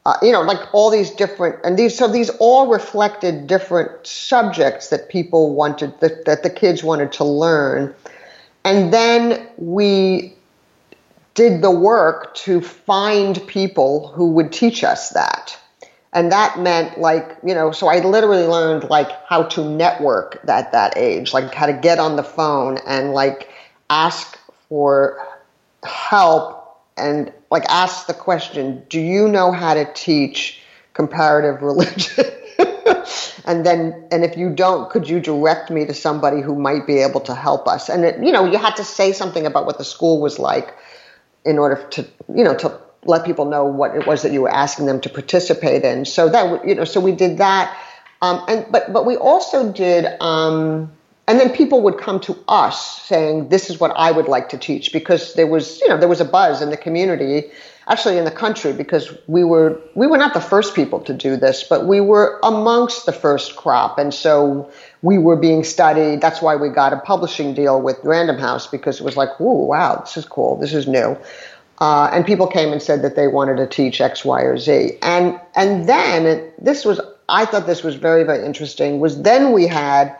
uh, 0.06 0.16
you 0.22 0.32
know, 0.32 0.42
like 0.42 0.72
all 0.74 0.90
these 0.90 1.10
different, 1.10 1.56
and 1.64 1.78
these, 1.78 1.96
so 1.96 2.06
these 2.08 2.30
all 2.38 2.68
reflected 2.68 3.46
different 3.46 4.06
subjects 4.06 4.88
that 4.88 5.08
people 5.08 5.54
wanted, 5.54 5.98
that, 6.00 6.24
that 6.26 6.42
the 6.42 6.50
kids 6.50 6.84
wanted 6.84 7.10
to 7.12 7.24
learn. 7.24 7.94
And 8.64 8.92
then 8.92 9.46
we 9.56 10.34
did 11.34 11.62
the 11.62 11.70
work 11.70 12.34
to 12.34 12.60
find 12.60 13.44
people 13.46 14.08
who 14.08 14.32
would 14.32 14.52
teach 14.52 14.84
us 14.84 15.10
that 15.10 15.58
and 16.14 16.30
that 16.30 16.58
meant 16.60 16.98
like 16.98 17.36
you 17.44 17.54
know 17.54 17.72
so 17.72 17.88
i 17.88 17.98
literally 17.98 18.46
learned 18.46 18.88
like 18.88 19.10
how 19.26 19.42
to 19.42 19.68
network 19.68 20.40
at 20.48 20.72
that 20.72 20.96
age 20.96 21.34
like 21.34 21.52
how 21.52 21.66
to 21.66 21.72
get 21.72 21.98
on 21.98 22.16
the 22.16 22.22
phone 22.22 22.78
and 22.86 23.12
like 23.12 23.50
ask 23.90 24.38
for 24.68 25.18
help 25.82 26.53
and 26.96 27.32
like 27.50 27.64
ask 27.68 28.06
the 28.06 28.14
question 28.14 28.82
do 28.88 29.00
you 29.00 29.28
know 29.28 29.52
how 29.52 29.74
to 29.74 29.84
teach 29.94 30.60
comparative 30.92 31.62
religion 31.62 32.24
and 33.46 33.66
then 33.66 34.06
and 34.12 34.24
if 34.24 34.36
you 34.36 34.50
don't 34.50 34.90
could 34.90 35.08
you 35.08 35.20
direct 35.20 35.70
me 35.70 35.84
to 35.84 35.94
somebody 35.94 36.40
who 36.40 36.54
might 36.54 36.86
be 36.86 36.98
able 36.98 37.20
to 37.20 37.34
help 37.34 37.66
us 37.66 37.88
and 37.88 38.04
it, 38.04 38.22
you 38.22 38.30
know 38.32 38.44
you 38.44 38.58
had 38.58 38.76
to 38.76 38.84
say 38.84 39.12
something 39.12 39.46
about 39.46 39.66
what 39.66 39.78
the 39.78 39.84
school 39.84 40.20
was 40.20 40.38
like 40.38 40.74
in 41.44 41.58
order 41.58 41.82
to 41.90 42.06
you 42.34 42.44
know 42.44 42.54
to 42.54 42.80
let 43.06 43.24
people 43.24 43.44
know 43.44 43.64
what 43.64 43.94
it 43.94 44.06
was 44.06 44.22
that 44.22 44.32
you 44.32 44.42
were 44.42 44.50
asking 44.50 44.86
them 44.86 45.00
to 45.00 45.08
participate 45.08 45.84
in. 45.84 46.04
So 46.04 46.28
that 46.28 46.66
you 46.66 46.74
know, 46.74 46.84
so 46.84 47.00
we 47.00 47.12
did 47.12 47.38
that, 47.38 47.76
um, 48.22 48.44
and 48.48 48.66
but 48.70 48.92
but 48.92 49.06
we 49.06 49.16
also 49.16 49.72
did. 49.72 50.06
Um, 50.20 50.92
and 51.26 51.40
then 51.40 51.50
people 51.50 51.80
would 51.82 51.98
come 51.98 52.20
to 52.20 52.36
us 52.48 53.00
saying, 53.02 53.48
"This 53.48 53.70
is 53.70 53.80
what 53.80 53.92
I 53.96 54.10
would 54.10 54.28
like 54.28 54.50
to 54.50 54.58
teach," 54.58 54.92
because 54.92 55.34
there 55.34 55.46
was, 55.46 55.80
you 55.80 55.88
know, 55.88 55.96
there 55.96 56.08
was 56.08 56.20
a 56.20 56.24
buzz 56.24 56.60
in 56.60 56.70
the 56.70 56.76
community, 56.76 57.50
actually 57.88 58.18
in 58.18 58.24
the 58.24 58.30
country, 58.30 58.72
because 58.72 59.10
we 59.26 59.42
were 59.42 59.80
we 59.94 60.06
were 60.06 60.18
not 60.18 60.34
the 60.34 60.40
first 60.40 60.74
people 60.74 61.00
to 61.00 61.14
do 61.14 61.36
this, 61.36 61.64
but 61.64 61.86
we 61.86 62.00
were 62.00 62.38
amongst 62.42 63.06
the 63.06 63.12
first 63.12 63.56
crop, 63.56 63.98
and 63.98 64.12
so 64.12 64.70
we 65.02 65.16
were 65.16 65.36
being 65.36 65.64
studied. 65.64 66.20
That's 66.20 66.42
why 66.42 66.56
we 66.56 66.68
got 66.68 66.92
a 66.92 66.98
publishing 66.98 67.54
deal 67.54 67.80
with 67.80 67.98
Random 68.04 68.38
House 68.38 68.66
because 68.66 69.00
it 69.00 69.04
was 69.04 69.16
like, 69.16 69.40
"Whoa, 69.40 69.52
wow, 69.52 69.96
this 70.04 70.16
is 70.18 70.26
cool, 70.26 70.56
this 70.56 70.74
is 70.74 70.86
new." 70.86 71.16
Uh, 71.80 72.08
and 72.12 72.24
people 72.24 72.46
came 72.46 72.72
and 72.72 72.80
said 72.80 73.02
that 73.02 73.16
they 73.16 73.26
wanted 73.26 73.56
to 73.56 73.66
teach 73.66 74.00
X, 74.00 74.24
Y, 74.24 74.42
or 74.42 74.58
Z. 74.58 74.98
And 75.02 75.40
and 75.56 75.88
then 75.88 76.52
this 76.58 76.84
was 76.84 77.00
I 77.28 77.46
thought 77.46 77.66
this 77.66 77.82
was 77.82 77.94
very 77.94 78.24
very 78.24 78.44
interesting. 78.44 79.00
Was 79.00 79.22
then 79.22 79.52
we 79.52 79.66
had 79.66 80.14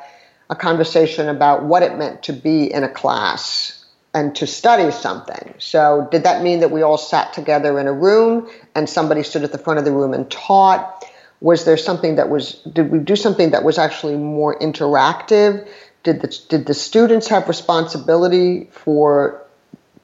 a 0.51 0.57
conversation 0.57 1.29
about 1.29 1.65
what 1.65 1.83
it 1.83 1.97
meant 1.97 2.23
to 2.25 2.33
be 2.33 2.73
in 2.73 2.85
a 2.85 2.89
class 2.89 3.85
and 4.15 4.35
to 4.37 4.47
study 4.47 4.93
something. 4.93 5.55
So 5.59 6.09
did 6.11 6.23
that 6.23 6.43
mean 6.43 6.61
that 6.61 6.71
we 6.71 6.83
all 6.83 6.99
sat 6.99 7.33
together 7.33 7.79
in 7.81 7.89
a 7.89 7.93
room 7.93 8.49
and 8.75 8.89
somebody 8.89 9.23
stood 9.25 9.43
at 9.43 9.53
the 9.53 9.59
front 9.59 9.79
of 9.79 9.85
the 9.85 9.93
room 9.93 10.15
and 10.15 10.31
taught? 10.31 11.05
Was 11.41 11.65
there 11.65 11.77
something 11.77 12.17
that 12.17 12.31
was 12.31 12.55
did 12.73 12.91
we 12.91 12.99
do 13.01 13.17
something 13.17 13.51
that 13.51 13.65
was 13.65 13.77
actually 13.77 14.17
more 14.17 14.59
interactive? 14.59 15.67
Did 16.05 16.23
the 16.23 16.39
did 16.49 16.67
the 16.67 16.75
students 16.75 17.29
have 17.29 17.49
responsibility 17.49 18.69
for 18.71 19.43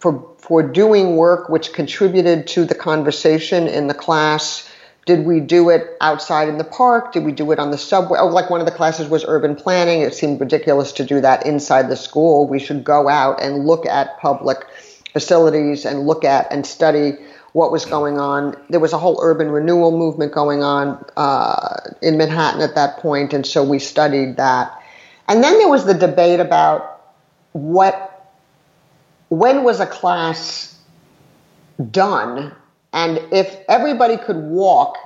for 0.00 0.26
for 0.38 0.62
doing 0.62 1.16
work 1.16 1.48
which 1.48 1.72
contributed 1.72 2.46
to 2.48 2.64
the 2.64 2.74
conversation 2.74 3.68
in 3.68 3.86
the 3.86 3.94
class? 3.94 4.69
Did 5.06 5.24
we 5.24 5.40
do 5.40 5.70
it 5.70 5.96
outside 6.00 6.48
in 6.48 6.58
the 6.58 6.64
park? 6.64 7.12
Did 7.12 7.24
we 7.24 7.32
do 7.32 7.50
it 7.52 7.58
on 7.58 7.70
the 7.70 7.78
subway? 7.78 8.18
Oh, 8.20 8.28
like 8.28 8.50
one 8.50 8.60
of 8.60 8.66
the 8.66 8.72
classes 8.72 9.08
was 9.08 9.24
urban 9.26 9.56
planning. 9.56 10.02
It 10.02 10.14
seemed 10.14 10.40
ridiculous 10.40 10.92
to 10.92 11.04
do 11.04 11.20
that 11.20 11.46
inside 11.46 11.88
the 11.88 11.96
school. 11.96 12.46
We 12.46 12.58
should 12.58 12.84
go 12.84 13.08
out 13.08 13.42
and 13.42 13.66
look 13.66 13.86
at 13.86 14.18
public 14.18 14.58
facilities 15.12 15.84
and 15.84 16.06
look 16.06 16.24
at 16.24 16.52
and 16.52 16.66
study 16.66 17.16
what 17.52 17.72
was 17.72 17.84
going 17.84 18.18
on. 18.18 18.56
There 18.68 18.78
was 18.78 18.92
a 18.92 18.98
whole 18.98 19.18
urban 19.22 19.50
renewal 19.50 19.96
movement 19.96 20.32
going 20.32 20.62
on 20.62 21.04
uh, 21.16 21.76
in 22.02 22.16
Manhattan 22.16 22.60
at 22.60 22.74
that 22.76 22.98
point, 22.98 23.32
and 23.32 23.44
so 23.44 23.64
we 23.64 23.78
studied 23.78 24.36
that. 24.36 24.80
And 25.28 25.42
then 25.42 25.58
there 25.58 25.68
was 25.68 25.84
the 25.84 25.94
debate 25.94 26.40
about 26.40 27.02
what 27.52 28.06
when 29.28 29.64
was 29.64 29.80
a 29.80 29.86
class 29.86 30.76
done? 31.90 32.52
And 32.92 33.18
if 33.32 33.56
everybody 33.68 34.16
could 34.16 34.36
walk 34.36 34.96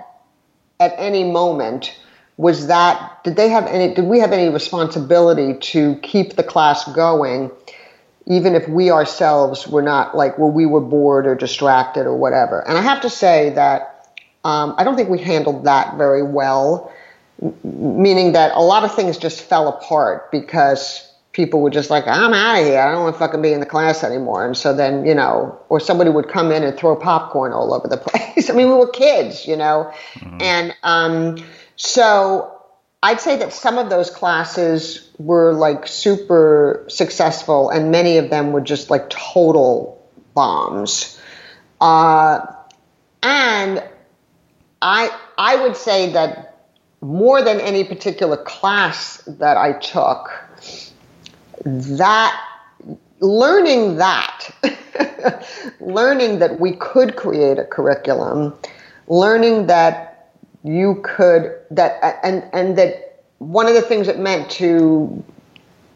at 0.80 0.94
any 0.96 1.24
moment, 1.24 1.98
was 2.36 2.66
that 2.66 3.22
did 3.22 3.36
they 3.36 3.48
have 3.48 3.66
any 3.66 3.94
did 3.94 4.04
we 4.06 4.18
have 4.18 4.32
any 4.32 4.52
responsibility 4.52 5.54
to 5.58 5.96
keep 5.96 6.34
the 6.34 6.42
class 6.42 6.84
going 6.92 7.50
even 8.26 8.54
if 8.54 8.66
we 8.68 8.90
ourselves 8.90 9.68
were 9.68 9.82
not 9.82 10.16
like 10.16 10.36
well 10.38 10.50
we 10.50 10.66
were 10.66 10.80
bored 10.80 11.26
or 11.26 11.34
distracted 11.34 12.06
or 12.06 12.16
whatever? 12.16 12.66
And 12.66 12.76
i 12.76 12.80
have 12.80 13.00
to 13.02 13.10
say 13.10 13.50
that 13.50 14.08
um, 14.42 14.74
i 14.78 14.84
don't 14.84 14.96
think 14.96 15.08
we 15.08 15.18
handled 15.18 15.64
that 15.64 15.96
very 15.96 16.24
well 16.24 16.92
meaning 17.62 18.32
that 18.32 18.52
a 18.54 18.60
lot 18.60 18.84
of 18.84 18.94
things 18.94 19.16
just 19.16 19.42
fell 19.42 19.68
apart 19.68 20.30
because 20.32 21.08
people 21.34 21.60
were 21.60 21.70
just 21.70 21.90
like, 21.90 22.06
I'm 22.06 22.32
out 22.32 22.60
of 22.60 22.64
here. 22.64 22.80
I 22.80 22.92
don't 22.92 23.02
want 23.02 23.16
to 23.16 23.18
fucking 23.18 23.42
be 23.42 23.52
in 23.52 23.60
the 23.60 23.66
class 23.66 24.02
anymore. 24.02 24.46
And 24.46 24.56
so 24.56 24.74
then, 24.74 25.04
you 25.04 25.14
know, 25.14 25.60
or 25.68 25.80
somebody 25.80 26.08
would 26.08 26.28
come 26.28 26.50
in 26.50 26.62
and 26.62 26.76
throw 26.78 26.96
popcorn 26.96 27.52
all 27.52 27.74
over 27.74 27.88
the 27.88 27.96
place. 27.98 28.48
I 28.48 28.54
mean, 28.54 28.68
we 28.68 28.74
were 28.74 28.88
kids, 28.88 29.46
you 29.46 29.56
know. 29.56 29.92
Mm-hmm. 30.14 30.38
And 30.40 30.76
um, 30.82 31.44
so 31.76 32.62
I'd 33.02 33.20
say 33.20 33.36
that 33.36 33.52
some 33.52 33.78
of 33.78 33.90
those 33.90 34.08
classes 34.08 35.10
were 35.18 35.52
like 35.52 35.86
super 35.86 36.86
successful, 36.88 37.68
and 37.68 37.90
many 37.90 38.16
of 38.16 38.30
them 38.30 38.52
were 38.52 38.62
just 38.62 38.88
like 38.88 39.10
total 39.10 40.08
bombs. 40.34 41.20
Uh, 41.80 42.46
and 43.22 43.82
I 44.80 45.10
I 45.36 45.56
would 45.56 45.76
say 45.76 46.12
that 46.12 46.54
more 47.00 47.42
than 47.42 47.60
any 47.60 47.84
particular 47.84 48.38
class 48.38 49.18
that 49.26 49.58
I 49.58 49.72
took, 49.72 50.30
that 51.64 52.40
learning 53.20 53.96
that 53.96 54.50
learning 55.81 56.38
that 56.38 56.61
we 56.61 56.72
could 56.72 57.16
create 57.16 57.59
a 57.59 57.64
curriculum 57.64 58.55
learning 59.09 59.66
that 59.66 60.33
you 60.62 61.00
could 61.03 61.55
that 61.70 62.18
and 62.22 62.44
and 62.53 62.77
that 62.77 63.22
one 63.38 63.66
of 63.66 63.74
the 63.74 63.83
things 63.83 64.09
it 64.09 64.18
meant 64.18 64.50
to 64.50 65.22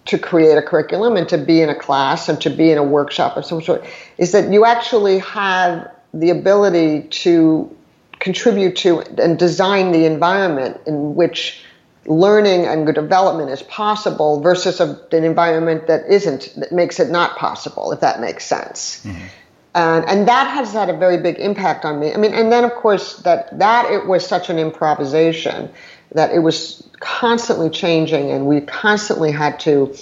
to 0.07 0.19
create 0.19 0.57
a 0.57 0.63
curriculum 0.63 1.17
and 1.17 1.29
to 1.29 1.37
be 1.37 1.61
in 1.61 1.69
a 1.69 1.75
class 1.75 2.29
and 2.29 2.41
to 2.41 2.49
be 2.49 2.71
in 2.71 2.79
a 2.79 2.83
workshop 2.83 3.37
of 3.37 3.45
some 3.45 3.61
sort 3.63 3.85
is 4.17 4.33
that 4.33 4.51
you 4.51 4.65
actually 4.65 5.19
have 5.19 5.91
the 6.15 6.31
ability 6.31 7.03
to 7.11 7.75
contribute 8.19 8.75
to 8.75 9.01
and 9.21 9.39
design 9.39 9.93
the 9.93 10.07
environment 10.07 10.81
in 10.87 11.15
which 11.15 11.63
learning 12.09 12.64
and 12.64 12.87
development 12.94 13.51
is 13.51 13.62
possible 13.64 14.40
versus 14.40 14.81
a, 14.81 14.99
an 15.12 15.25
environment 15.25 15.87
that 15.87 16.07
isn't 16.09 16.55
that 16.57 16.73
makes 16.73 16.99
it 16.99 17.11
not 17.11 17.37
possible 17.37 17.92
if 17.92 18.01
that 18.01 18.18
makes 18.18 18.47
sense 18.47 19.05
mm-hmm. 19.05 19.27
and 19.75 20.05
and 20.09 20.27
that 20.27 20.49
has 20.51 20.73
had 20.73 20.88
a 20.88 20.97
very 20.97 21.18
big 21.18 21.38
impact 21.38 21.85
on 21.85 22.01
me 22.01 22.14
i 22.14 22.16
mean 22.16 22.33
and 22.33 22.51
then 22.51 22.64
of 22.64 22.73
course 22.73 23.18
that 23.18 23.57
that 23.59 23.92
it 23.92 24.07
was 24.07 24.27
such 24.27 24.49
an 24.49 24.59
improvisation 24.59 25.71
that 26.12 26.33
it 26.33 26.38
was 26.38 26.88
constantly 27.01 27.68
changing 27.68 28.31
and 28.31 28.47
we 28.47 28.62
constantly 28.62 29.31
had 29.31 29.61
to 29.61 29.94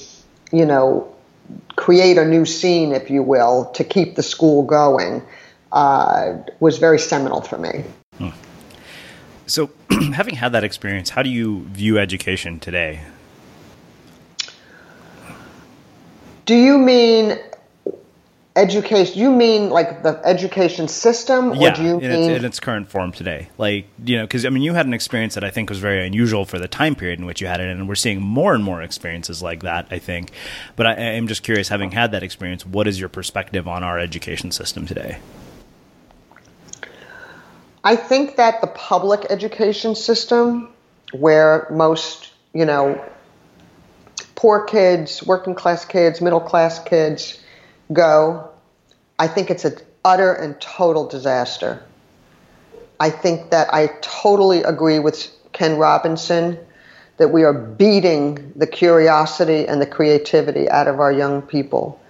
you 0.52 0.64
know 0.64 1.12
create 1.74 2.18
a 2.18 2.24
new 2.24 2.46
scene 2.46 2.92
if 2.92 3.10
you 3.10 3.20
will 3.20 3.64
to 3.72 3.82
keep 3.82 4.14
the 4.14 4.22
school 4.22 4.62
going 4.62 5.22
uh, 5.72 6.34
was 6.60 6.78
very 6.78 7.00
seminal 7.00 7.40
for 7.40 7.58
me 7.58 7.82
hmm. 8.18 8.28
So, 9.46 9.70
having 9.90 10.34
had 10.34 10.52
that 10.52 10.64
experience, 10.64 11.10
how 11.10 11.22
do 11.22 11.30
you 11.30 11.64
view 11.66 11.98
education 11.98 12.58
today? 12.58 13.00
Do 16.46 16.54
you 16.54 16.78
mean 16.78 17.38
education? 18.56 19.18
You 19.18 19.30
mean 19.30 19.70
like 19.70 20.02
the 20.02 20.20
education 20.24 20.88
system, 20.88 21.54
yeah, 21.54 21.74
do 21.74 21.82
you 21.82 21.98
in, 22.00 22.10
mean 22.10 22.30
its, 22.30 22.38
in 22.38 22.44
its 22.44 22.60
current 22.60 22.88
form 22.88 23.12
today? 23.12 23.48
Like 23.58 23.86
you 24.04 24.16
know, 24.16 24.24
because 24.24 24.44
I 24.44 24.50
mean, 24.50 24.62
you 24.62 24.74
had 24.74 24.86
an 24.86 24.94
experience 24.94 25.34
that 25.34 25.44
I 25.44 25.50
think 25.50 25.68
was 25.68 25.78
very 25.78 26.04
unusual 26.06 26.44
for 26.44 26.58
the 26.58 26.68
time 26.68 26.94
period 26.94 27.18
in 27.18 27.26
which 27.26 27.40
you 27.40 27.46
had 27.46 27.60
it, 27.60 27.68
and 27.68 27.88
we're 27.88 27.94
seeing 27.94 28.20
more 28.20 28.54
and 28.54 28.64
more 28.64 28.82
experiences 28.82 29.42
like 29.42 29.62
that. 29.62 29.86
I 29.90 29.98
think, 29.98 30.30
but 30.74 30.86
I, 30.86 30.92
I'm 30.92 31.28
just 31.28 31.42
curious, 31.42 31.68
having 31.68 31.92
had 31.92 32.12
that 32.12 32.22
experience, 32.22 32.64
what 32.64 32.86
is 32.86 32.98
your 32.98 33.08
perspective 33.08 33.68
on 33.68 33.82
our 33.82 33.98
education 33.98 34.50
system 34.50 34.86
today? 34.86 35.18
I 37.86 37.94
think 37.94 38.34
that 38.34 38.60
the 38.60 38.66
public 38.66 39.26
education 39.30 39.94
system, 39.94 40.70
where 41.12 41.68
most, 41.70 42.32
you 42.52 42.64
know, 42.64 43.00
poor 44.34 44.64
kids, 44.64 45.22
working 45.22 45.54
class 45.54 45.84
kids, 45.84 46.20
middle 46.20 46.40
class 46.40 46.80
kids 46.82 47.40
go, 47.92 48.50
I 49.20 49.28
think 49.28 49.52
it's 49.52 49.64
an 49.64 49.76
utter 50.04 50.32
and 50.32 50.60
total 50.60 51.06
disaster. 51.06 51.80
I 52.98 53.08
think 53.08 53.50
that 53.50 53.72
I 53.72 53.92
totally 54.00 54.64
agree 54.64 54.98
with 54.98 55.30
Ken 55.52 55.78
Robinson 55.78 56.58
that 57.18 57.28
we 57.28 57.44
are 57.44 57.54
beating 57.54 58.52
the 58.56 58.66
curiosity 58.66 59.64
and 59.64 59.80
the 59.80 59.86
creativity 59.86 60.68
out 60.68 60.88
of 60.88 60.98
our 60.98 61.12
young 61.12 61.40
people. 61.40 62.00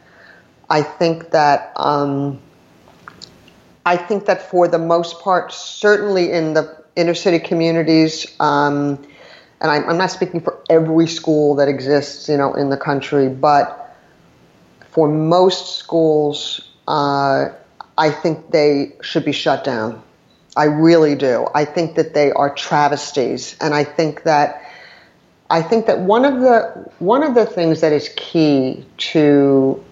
I 0.71 0.81
think 0.81 1.33
that 1.33 1.75
um, 1.77 2.41
I 3.87 3.97
think 3.97 4.27
that 4.27 4.51
for 4.51 4.67
the 4.67 4.81
most 4.81 5.21
part, 5.21 5.53
certainly 5.53 6.33
in 6.33 6.55
the 6.55 6.77
inner 6.97 7.15
city 7.15 7.39
communities, 7.39 8.27
um, 8.41 9.07
and 9.61 9.71
I'm, 9.71 9.89
I'm, 9.89 9.97
not 9.97 10.11
speaking 10.11 10.41
for 10.41 10.61
every 10.69 11.07
school 11.07 11.55
that 11.55 11.69
exists, 11.69 12.29
you 12.29 12.37
know, 12.37 12.53
in 12.55 12.69
the 12.69 12.77
country, 12.77 13.29
but 13.29 13.97
for 14.91 15.09
most 15.09 15.77
schools, 15.77 16.69
uh, 16.89 17.51
I 17.97 18.11
think 18.11 18.51
they 18.51 18.97
should 19.03 19.25
be 19.25 19.33
shut 19.33 19.63
down. 19.63 20.03
I 20.57 20.65
really 20.65 21.15
do. 21.15 21.47
I 21.55 21.65
think 21.65 21.95
that 21.95 22.13
they 22.13 22.33
are 22.33 22.53
travesties, 22.53 23.57
and 23.61 23.73
I 23.73 23.85
think 23.85 24.25
that 24.25 24.69
I 25.49 25.63
think 25.63 25.87
that 25.87 26.01
one 26.01 26.25
of 26.25 26.41
the 26.41 26.91
one 26.99 27.23
of 27.23 27.35
the 27.35 27.47
things 27.47 27.83
that 27.83 27.93
is 27.93 28.11
key 28.17 28.85
to 29.13 29.85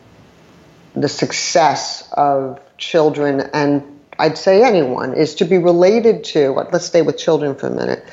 the 0.96 1.08
success 1.08 2.08
of 2.12 2.58
children 2.78 3.40
and 3.52 3.82
I'd 4.18 4.38
say 4.38 4.62
anyone 4.62 5.14
is 5.14 5.34
to 5.36 5.44
be 5.44 5.58
related 5.58 6.22
to, 6.24 6.52
let's 6.52 6.86
stay 6.86 7.02
with 7.02 7.18
children 7.18 7.54
for 7.54 7.66
a 7.66 7.70
minute. 7.70 8.04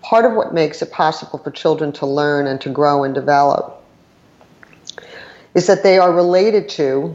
Part 0.00 0.24
of 0.24 0.32
what 0.32 0.54
makes 0.54 0.80
it 0.82 0.90
possible 0.90 1.38
for 1.38 1.50
children 1.50 1.92
to 1.92 2.06
learn 2.06 2.46
and 2.46 2.60
to 2.62 2.70
grow 2.70 3.04
and 3.04 3.14
develop 3.14 3.82
is 5.54 5.66
that 5.66 5.82
they 5.82 5.98
are 5.98 6.12
related 6.12 6.68
to 6.70 7.14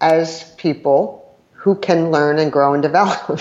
as 0.00 0.52
people 0.54 1.38
who 1.52 1.74
can 1.76 2.10
learn 2.10 2.38
and 2.38 2.50
grow 2.50 2.74
and 2.74 2.82
develop. 2.82 3.40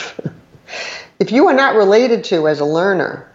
if 1.19 1.31
you 1.31 1.47
are 1.47 1.53
not 1.53 1.75
related 1.75 2.23
to 2.25 2.47
as 2.47 2.59
a 2.59 2.65
learner, 2.65 3.28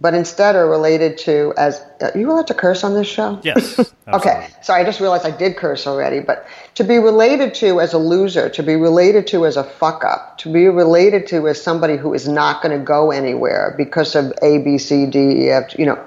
but 0.00 0.14
instead 0.14 0.56
are 0.56 0.68
related 0.68 1.18
to 1.18 1.52
as 1.58 1.82
are 2.00 2.12
you 2.16 2.30
allowed 2.30 2.46
to 2.46 2.54
curse 2.54 2.82
on 2.82 2.94
this 2.94 3.06
show? 3.06 3.38
Yes. 3.42 3.78
okay. 4.08 4.48
So 4.62 4.72
I 4.72 4.82
just 4.82 5.00
realized 5.00 5.26
I 5.26 5.30
did 5.30 5.56
curse 5.56 5.86
already, 5.86 6.20
but 6.20 6.46
to 6.76 6.84
be 6.84 6.98
related 6.98 7.54
to 7.54 7.80
as 7.80 7.92
a 7.92 7.98
loser, 7.98 8.48
to 8.48 8.62
be 8.62 8.76
related 8.76 9.26
to 9.28 9.44
as 9.44 9.56
a 9.56 9.64
fuck 9.64 10.02
up, 10.04 10.38
to 10.38 10.52
be 10.52 10.68
related 10.68 11.26
to 11.28 11.48
as 11.48 11.62
somebody 11.62 11.96
who 11.96 12.14
is 12.14 12.26
not 12.26 12.62
going 12.62 12.76
to 12.78 12.82
go 12.82 13.10
anywhere 13.10 13.74
because 13.76 14.14
of 14.14 14.32
A, 14.42 14.58
B, 14.58 14.78
C, 14.78 15.06
D, 15.06 15.18
E, 15.18 15.50
F, 15.50 15.78
you 15.78 15.84
know, 15.84 16.02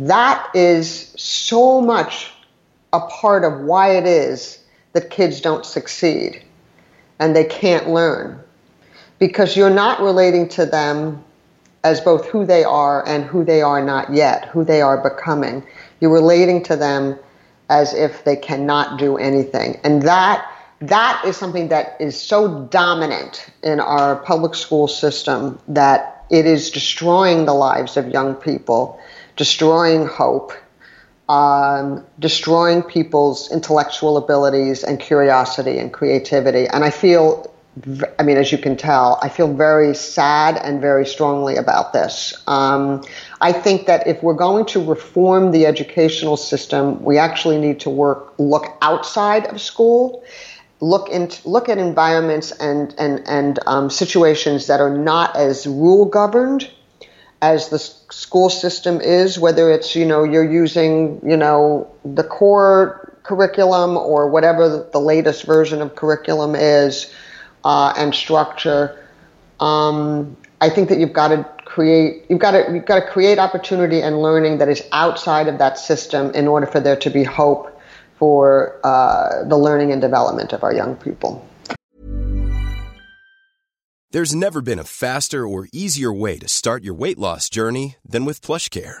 that 0.00 0.50
is 0.54 1.14
so 1.16 1.80
much 1.80 2.32
a 2.92 3.00
part 3.00 3.44
of 3.44 3.60
why 3.60 3.90
it 3.96 4.06
is 4.06 4.58
that 4.92 5.10
kids 5.10 5.40
don't 5.40 5.64
succeed 5.64 6.42
and 7.20 7.34
they 7.34 7.44
can't 7.44 7.88
learn 7.88 8.40
because 9.18 9.56
you're 9.56 9.70
not 9.70 10.00
relating 10.00 10.48
to 10.48 10.66
them 10.66 11.24
as 11.84 12.00
both 12.00 12.26
who 12.26 12.44
they 12.44 12.64
are 12.64 13.06
and 13.06 13.24
who 13.24 13.44
they 13.44 13.62
are 13.62 13.84
not 13.84 14.12
yet, 14.12 14.46
who 14.46 14.64
they 14.64 14.80
are 14.80 14.98
becoming. 14.98 15.62
You're 16.00 16.12
relating 16.12 16.62
to 16.64 16.76
them 16.76 17.18
as 17.68 17.94
if 17.94 18.24
they 18.24 18.36
cannot 18.36 18.98
do 18.98 19.16
anything. 19.16 19.78
And 19.84 20.02
that 20.02 20.50
that 20.80 21.22
is 21.24 21.36
something 21.36 21.68
that 21.68 21.96
is 22.00 22.20
so 22.20 22.64
dominant 22.64 23.46
in 23.62 23.80
our 23.80 24.16
public 24.16 24.54
school 24.54 24.88
system 24.88 25.58
that 25.68 26.24
it 26.30 26.46
is 26.46 26.70
destroying 26.70 27.46
the 27.46 27.54
lives 27.54 27.96
of 27.96 28.08
young 28.08 28.34
people, 28.34 28.98
destroying 29.36 30.06
hope, 30.06 30.52
um, 31.28 32.04
destroying 32.18 32.82
people's 32.82 33.50
intellectual 33.50 34.16
abilities 34.16 34.82
and 34.82 35.00
curiosity 35.00 35.78
and 35.78 35.92
creativity. 35.92 36.66
And 36.66 36.84
I 36.84 36.90
feel 36.90 37.53
I 38.18 38.22
mean, 38.22 38.36
as 38.36 38.52
you 38.52 38.58
can 38.58 38.76
tell, 38.76 39.18
I 39.20 39.28
feel 39.28 39.52
very 39.52 39.96
sad 39.96 40.56
and 40.56 40.80
very 40.80 41.04
strongly 41.04 41.56
about 41.56 41.92
this. 41.92 42.32
Um, 42.46 43.02
I 43.40 43.52
think 43.52 43.86
that 43.86 44.06
if 44.06 44.22
we're 44.22 44.34
going 44.34 44.66
to 44.66 44.84
reform 44.84 45.50
the 45.50 45.66
educational 45.66 46.36
system, 46.36 47.02
we 47.02 47.18
actually 47.18 47.58
need 47.58 47.80
to 47.80 47.90
work, 47.90 48.34
look 48.38 48.66
outside 48.80 49.46
of 49.46 49.60
school, 49.60 50.22
look 50.78 51.08
into, 51.08 51.48
look 51.48 51.68
at 51.68 51.78
environments 51.78 52.52
and 52.52 52.94
and 52.96 53.26
and 53.26 53.58
um, 53.66 53.90
situations 53.90 54.68
that 54.68 54.80
are 54.80 54.96
not 54.96 55.34
as 55.34 55.66
rule 55.66 56.04
governed 56.04 56.70
as 57.42 57.70
the 57.70 57.78
school 57.80 58.50
system 58.50 59.00
is. 59.00 59.36
Whether 59.36 59.72
it's 59.72 59.96
you 59.96 60.04
know 60.04 60.22
you're 60.22 60.48
using 60.48 61.20
you 61.28 61.36
know 61.36 61.92
the 62.04 62.22
core 62.22 63.18
curriculum 63.24 63.96
or 63.96 64.28
whatever 64.28 64.88
the 64.92 65.00
latest 65.00 65.44
version 65.44 65.82
of 65.82 65.96
curriculum 65.96 66.54
is 66.54 67.12
uh, 67.64 67.92
and 67.96 68.14
structure. 68.14 68.98
Um, 69.60 70.36
I 70.60 70.70
think 70.70 70.88
that 70.88 70.98
you've 70.98 71.12
got 71.12 71.28
to 71.28 71.44
create 71.64 72.24
you've 72.28 72.40
got 72.40 72.52
to 72.52 72.72
you've 72.72 72.86
got 72.86 73.00
to 73.00 73.06
create 73.10 73.38
opportunity 73.38 74.00
and 74.00 74.20
learning 74.20 74.58
that 74.58 74.68
is 74.68 74.82
outside 74.92 75.48
of 75.48 75.58
that 75.58 75.78
system 75.78 76.30
in 76.32 76.46
order 76.46 76.66
for 76.66 76.80
there 76.80 76.96
to 76.96 77.10
be 77.10 77.24
hope 77.24 77.80
for 78.18 78.78
uh, 78.84 79.44
the 79.44 79.56
learning 79.56 79.92
and 79.92 80.00
development 80.00 80.52
of 80.52 80.62
our 80.62 80.72
young 80.72 80.96
people. 80.96 81.46
There's 84.12 84.34
never 84.34 84.62
been 84.62 84.78
a 84.78 84.84
faster 84.84 85.46
or 85.46 85.66
easier 85.72 86.12
way 86.12 86.38
to 86.38 86.46
start 86.46 86.84
your 86.84 86.94
weight 86.94 87.18
loss 87.18 87.48
journey 87.48 87.96
than 88.08 88.24
with 88.24 88.40
PlushCare 88.40 89.00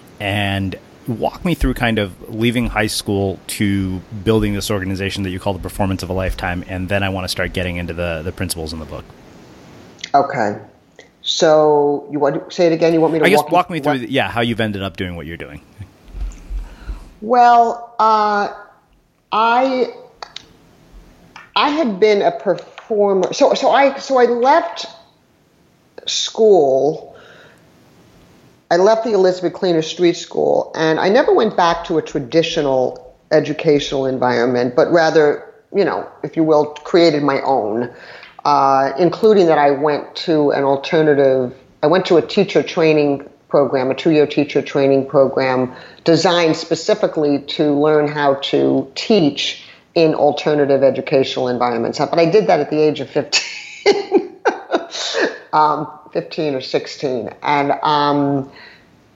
and 0.21 0.77
walk 1.07 1.43
me 1.43 1.55
through 1.55 1.73
kind 1.73 1.97
of 1.99 2.29
leaving 2.29 2.67
high 2.67 2.87
school 2.87 3.39
to 3.47 3.99
building 4.23 4.53
this 4.53 4.69
organization 4.69 5.23
that 5.23 5.31
you 5.31 5.39
call 5.39 5.53
the 5.53 5.59
performance 5.59 6.03
of 6.03 6.09
a 6.09 6.13
lifetime 6.13 6.63
and 6.67 6.87
then 6.89 7.01
i 7.01 7.09
want 7.09 7.23
to 7.23 7.27
start 7.27 7.53
getting 7.53 7.77
into 7.77 7.93
the, 7.93 8.21
the 8.23 8.31
principles 8.31 8.71
in 8.71 8.79
the 8.79 8.85
book 8.85 9.03
Okay. 10.13 10.59
So 11.21 12.07
you 12.11 12.19
want 12.19 12.49
to 12.49 12.53
say 12.53 12.67
it 12.67 12.73
again? 12.73 12.93
You 12.93 12.99
want 12.99 13.13
me 13.13 13.19
to 13.19 13.25
i 13.25 13.29
guess 13.29 13.37
walk, 13.37 13.51
walk 13.51 13.69
me 13.69 13.79
through 13.79 13.99
the, 13.99 14.11
yeah 14.11 14.29
how 14.29 14.41
you've 14.41 14.59
ended 14.59 14.81
up 14.81 14.97
doing 14.97 15.15
what 15.15 15.25
you're 15.25 15.37
doing 15.37 15.61
Well, 17.21 17.95
uh, 17.99 18.51
I 19.31 19.93
I 21.55 21.69
had 21.69 21.99
been 21.99 22.23
a 22.23 22.31
performer. 22.31 23.31
So 23.33 23.53
so 23.53 23.69
I 23.69 23.97
so 23.99 24.17
I 24.17 24.25
left 24.25 24.87
school. 26.07 27.10
I 28.71 28.77
left 28.77 29.03
the 29.03 29.11
Elizabeth 29.11 29.51
Cleaners 29.51 29.85
Street 29.85 30.15
School, 30.15 30.71
and 30.75 30.97
I 30.97 31.09
never 31.09 31.33
went 31.33 31.57
back 31.57 31.83
to 31.87 31.97
a 31.97 32.01
traditional 32.01 33.13
educational 33.29 34.05
environment, 34.05 34.77
but 34.77 34.89
rather, 34.93 35.53
you 35.75 35.83
know, 35.83 36.09
if 36.23 36.37
you 36.37 36.45
will, 36.45 36.67
created 36.67 37.21
my 37.21 37.41
own. 37.41 37.93
Uh, 38.45 38.93
including 38.97 39.47
that, 39.47 39.57
I 39.57 39.71
went 39.71 40.15
to 40.27 40.51
an 40.51 40.63
alternative. 40.63 41.53
I 41.83 41.87
went 41.87 42.05
to 42.05 42.15
a 42.15 42.21
teacher 42.21 42.63
training 42.63 43.29
program, 43.49 43.91
a 43.91 43.93
two-year 43.93 44.25
teacher 44.25 44.61
training 44.61 45.09
program 45.09 45.75
designed 46.05 46.55
specifically 46.55 47.39
to 47.57 47.73
learn 47.73 48.07
how 48.07 48.35
to 48.35 48.89
teach 48.95 49.65
in 49.95 50.15
alternative 50.15 50.81
educational 50.81 51.49
environments. 51.49 51.99
But 51.99 52.17
I 52.17 52.25
did 52.25 52.47
that 52.47 52.61
at 52.61 52.69
the 52.69 52.79
age 52.79 53.01
of 53.01 53.09
15, 53.09 53.41
um, 55.53 55.87
15 56.13 56.55
or 56.55 56.61
16, 56.61 57.29
and 57.43 57.71
um, 57.83 58.51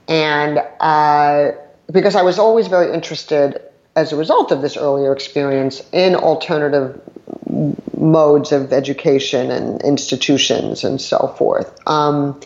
and 0.08 0.58
uh, 0.80 1.52
because 1.90 2.16
I 2.16 2.22
was 2.22 2.38
always 2.38 2.68
very 2.68 2.92
interested, 2.92 3.60
as 3.94 4.12
a 4.12 4.16
result 4.16 4.52
of 4.52 4.62
this 4.62 4.76
earlier 4.76 5.12
experience, 5.12 5.82
in 5.92 6.14
alternative 6.14 7.00
modes 7.96 8.52
of 8.52 8.72
education 8.72 9.50
and 9.50 9.80
institutions 9.82 10.84
and 10.84 11.00
so 11.00 11.34
forth. 11.38 11.76
Um, 11.88 12.40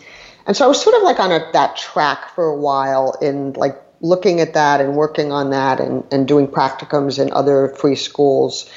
and 0.47 0.55
so 0.55 0.65
I 0.65 0.67
was 0.67 0.81
sort 0.81 0.95
of 0.95 1.03
like 1.03 1.19
on 1.19 1.31
a, 1.31 1.39
that 1.53 1.77
track 1.77 2.29
for 2.33 2.45
a 2.45 2.57
while 2.57 3.17
in 3.21 3.53
like 3.53 3.79
looking 4.01 4.39
at 4.39 4.53
that 4.53 4.81
and 4.81 4.95
working 4.95 5.31
on 5.31 5.51
that 5.51 5.79
and, 5.79 6.03
and 6.11 6.27
doing 6.27 6.47
practicums 6.47 7.19
in 7.19 7.31
other 7.31 7.69
free 7.69 7.95
schools. 7.95 8.69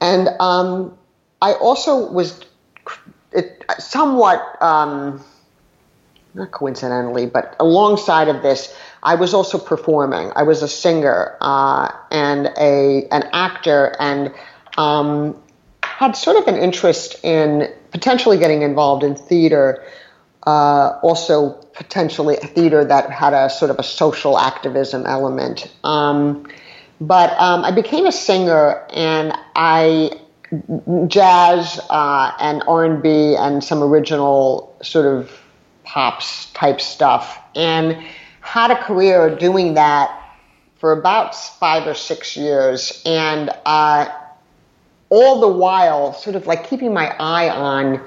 And 0.00 0.28
um, 0.40 0.96
I 1.42 1.54
also 1.54 2.10
was 2.10 2.44
it, 3.32 3.64
somewhat, 3.78 4.60
um, 4.62 5.22
not 6.34 6.50
coincidentally, 6.52 7.26
but 7.26 7.56
alongside 7.58 8.28
of 8.28 8.42
this, 8.42 8.76
I 9.02 9.14
was 9.14 9.34
also 9.34 9.58
performing. 9.58 10.30
I 10.36 10.42
was 10.42 10.62
a 10.62 10.68
singer 10.68 11.36
uh, 11.40 11.90
and 12.10 12.46
a 12.58 13.08
an 13.10 13.28
actor, 13.32 13.96
and 13.98 14.32
um, 14.76 15.36
had 15.82 16.12
sort 16.12 16.36
of 16.36 16.46
an 16.46 16.60
interest 16.60 17.16
in 17.24 17.72
potentially 17.90 18.38
getting 18.38 18.62
involved 18.62 19.02
in 19.02 19.16
theater. 19.16 19.84
Uh, 20.46 20.98
also, 21.02 21.52
potentially 21.74 22.36
a 22.38 22.46
theater 22.46 22.84
that 22.84 23.10
had 23.10 23.34
a 23.34 23.50
sort 23.50 23.70
of 23.70 23.78
a 23.78 23.82
social 23.82 24.38
activism 24.38 25.04
element. 25.06 25.70
Um, 25.84 26.46
but 27.00 27.30
um, 27.38 27.64
I 27.64 27.70
became 27.70 28.06
a 28.06 28.12
singer, 28.12 28.86
and 28.90 29.32
I 29.54 30.19
jazz 31.06 31.80
uh, 31.90 32.32
and 32.40 32.62
R 32.66 32.84
and 32.84 33.02
B 33.02 33.36
and 33.36 33.62
some 33.62 33.82
original 33.82 34.76
sort 34.82 35.06
of 35.06 35.30
pops 35.84 36.50
type 36.52 36.80
stuff, 36.80 37.38
and 37.54 37.96
had 38.40 38.70
a 38.70 38.82
career 38.82 39.34
doing 39.36 39.74
that 39.74 40.16
for 40.76 40.92
about 40.92 41.34
five 41.34 41.86
or 41.86 41.94
six 41.94 42.36
years, 42.36 43.02
and 43.04 43.50
uh, 43.66 44.08
all 45.10 45.40
the 45.40 45.48
while, 45.48 46.12
sort 46.14 46.36
of 46.36 46.46
like 46.46 46.68
keeping 46.68 46.94
my 46.94 47.14
eye 47.18 47.50
on 47.50 48.00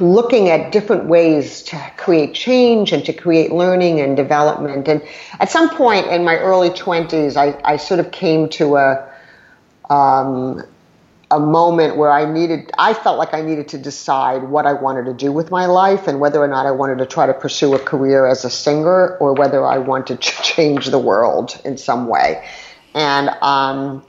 looking 0.00 0.48
at 0.48 0.72
different 0.72 1.06
ways 1.06 1.62
to 1.62 1.92
create 1.96 2.34
change 2.34 2.92
and 2.92 3.04
to 3.04 3.12
create 3.12 3.52
learning 3.52 4.00
and 4.00 4.16
development. 4.16 4.88
And 4.88 5.02
at 5.40 5.50
some 5.50 5.68
point 5.70 6.06
in 6.06 6.24
my 6.24 6.38
early 6.38 6.70
20s, 6.70 7.36
I, 7.36 7.60
I 7.64 7.76
sort 7.76 8.00
of 8.00 8.10
came 8.10 8.48
to 8.50 8.76
a 8.76 9.11
um, 9.90 10.62
a 11.32 11.40
moment 11.40 11.96
where 11.96 12.12
I 12.12 12.30
needed, 12.30 12.70
I 12.78 12.92
felt 12.92 13.18
like 13.18 13.32
I 13.32 13.40
needed 13.40 13.68
to 13.68 13.78
decide 13.78 14.44
what 14.44 14.66
I 14.66 14.74
wanted 14.74 15.06
to 15.06 15.14
do 15.14 15.32
with 15.32 15.50
my 15.50 15.64
life 15.66 16.06
and 16.06 16.20
whether 16.20 16.40
or 16.40 16.48
not 16.48 16.66
I 16.66 16.70
wanted 16.70 16.98
to 16.98 17.06
try 17.06 17.26
to 17.26 17.32
pursue 17.32 17.74
a 17.74 17.78
career 17.78 18.26
as 18.26 18.44
a 18.44 18.50
singer 18.50 19.16
or 19.16 19.32
whether 19.32 19.64
I 19.64 19.78
wanted 19.78 20.20
to 20.20 20.32
change 20.42 20.86
the 20.86 20.98
world 20.98 21.58
in 21.64 21.78
some 21.78 22.06
way. 22.06 22.46
And 22.94 23.30
um, 23.40 24.04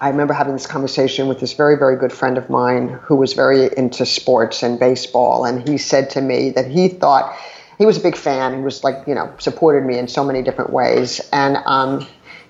I 0.00 0.08
remember 0.08 0.34
having 0.34 0.52
this 0.52 0.66
conversation 0.66 1.28
with 1.28 1.38
this 1.38 1.52
very, 1.52 1.76
very 1.76 1.96
good 1.96 2.12
friend 2.12 2.36
of 2.36 2.50
mine 2.50 2.88
who 2.88 3.14
was 3.14 3.34
very 3.34 3.70
into 3.76 4.04
sports 4.04 4.64
and 4.64 4.80
baseball. 4.80 5.44
And 5.44 5.66
he 5.68 5.78
said 5.78 6.10
to 6.10 6.20
me 6.20 6.50
that 6.50 6.66
he 6.66 6.88
thought 6.88 7.36
he 7.78 7.86
was 7.86 7.98
a 7.98 8.00
big 8.00 8.16
fan. 8.16 8.56
He 8.56 8.62
was 8.62 8.82
like, 8.82 9.06
you 9.06 9.14
know, 9.14 9.32
supported 9.38 9.86
me 9.86 9.96
in 9.98 10.08
so 10.08 10.24
many 10.24 10.42
different 10.42 10.72
ways. 10.72 11.20
And 11.32 11.58
um, 11.66 12.04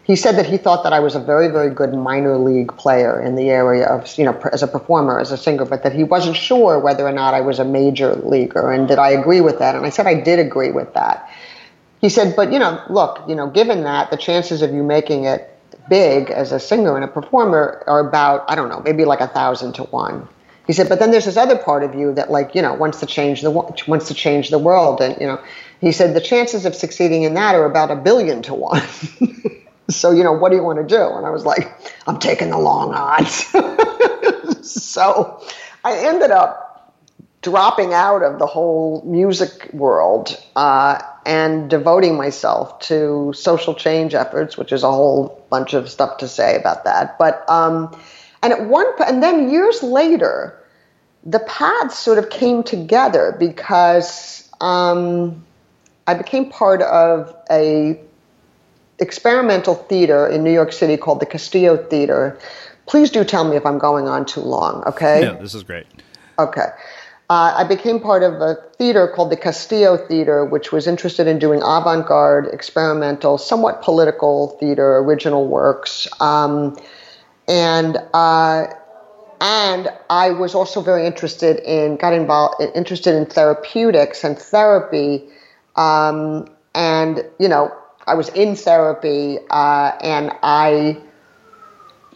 he 0.05 0.17
said 0.17 0.37
that 0.37 0.47
he 0.47 0.57
thought 0.57 0.83
that 0.83 0.93
I 0.93 1.01
was 1.01 1.15
a 1.15 1.21
very, 1.21 1.49
very 1.49 1.71
good 1.71 1.95
minor 1.95 2.37
league 2.37 2.77
player 2.77 3.21
in 3.21 3.37
the 3.37 3.51
area 3.51 3.87
of, 3.87 4.19
you 4.19 4.25
know, 4.25 4.39
as 4.53 4.63
a 4.63 4.67
performer, 4.67 5.21
as 5.21 5.31
a 5.31 5.37
singer, 5.37 5.65
but 5.65 5.85
that 5.85 5.95
he 5.95 6.03
wasn't 6.03 6.37
sure 6.37 6.79
whether 6.79 7.07
or 7.07 7.13
not 7.13 7.35
I 7.35 7.41
was 7.41 7.59
a 7.59 7.65
major 7.65 8.17
leaguer. 8.17 8.73
And 8.73 8.89
did 8.89 8.99
I 8.99 9.11
agree 9.11 9.41
with 9.41 9.61
that? 9.61 9.77
And 9.77 9.87
I 9.87 9.91
said 9.91 10.07
I 10.07 10.21
did 10.21 10.41
agree 10.41 10.73
with 10.73 10.93
that. 10.95 11.31
He 12.01 12.09
said, 12.09 12.35
but, 12.35 12.53
you 12.53 12.59
know, 12.59 12.83
look, 12.91 13.23
you 13.29 13.37
know, 13.37 13.49
given 13.49 13.85
that, 13.85 14.11
the 14.11 14.17
chances 14.17 14.61
of 14.61 14.75
you 14.75 14.83
making 14.83 15.25
it 15.25 15.49
big 15.89 16.31
as 16.31 16.53
a 16.53 16.61
singer 16.61 16.97
and 16.97 17.05
a 17.05 17.09
performer 17.09 17.83
are 17.87 18.01
about 18.07 18.45
I 18.49 18.55
don't 18.55 18.69
know 18.69 18.81
maybe 18.81 19.05
like 19.05 19.21
a 19.21 19.29
thousand 19.29 19.75
to 19.75 19.85
one. 19.85 20.29
He 20.67 20.73
said, 20.73 20.89
but 20.89 21.01
then 21.01 21.11
there's 21.11 21.25
this 21.25 21.37
other 21.37 21.59
part 21.59 21.83
of 21.83 21.95
you 21.95 22.15
that 22.15 22.31
like 22.31 22.55
you 22.55 22.63
know 22.63 22.75
wants 22.75 23.01
to 23.01 23.07
change 23.07 23.43
the 23.43 23.51
wants 23.51 24.09
to 24.09 24.15
change 24.15 24.51
the 24.51 24.59
world, 24.59 25.01
and 25.01 25.21
you 25.21 25.27
know, 25.27 25.41
he 25.81 25.93
said 25.93 26.15
the 26.15 26.21
chances 26.21 26.65
of 26.67 26.75
succeeding 26.75 27.25
in 27.25 27.35
that 27.35 27.55
are 27.55 27.65
about 27.65 27.91
a 27.91 27.97
billion 27.97 28.43
to 28.43 28.55
one. 28.55 28.83
so 29.95 30.11
you 30.11 30.23
know, 30.23 30.33
what 30.33 30.51
do 30.51 30.57
you 30.57 30.63
want 30.63 30.79
to 30.79 30.87
do? 30.87 31.03
And 31.03 31.27
I 31.27 31.31
was 31.31 31.45
like, 31.45 31.73
I'm 32.07 32.19
taking 32.19 32.51
the 32.51 32.59
long 32.59 32.95
odds. 32.95 33.47
so 34.63 35.43
I 35.85 35.99
ended 35.99 36.31
up 36.31 36.73
dropping 37.43 37.93
out 37.93 38.23
of 38.23 38.39
the 38.39 38.47
whole 38.47 39.03
music 39.05 39.69
world 39.73 40.37
uh, 40.55 41.01
and 41.27 41.69
devoting 41.69 42.17
myself 42.17 42.79
to 42.79 43.33
social 43.35 43.75
change 43.75 44.15
efforts, 44.15 44.57
which 44.57 44.73
is 44.73 44.85
a 44.85 44.91
whole 44.91 45.45
bunch 45.51 45.75
of 45.75 45.91
stuff 45.91 46.19
to 46.19 46.29
say 46.29 46.57
about 46.57 46.85
that. 46.85 47.19
But 47.19 47.45
um, 47.51 47.97
and 48.43 48.53
at 48.53 48.67
one 48.67 48.87
and 49.07 49.23
then 49.23 49.51
years 49.51 49.83
later, 49.83 50.59
the 51.25 51.41
paths 51.41 51.99
sort 51.99 52.19
of 52.19 52.31
came 52.31 52.63
together 52.63 53.37
because 53.39 54.49
um, 54.61 55.45
I 56.07 56.15
became 56.15 56.51
part 56.51 56.83
of 56.83 57.35
a 57.51 58.01
experimental 59.03 59.75
theater 59.75 60.27
in 60.27 60.43
New 60.43 60.53
York 60.53 60.73
City 60.73 60.97
called 60.97 61.21
the 61.21 61.27
Castillo 61.27 61.77
Theater. 61.77 62.39
Please 62.87 63.11
do 63.11 63.25
tell 63.25 63.45
me 63.45 63.57
if 63.57 63.67
I'm 63.67 63.79
going 63.79 64.09
on 64.09 64.25
too 64.25 64.41
long. 64.41 64.83
Okay. 64.85 65.23
Yeah, 65.23 65.35
this 65.35 65.55
is 65.55 65.63
great. 65.63 65.87
Okay 66.39 66.69
uh, 67.33 67.55
I 67.57 67.65
became 67.65 67.99
part 67.99 68.23
of 68.23 68.35
a 68.43 68.57
theater 68.77 69.09
called 69.09 69.31
the 69.31 69.39
Castillo 69.39 69.97
Theater, 69.97 70.45
which 70.45 70.71
was 70.71 70.87
interested 70.87 71.27
in 71.27 71.39
doing 71.39 71.63
avant 71.63 72.07
garde, 72.07 72.47
experimental, 72.53 73.39
somewhat 73.39 73.81
political 73.81 74.49
theater, 74.61 74.99
original 74.99 75.49
works. 75.49 76.07
Um, 76.21 76.77
and 77.49 77.97
uh, 78.13 78.67
and 79.41 79.89
I 80.11 80.31
was 80.31 80.55
also 80.55 80.83
very 80.83 81.07
interested 81.07 81.59
in, 81.61 81.97
got 81.97 82.13
involved, 82.13 82.61
interested 82.75 83.15
in 83.15 83.25
therapeutics 83.25 84.25
and 84.25 84.39
therapy. 84.39 85.25
Um, 85.77 86.47
and, 86.75 87.25
you 87.41 87.49
know, 87.49 87.75
I 88.07 88.15
was 88.15 88.29
in 88.31 88.57
therapy 88.57 89.39
uh, 89.51 89.93
and 90.01 90.33
I 90.43 90.99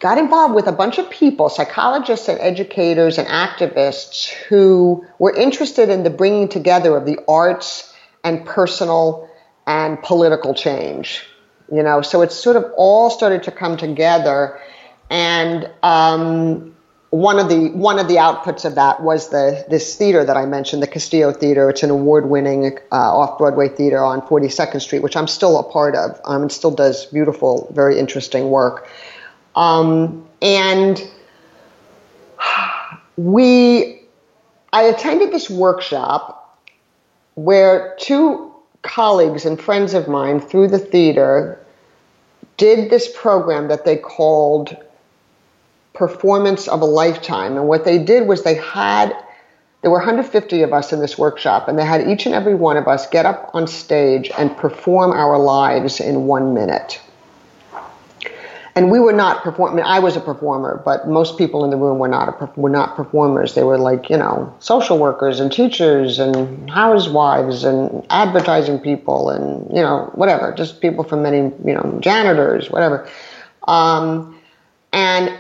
got 0.01 0.19
involved 0.19 0.55
with 0.55 0.67
a 0.67 0.73
bunch 0.73 0.99
of 0.99 1.09
people, 1.11 1.49
psychologists 1.49 2.29
and 2.29 2.39
educators 2.41 3.19
and 3.19 3.27
activists 3.29 4.29
who 4.29 5.07
were 5.19 5.35
interested 5.35 5.89
in 5.89 6.03
the 6.03 6.11
bringing 6.11 6.49
together 6.49 6.97
of 6.97 7.07
the 7.07 7.19
arts 7.29 7.95
and 8.25 8.45
personal 8.45 9.29
and 9.67 10.03
political 10.03 10.55
change. 10.55 11.25
You 11.73 11.83
know, 11.83 12.03
so 12.03 12.23
it 12.23 12.31
sort 12.31 12.57
of 12.57 12.67
all 12.77 13.11
started 13.11 13.43
to 13.45 13.51
come 13.51 13.77
together, 13.77 14.61
and 15.11 15.69
um, 15.83 16.76
one 17.11 17.39
of 17.39 17.49
the 17.49 17.69
one 17.71 17.99
of 17.99 18.09
the 18.09 18.17
outputs 18.17 18.65
of 18.65 18.75
that 18.75 19.03
was 19.03 19.31
the 19.31 19.65
this 19.71 19.97
theater 19.97 20.25
that 20.25 20.37
I 20.37 20.45
mentioned, 20.45 20.83
the 20.83 20.89
Castillo 20.89 21.33
Theater. 21.33 21.71
It's 21.71 21.83
an 21.83 21.91
award-winning 21.91 22.79
uh, 22.91 22.97
off-Broadway 22.97 23.69
theater 23.69 24.05
on 24.05 24.21
42nd 24.23 24.81
Street, 24.81 25.03
which 25.03 25.17
I'm 25.17 25.29
still 25.29 25.59
a 25.59 25.63
part 25.63 25.95
of, 25.95 26.21
um, 26.25 26.43
and 26.43 26.53
still 26.53 26.73
does 26.73 27.07
beautiful, 27.07 27.71
very 27.73 27.99
interesting 27.99 28.51
work. 28.51 28.89
Um, 29.55 30.29
and 30.43 31.03
we, 33.17 34.03
I 34.73 34.83
attended 34.83 35.33
this 35.33 35.49
workshop 35.49 36.59
where 37.35 37.95
two 37.99 38.53
colleagues 38.83 39.45
and 39.45 39.61
friends 39.61 39.95
of 39.95 40.09
mine 40.09 40.41
through 40.41 40.69
the 40.69 40.79
theater 40.79 41.65
did 42.57 42.91
this 42.91 43.11
program 43.15 43.69
that 43.69 43.85
they 43.85 43.97
called 43.97 44.77
performance 45.97 46.69
of 46.69 46.81
a 46.81 46.85
lifetime. 46.85 47.57
And 47.57 47.69
what 47.69 47.85
they 47.85 47.99
did 47.99 48.29
was 48.29 48.45
they 48.45 48.55
had, 48.55 49.17
there 49.83 49.91
were 49.91 49.99
150 49.99 50.63
of 50.63 50.73
us 50.73 50.93
in 50.93 51.01
this 51.01 51.19
workshop, 51.19 51.69
and 51.69 51.79
they 51.79 51.85
had 51.85 52.09
each 52.09 52.27
and 52.27 52.35
every 52.35 52.55
one 52.55 52.77
of 52.77 52.87
us 52.87 53.07
get 53.09 53.27
up 53.27 53.51
on 53.55 53.67
stage 53.67 54.31
and 54.39 54.57
perform 54.57 55.13
our 55.13 55.39
lives 55.39 56.01
in 56.01 56.27
one 56.27 56.55
minute 56.55 57.01
and 58.77 58.91
we 58.91 59.01
were 59.01 59.13
not 59.13 59.43
performing. 59.43 59.83
I 59.83 59.99
was 59.99 60.17
a 60.17 60.21
performer, 60.21 60.83
but 60.85 61.09
most 61.09 61.39
people 61.39 61.65
in 61.65 61.71
the 61.71 61.79
room 61.79 61.99
were 61.99 62.09
not 62.09 62.29
a, 62.29 62.61
were 62.61 62.69
not 62.69 62.95
performers. 62.95 63.55
They 63.55 63.65
were 63.65 63.79
like 63.79 64.11
you 64.11 64.19
know 64.19 64.55
social 64.61 64.99
workers 64.99 65.41
and 65.41 65.51
teachers 65.51 66.19
and 66.19 66.71
housewives 66.71 67.65
and 67.65 68.07
advertising 68.11 68.79
people 68.79 69.31
and 69.31 69.67
you 69.75 69.83
know 69.83 70.11
whatever, 70.15 70.53
just 70.53 70.83
people 70.83 71.03
from 71.05 71.23
many 71.23 71.39
you 71.39 71.73
know 71.73 71.99
janitors, 72.01 72.71
whatever. 72.71 73.09
Um, 73.67 74.39
and 74.93 75.37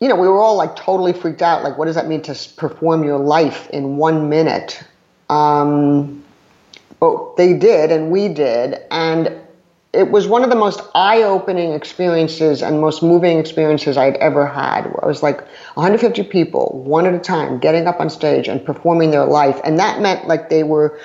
you 0.00 0.08
know 0.08 0.16
we 0.16 0.28
were 0.28 0.40
all 0.40 0.56
like 0.56 0.76
totally 0.76 1.12
freaked 1.12 1.42
out. 1.42 1.62
Like, 1.62 1.78
what 1.78 1.86
does 1.86 1.94
that 1.94 2.06
mean 2.06 2.22
to 2.22 2.34
perform 2.56 3.04
your 3.04 3.18
life 3.18 3.68
in 3.70 3.96
one 3.96 4.28
minute? 4.28 4.82
Um, 5.28 6.22
but 7.00 7.36
they 7.36 7.54
did, 7.54 7.90
and 7.90 8.10
we 8.10 8.28
did, 8.28 8.80
and 8.90 9.32
it 9.92 10.10
was 10.10 10.26
one 10.26 10.44
of 10.44 10.50
the 10.50 10.56
most 10.56 10.80
eye-opening 10.94 11.72
experiences 11.72 12.62
and 12.62 12.80
most 12.80 13.02
moving 13.02 13.38
experiences 13.38 13.96
I'd 13.96 14.16
ever 14.16 14.46
had. 14.46 14.86
I 15.02 15.06
was 15.06 15.22
like 15.22 15.40
150 15.74 16.22
people, 16.24 16.82
one 16.84 17.06
at 17.06 17.14
a 17.14 17.18
time, 17.18 17.58
getting 17.58 17.86
up 17.86 17.98
on 17.98 18.10
stage 18.10 18.46
and 18.46 18.64
performing 18.64 19.10
their 19.10 19.24
life, 19.24 19.60
and 19.64 19.78
that 19.78 20.00
meant 20.00 20.28
like 20.28 20.50
they 20.50 20.62
were 20.62 20.98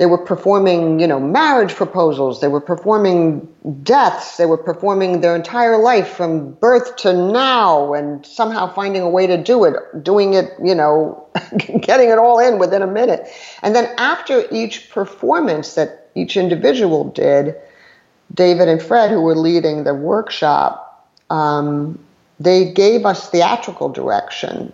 they 0.00 0.06
were 0.06 0.16
performing, 0.16 0.98
you 0.98 1.06
know, 1.06 1.20
marriage 1.20 1.74
proposals. 1.74 2.40
They 2.40 2.48
were 2.48 2.62
performing 2.62 3.46
deaths. 3.82 4.38
They 4.38 4.46
were 4.46 4.56
performing 4.56 5.20
their 5.20 5.36
entire 5.36 5.76
life 5.76 6.08
from 6.08 6.52
birth 6.54 6.96
to 7.02 7.12
now, 7.12 7.92
and 7.92 8.24
somehow 8.24 8.72
finding 8.72 9.02
a 9.02 9.10
way 9.10 9.26
to 9.26 9.36
do 9.36 9.62
it, 9.64 9.74
doing 10.02 10.32
it, 10.32 10.54
you 10.64 10.74
know, 10.74 11.28
getting 11.82 12.08
it 12.08 12.16
all 12.16 12.38
in 12.38 12.58
within 12.58 12.80
a 12.80 12.86
minute. 12.86 13.28
And 13.60 13.76
then 13.76 13.92
after 13.98 14.46
each 14.50 14.88
performance 14.88 15.74
that 15.74 16.08
each 16.14 16.34
individual 16.34 17.04
did 17.10 17.54
David 18.32 18.68
and 18.68 18.80
Fred, 18.80 19.10
who 19.10 19.20
were 19.20 19.36
leading 19.36 19.84
the 19.84 19.92
workshop, 19.92 21.10
um, 21.28 21.98
they 22.38 22.72
gave 22.72 23.04
us 23.04 23.28
theatrical 23.28 23.90
direction, 23.90 24.72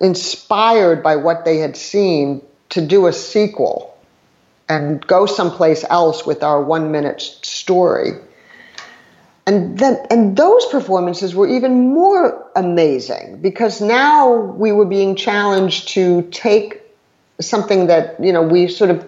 inspired 0.00 1.02
by 1.02 1.16
what 1.16 1.44
they 1.44 1.58
had 1.58 1.76
seen, 1.76 2.40
to 2.68 2.80
do 2.80 3.08
a 3.08 3.12
sequel 3.12 3.93
and 4.68 5.06
go 5.06 5.26
someplace 5.26 5.84
else 5.88 6.26
with 6.26 6.42
our 6.42 6.62
one 6.62 6.90
minute 6.92 7.20
story. 7.20 8.12
And 9.46 9.78
then, 9.78 9.98
and 10.10 10.36
those 10.36 10.64
performances 10.66 11.34
were 11.34 11.46
even 11.46 11.92
more 11.92 12.50
amazing 12.56 13.40
because 13.42 13.80
now 13.80 14.32
we 14.34 14.72
were 14.72 14.86
being 14.86 15.16
challenged 15.16 15.88
to 15.88 16.22
take 16.30 16.80
something 17.40 17.88
that, 17.88 18.22
you 18.24 18.32
know, 18.32 18.42
we 18.42 18.68
sort 18.68 18.90
of 18.90 19.04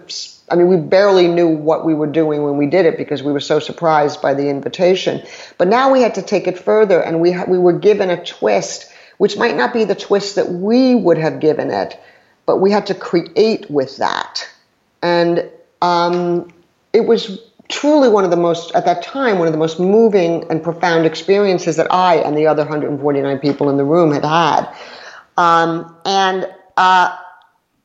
I 0.49 0.55
mean, 0.55 0.67
we 0.67 0.77
barely 0.77 1.27
knew 1.27 1.49
what 1.49 1.85
we 1.85 1.93
were 1.93 2.07
doing 2.07 2.43
when 2.43 2.57
we 2.57 2.67
did 2.67 2.85
it 2.85 2.97
because 2.97 3.21
we 3.21 3.33
were 3.33 3.41
so 3.41 3.59
surprised 3.59 4.21
by 4.21 4.33
the 4.33 4.47
invitation. 4.47 5.21
But 5.57 5.67
now 5.67 5.91
we 5.91 6.01
had 6.01 6.15
to 6.15 6.21
take 6.21 6.47
it 6.47 6.57
further, 6.57 7.01
and 7.01 7.19
we 7.19 7.37
we 7.47 7.57
were 7.57 7.77
given 7.77 8.09
a 8.09 8.23
twist, 8.23 8.89
which 9.17 9.37
might 9.37 9.57
not 9.57 9.73
be 9.73 9.83
the 9.83 9.95
twist 9.95 10.35
that 10.35 10.49
we 10.49 10.95
would 10.95 11.17
have 11.17 11.41
given 11.41 11.69
it, 11.69 11.99
but 12.45 12.57
we 12.57 12.71
had 12.71 12.87
to 12.87 12.95
create 12.95 13.69
with 13.69 13.97
that, 13.97 14.47
and 15.01 15.49
um, 15.81 16.51
it 16.93 17.01
was 17.01 17.39
truly 17.69 18.09
one 18.09 18.23
of 18.23 18.31
the 18.31 18.37
most 18.37 18.73
at 18.75 18.85
that 18.85 19.03
time 19.03 19.39
one 19.39 19.47
of 19.47 19.53
the 19.53 19.59
most 19.59 19.77
moving 19.79 20.49
and 20.49 20.63
profound 20.63 21.05
experiences 21.05 21.75
that 21.75 21.91
I 21.91 22.15
and 22.15 22.37
the 22.37 22.47
other 22.47 22.63
149 22.63 23.39
people 23.39 23.69
in 23.69 23.77
the 23.77 23.85
room 23.85 24.11
had 24.11 24.25
had, 24.25 24.73
um, 25.37 25.95
and. 26.05 26.47
Uh, 26.77 27.17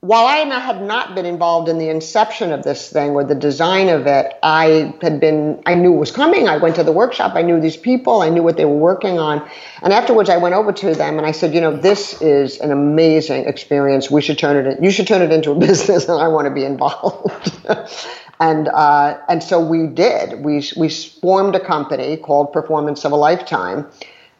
while 0.02 0.26
I 0.26 0.38
had 0.38 0.82
not 0.82 1.14
been 1.14 1.26
involved 1.26 1.68
in 1.68 1.78
the 1.78 1.88
inception 1.88 2.50
of 2.50 2.64
this 2.64 2.90
thing 2.90 3.12
or 3.12 3.22
the 3.22 3.36
design 3.36 3.88
of 3.88 4.08
it, 4.08 4.36
I 4.42 4.92
had 5.00 5.20
been, 5.20 5.62
I 5.64 5.76
knew 5.76 5.94
it 5.94 5.98
was 5.98 6.10
coming. 6.10 6.48
I 6.48 6.56
went 6.56 6.74
to 6.74 6.82
the 6.82 6.90
workshop. 6.90 7.36
I 7.36 7.42
knew 7.42 7.60
these 7.60 7.76
people. 7.76 8.20
I 8.20 8.28
knew 8.28 8.42
what 8.42 8.56
they 8.56 8.64
were 8.64 8.76
working 8.76 9.20
on. 9.20 9.48
And 9.80 9.92
afterwards, 9.92 10.28
I 10.28 10.38
went 10.38 10.56
over 10.56 10.72
to 10.72 10.92
them 10.96 11.18
and 11.18 11.26
I 11.26 11.30
said, 11.30 11.54
you 11.54 11.60
know, 11.60 11.76
this 11.76 12.20
is 12.20 12.58
an 12.58 12.72
amazing 12.72 13.44
experience. 13.44 14.10
We 14.10 14.22
should 14.22 14.40
turn 14.40 14.56
it, 14.56 14.76
in, 14.76 14.82
you 14.82 14.90
should 14.90 15.06
turn 15.06 15.22
it 15.22 15.30
into 15.30 15.52
a 15.52 15.54
business 15.68 16.08
and 16.08 16.20
I 16.20 16.26
want 16.26 16.48
to 16.48 16.52
be 16.52 16.64
involved. 16.64 17.56
and, 18.40 18.66
uh, 18.66 19.18
and 19.28 19.40
so 19.40 19.64
we 19.64 19.86
did. 19.86 20.44
We, 20.44 20.64
we 20.76 20.88
formed 20.88 21.54
a 21.54 21.64
company 21.64 22.16
called 22.16 22.52
Performance 22.52 23.04
of 23.04 23.12
a 23.12 23.16
Lifetime 23.16 23.86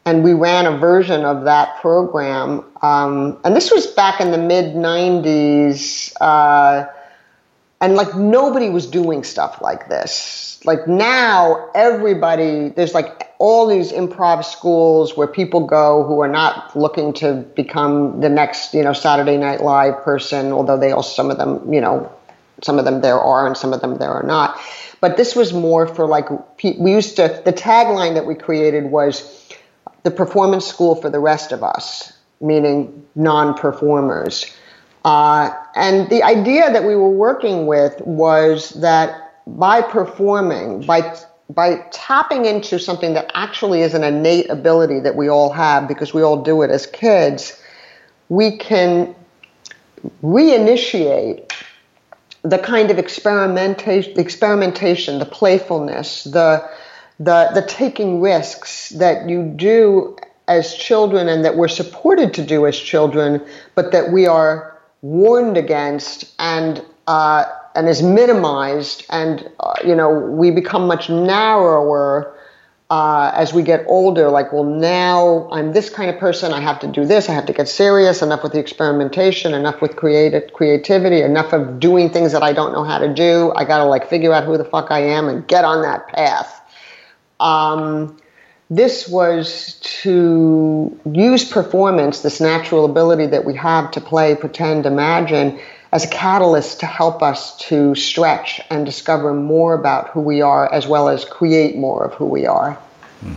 and 0.04 0.24
we 0.24 0.34
ran 0.34 0.66
a 0.66 0.76
version 0.78 1.24
of 1.24 1.44
that 1.44 1.80
program. 1.80 2.64
Um, 2.82 3.38
and 3.44 3.54
this 3.54 3.70
was 3.70 3.86
back 3.86 4.20
in 4.20 4.30
the 4.30 4.38
mid 4.38 4.74
90s. 4.74 6.12
Uh, 6.20 6.86
and 7.80 7.96
like 7.96 8.16
nobody 8.16 8.70
was 8.70 8.86
doing 8.86 9.24
stuff 9.24 9.60
like 9.60 9.88
this. 9.88 10.60
Like 10.64 10.86
now, 10.86 11.70
everybody, 11.74 12.68
there's 12.68 12.94
like 12.94 13.32
all 13.38 13.66
these 13.66 13.90
improv 13.90 14.44
schools 14.44 15.16
where 15.16 15.26
people 15.26 15.66
go 15.66 16.04
who 16.04 16.20
are 16.20 16.28
not 16.28 16.76
looking 16.76 17.12
to 17.14 17.34
become 17.56 18.20
the 18.20 18.28
next, 18.28 18.72
you 18.72 18.82
know, 18.84 18.92
Saturday 18.92 19.36
Night 19.36 19.62
Live 19.62 20.00
person, 20.04 20.52
although 20.52 20.78
they 20.78 20.92
all, 20.92 21.02
some 21.02 21.30
of 21.30 21.38
them, 21.38 21.72
you 21.72 21.80
know, 21.80 22.10
some 22.62 22.78
of 22.78 22.84
them 22.84 23.00
there 23.00 23.18
are 23.18 23.48
and 23.48 23.56
some 23.56 23.72
of 23.72 23.80
them 23.80 23.98
there 23.98 24.12
are 24.12 24.22
not. 24.22 24.60
But 25.00 25.16
this 25.16 25.34
was 25.34 25.52
more 25.52 25.88
for 25.88 26.06
like, 26.06 26.26
we 26.62 26.92
used 26.92 27.16
to, 27.16 27.42
the 27.44 27.52
tagline 27.52 28.14
that 28.14 28.26
we 28.26 28.36
created 28.36 28.84
was 28.84 29.41
the 30.02 30.10
performance 30.10 30.66
school 30.66 30.94
for 30.94 31.10
the 31.10 31.20
rest 31.20 31.52
of 31.52 31.62
us, 31.62 32.12
meaning 32.40 33.06
non 33.14 33.54
performers. 33.54 34.46
Uh, 35.04 35.50
and 35.74 36.08
the 36.10 36.22
idea 36.22 36.72
that 36.72 36.84
we 36.84 36.94
were 36.94 37.10
working 37.10 37.66
with 37.66 38.00
was 38.02 38.70
that 38.70 39.34
by 39.46 39.82
performing, 39.82 40.82
by 40.82 41.16
by 41.50 41.84
tapping 41.90 42.46
into 42.46 42.78
something 42.78 43.14
that 43.14 43.30
actually 43.34 43.82
is 43.82 43.94
an 43.94 44.04
innate 44.04 44.48
ability 44.48 45.00
that 45.00 45.16
we 45.16 45.28
all 45.28 45.52
have 45.52 45.86
because 45.86 46.14
we 46.14 46.22
all 46.22 46.42
do 46.42 46.62
it 46.62 46.70
as 46.70 46.86
kids, 46.86 47.60
we 48.28 48.56
can 48.56 49.14
reinitiate 50.22 51.52
the 52.42 52.58
kind 52.58 52.90
of 52.90 52.98
experimentation, 52.98 54.18
experimentation, 54.18 55.18
the 55.18 55.26
playfulness, 55.26 56.24
the 56.24 56.68
the 57.18 57.50
the 57.54 57.62
taking 57.62 58.20
risks 58.20 58.90
that 58.90 59.28
you 59.28 59.44
do 59.44 60.16
as 60.48 60.74
children 60.74 61.28
and 61.28 61.44
that 61.44 61.56
we're 61.56 61.68
supported 61.68 62.34
to 62.34 62.44
do 62.44 62.66
as 62.66 62.78
children, 62.78 63.44
but 63.74 63.92
that 63.92 64.12
we 64.12 64.26
are 64.26 64.78
warned 65.02 65.56
against 65.56 66.32
and 66.38 66.84
uh, 67.06 67.44
and 67.74 67.88
is 67.88 68.02
minimized, 68.02 69.04
and 69.10 69.48
uh, 69.60 69.74
you 69.84 69.94
know 69.94 70.10
we 70.10 70.50
become 70.50 70.86
much 70.86 71.08
narrower 71.08 72.34
uh, 72.92 73.32
as 73.34 73.54
we 73.54 73.62
get 73.62 73.84
older. 73.86 74.28
Like, 74.28 74.52
well, 74.52 74.64
now 74.64 75.48
I'm 75.50 75.72
this 75.72 75.88
kind 75.88 76.10
of 76.10 76.18
person. 76.18 76.52
I 76.52 76.60
have 76.60 76.78
to 76.80 76.86
do 76.86 77.06
this. 77.06 77.30
I 77.30 77.32
have 77.32 77.46
to 77.46 77.52
get 77.54 77.66
serious. 77.66 78.20
Enough 78.20 78.42
with 78.42 78.52
the 78.52 78.58
experimentation. 78.58 79.54
Enough 79.54 79.80
with 79.80 79.96
creative 79.96 80.52
creativity. 80.52 81.22
Enough 81.22 81.54
of 81.54 81.80
doing 81.80 82.10
things 82.10 82.32
that 82.32 82.42
I 82.42 82.52
don't 82.52 82.72
know 82.72 82.84
how 82.84 82.98
to 82.98 83.12
do. 83.12 83.50
I 83.56 83.64
got 83.64 83.78
to 83.78 83.84
like 83.84 84.10
figure 84.10 84.32
out 84.32 84.44
who 84.44 84.58
the 84.58 84.64
fuck 84.64 84.90
I 84.90 85.00
am 85.00 85.28
and 85.28 85.46
get 85.48 85.64
on 85.64 85.80
that 85.82 86.08
path. 86.08 86.61
Um, 87.40 88.18
this 88.70 89.06
was 89.06 89.78
to 90.02 90.98
use 91.04 91.44
performance, 91.44 92.22
this 92.22 92.40
natural 92.40 92.86
ability 92.86 93.26
that 93.26 93.44
we 93.44 93.54
have 93.56 93.90
to 93.90 94.00
play, 94.00 94.34
pretend, 94.34 94.86
imagine, 94.86 95.60
as 95.92 96.06
a 96.06 96.08
catalyst 96.08 96.80
to 96.80 96.86
help 96.86 97.22
us 97.22 97.54
to 97.68 97.94
stretch 97.94 98.62
and 98.70 98.86
discover 98.86 99.34
more 99.34 99.74
about 99.74 100.08
who 100.08 100.20
we 100.20 100.40
are, 100.40 100.72
as 100.72 100.86
well 100.86 101.10
as 101.10 101.26
create 101.26 101.76
more 101.76 102.06
of 102.06 102.14
who 102.14 102.24
we 102.24 102.46
are. 102.46 102.72
Hmm. 103.20 103.34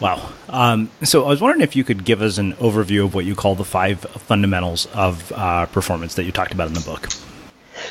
Wow. 0.00 0.32
Um, 0.48 0.90
so 1.02 1.26
I 1.26 1.28
was 1.28 1.42
wondering 1.42 1.60
if 1.60 1.76
you 1.76 1.84
could 1.84 2.04
give 2.04 2.22
us 2.22 2.38
an 2.38 2.54
overview 2.54 3.04
of 3.04 3.14
what 3.14 3.26
you 3.26 3.34
call 3.34 3.54
the 3.54 3.64
five 3.64 4.00
fundamentals 4.00 4.86
of 4.86 5.30
uh, 5.32 5.66
performance 5.66 6.14
that 6.14 6.24
you 6.24 6.32
talked 6.32 6.52
about 6.52 6.68
in 6.68 6.74
the 6.74 6.80
book. 6.80 7.08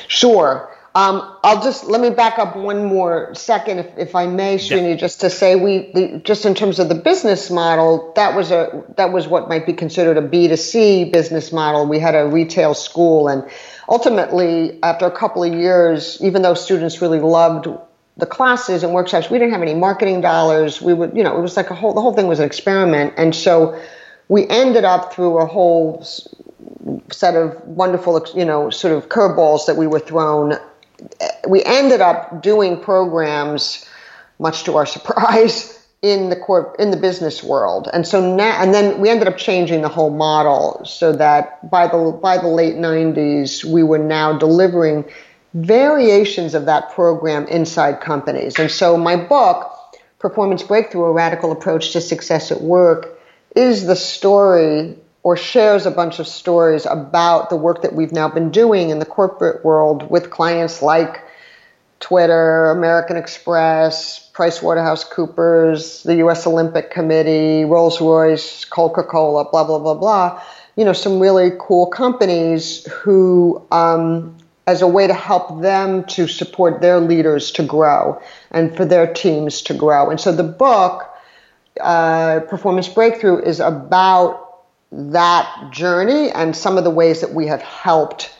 Sure. 0.07 0.70
Um, 0.93 1.37
I'll 1.41 1.63
just 1.63 1.85
let 1.85 2.01
me 2.01 2.09
back 2.09 2.37
up 2.37 2.57
one 2.57 2.83
more 2.83 3.33
second, 3.33 3.79
if, 3.79 3.97
if 3.97 4.13
I 4.13 4.27
may, 4.27 4.57
Srini, 4.57 4.89
yeah. 4.89 4.95
just 4.95 5.21
to 5.21 5.29
say 5.29 5.55
we 5.55 5.89
the, 5.93 6.21
just 6.25 6.45
in 6.45 6.53
terms 6.53 6.79
of 6.79 6.89
the 6.89 6.95
business 6.95 7.49
model, 7.49 8.11
that 8.17 8.35
was 8.35 8.51
a 8.51 8.83
that 8.97 9.13
was 9.13 9.25
what 9.25 9.47
might 9.47 9.65
be 9.65 9.71
considered 9.71 10.17
a 10.17 10.21
B 10.21 10.49
2 10.49 10.57
C 10.57 11.05
business 11.05 11.53
model. 11.53 11.87
We 11.87 11.99
had 11.99 12.13
a 12.13 12.27
retail 12.27 12.73
school, 12.73 13.29
and 13.29 13.49
ultimately, 13.87 14.79
after 14.83 15.05
a 15.05 15.11
couple 15.11 15.45
of 15.45 15.53
years, 15.53 16.17
even 16.21 16.41
though 16.41 16.55
students 16.55 17.01
really 17.01 17.21
loved 17.21 17.69
the 18.17 18.25
classes 18.25 18.83
and 18.83 18.93
workshops, 18.93 19.29
we 19.29 19.39
didn't 19.39 19.53
have 19.53 19.61
any 19.61 19.75
marketing 19.75 20.19
dollars. 20.19 20.81
We 20.81 20.93
would, 20.93 21.15
you 21.15 21.23
know, 21.23 21.37
it 21.37 21.41
was 21.41 21.55
like 21.55 21.69
a 21.69 21.75
whole 21.75 21.93
the 21.93 22.01
whole 22.01 22.13
thing 22.13 22.27
was 22.27 22.39
an 22.39 22.45
experiment, 22.45 23.13
and 23.15 23.33
so 23.33 23.81
we 24.27 24.45
ended 24.49 24.83
up 24.83 25.13
through 25.13 25.37
a 25.37 25.45
whole 25.45 26.05
set 27.11 27.35
of 27.35 27.61
wonderful, 27.65 28.25
you 28.35 28.43
know, 28.43 28.69
sort 28.69 28.93
of 28.93 29.07
curveballs 29.07 29.67
that 29.67 29.77
we 29.77 29.87
were 29.87 29.99
thrown 29.99 30.57
we 31.47 31.63
ended 31.63 32.01
up 32.01 32.41
doing 32.41 32.79
programs, 32.79 33.85
much 34.39 34.63
to 34.63 34.75
our 34.75 34.85
surprise, 34.97 35.77
in 36.01 36.31
the 36.31 36.35
corp 36.35 36.77
in 36.79 36.89
the 36.89 36.97
business 36.97 37.43
world, 37.43 37.87
and 37.93 38.07
so 38.07 38.35
now 38.35 38.59
and 38.61 38.73
then 38.73 38.99
we 38.99 39.07
ended 39.07 39.27
up 39.27 39.37
changing 39.37 39.83
the 39.83 39.87
whole 39.87 40.09
model 40.09 40.81
so 40.83 41.11
that 41.11 41.69
by 41.69 41.87
the 41.87 42.19
by 42.21 42.39
the 42.39 42.47
late 42.47 42.75
'90s 42.75 43.63
we 43.63 43.83
were 43.83 43.99
now 43.99 44.35
delivering 44.35 45.05
variations 45.53 46.55
of 46.55 46.65
that 46.65 46.89
program 46.91 47.45
inside 47.47 48.01
companies, 48.01 48.57
and 48.57 48.71
so 48.71 48.97
my 48.97 49.15
book, 49.15 49.71
Performance 50.17 50.63
Breakthrough: 50.63 51.03
A 51.03 51.11
Radical 51.11 51.51
Approach 51.51 51.91
to 51.91 52.01
Success 52.01 52.51
at 52.51 52.61
Work, 52.61 53.19
is 53.55 53.85
the 53.85 53.95
story 53.95 54.97
or 55.23 55.37
shares 55.37 55.85
a 55.85 55.91
bunch 55.91 56.19
of 56.19 56.27
stories 56.27 56.85
about 56.85 57.49
the 57.49 57.55
work 57.55 57.83
that 57.83 57.93
we've 57.93 58.11
now 58.11 58.27
been 58.27 58.49
doing 58.49 58.89
in 58.89 58.99
the 58.99 59.05
corporate 59.05 59.63
world 59.63 60.09
with 60.09 60.31
clients 60.31 60.81
like 60.81 61.21
Twitter, 61.99 62.71
American 62.71 63.15
Express, 63.15 64.31
PricewaterhouseCoopers, 64.33 66.03
the 66.03 66.15
US 66.25 66.47
Olympic 66.47 66.89
Committee, 66.89 67.63
Rolls 67.63 68.01
Royce, 68.01 68.65
Coca 68.65 69.03
Cola, 69.03 69.49
blah, 69.49 69.63
blah, 69.63 69.77
blah, 69.77 69.93
blah. 69.93 70.41
You 70.75 70.85
know, 70.85 70.93
some 70.93 71.19
really 71.19 71.51
cool 71.59 71.85
companies 71.85 72.85
who, 72.91 73.61
um, 73.71 74.35
as 74.65 74.81
a 74.81 74.87
way 74.87 75.05
to 75.05 75.13
help 75.13 75.61
them 75.61 76.03
to 76.05 76.27
support 76.27 76.81
their 76.81 76.99
leaders 76.99 77.51
to 77.51 77.63
grow 77.63 78.19
and 78.51 78.75
for 78.75 78.85
their 78.85 79.11
teams 79.11 79.61
to 79.63 79.73
grow. 79.73 80.09
And 80.09 80.19
so 80.19 80.31
the 80.31 80.43
book, 80.43 81.07
uh, 81.79 82.39
Performance 82.49 82.87
Breakthrough, 82.87 83.41
is 83.41 83.59
about 83.59 84.50
that 84.91 85.69
journey 85.71 86.29
and 86.31 86.55
some 86.55 86.77
of 86.77 86.83
the 86.83 86.89
ways 86.89 87.21
that 87.21 87.33
we 87.33 87.47
have 87.47 87.61
helped 87.61 88.33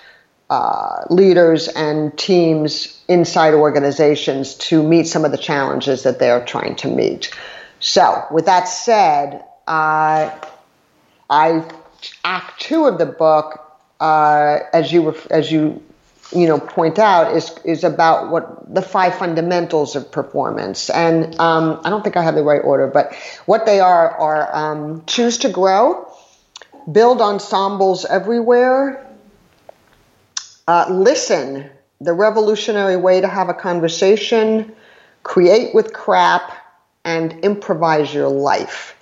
uh, 0.49 1.05
leaders 1.09 1.69
and 1.69 2.17
teams 2.17 3.01
inside 3.07 3.53
organizations 3.53 4.55
to 4.55 4.83
meet 4.83 5.07
some 5.07 5.23
of 5.23 5.31
the 5.31 5.37
challenges 5.37 6.03
that 6.03 6.19
they're 6.19 6.43
trying 6.43 6.75
to 6.75 6.89
meet. 6.89 7.33
So, 7.79 8.25
with 8.31 8.45
that 8.45 8.65
said, 8.65 9.45
uh, 9.65 10.37
I 11.29 11.65
Act 12.25 12.59
Two 12.59 12.85
of 12.85 12.97
the 12.97 13.05
book, 13.05 13.61
uh, 14.01 14.59
as 14.73 14.91
you 14.91 15.15
as 15.29 15.49
you 15.49 15.81
you 16.35 16.47
know 16.47 16.59
point 16.59 16.99
out, 16.99 17.33
is 17.33 17.57
is 17.63 17.85
about 17.85 18.29
what 18.29 18.73
the 18.73 18.81
five 18.81 19.15
fundamentals 19.15 19.95
of 19.95 20.11
performance. 20.11 20.89
And 20.89 21.39
um, 21.39 21.79
I 21.85 21.89
don't 21.89 22.03
think 22.03 22.17
I 22.17 22.23
have 22.23 22.35
the 22.35 22.43
right 22.43 22.61
order, 22.61 22.87
but 22.87 23.15
what 23.45 23.65
they 23.65 23.79
are 23.79 24.09
are 24.17 24.53
um, 24.53 25.03
choose 25.05 25.37
to 25.39 25.49
grow 25.49 26.11
build 26.91 27.21
ensembles 27.21 28.05
everywhere. 28.05 29.05
Uh, 30.67 30.85
listen, 30.89 31.69
the 31.99 32.13
revolutionary 32.13 32.97
way 32.97 33.21
to 33.21 33.27
have 33.27 33.49
a 33.49 33.53
conversation, 33.53 34.73
create 35.23 35.73
with 35.75 35.93
crap, 35.93 36.53
and 37.03 37.33
improvise 37.43 38.13
your 38.13 38.29
life. 38.29 38.95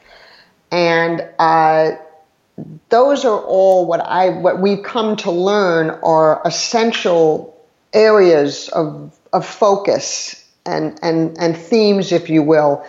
And 0.72 1.28
uh, 1.40 1.92
those 2.90 3.26
are 3.26 3.40
all 3.40 3.86
what 3.86 4.02
I 4.02 4.30
what 4.30 4.60
we've 4.60 4.84
come 4.84 5.16
to 5.18 5.32
learn 5.32 5.92
are 6.04 6.42
essential 6.46 7.56
areas 7.94 8.70
of 8.70 9.18
of 9.34 9.46
focus 9.46 10.46
and 10.66 11.00
and 11.02 11.38
and 11.38 11.58
themes, 11.58 12.12
if 12.12 12.30
you 12.30 12.44
will, 12.44 12.86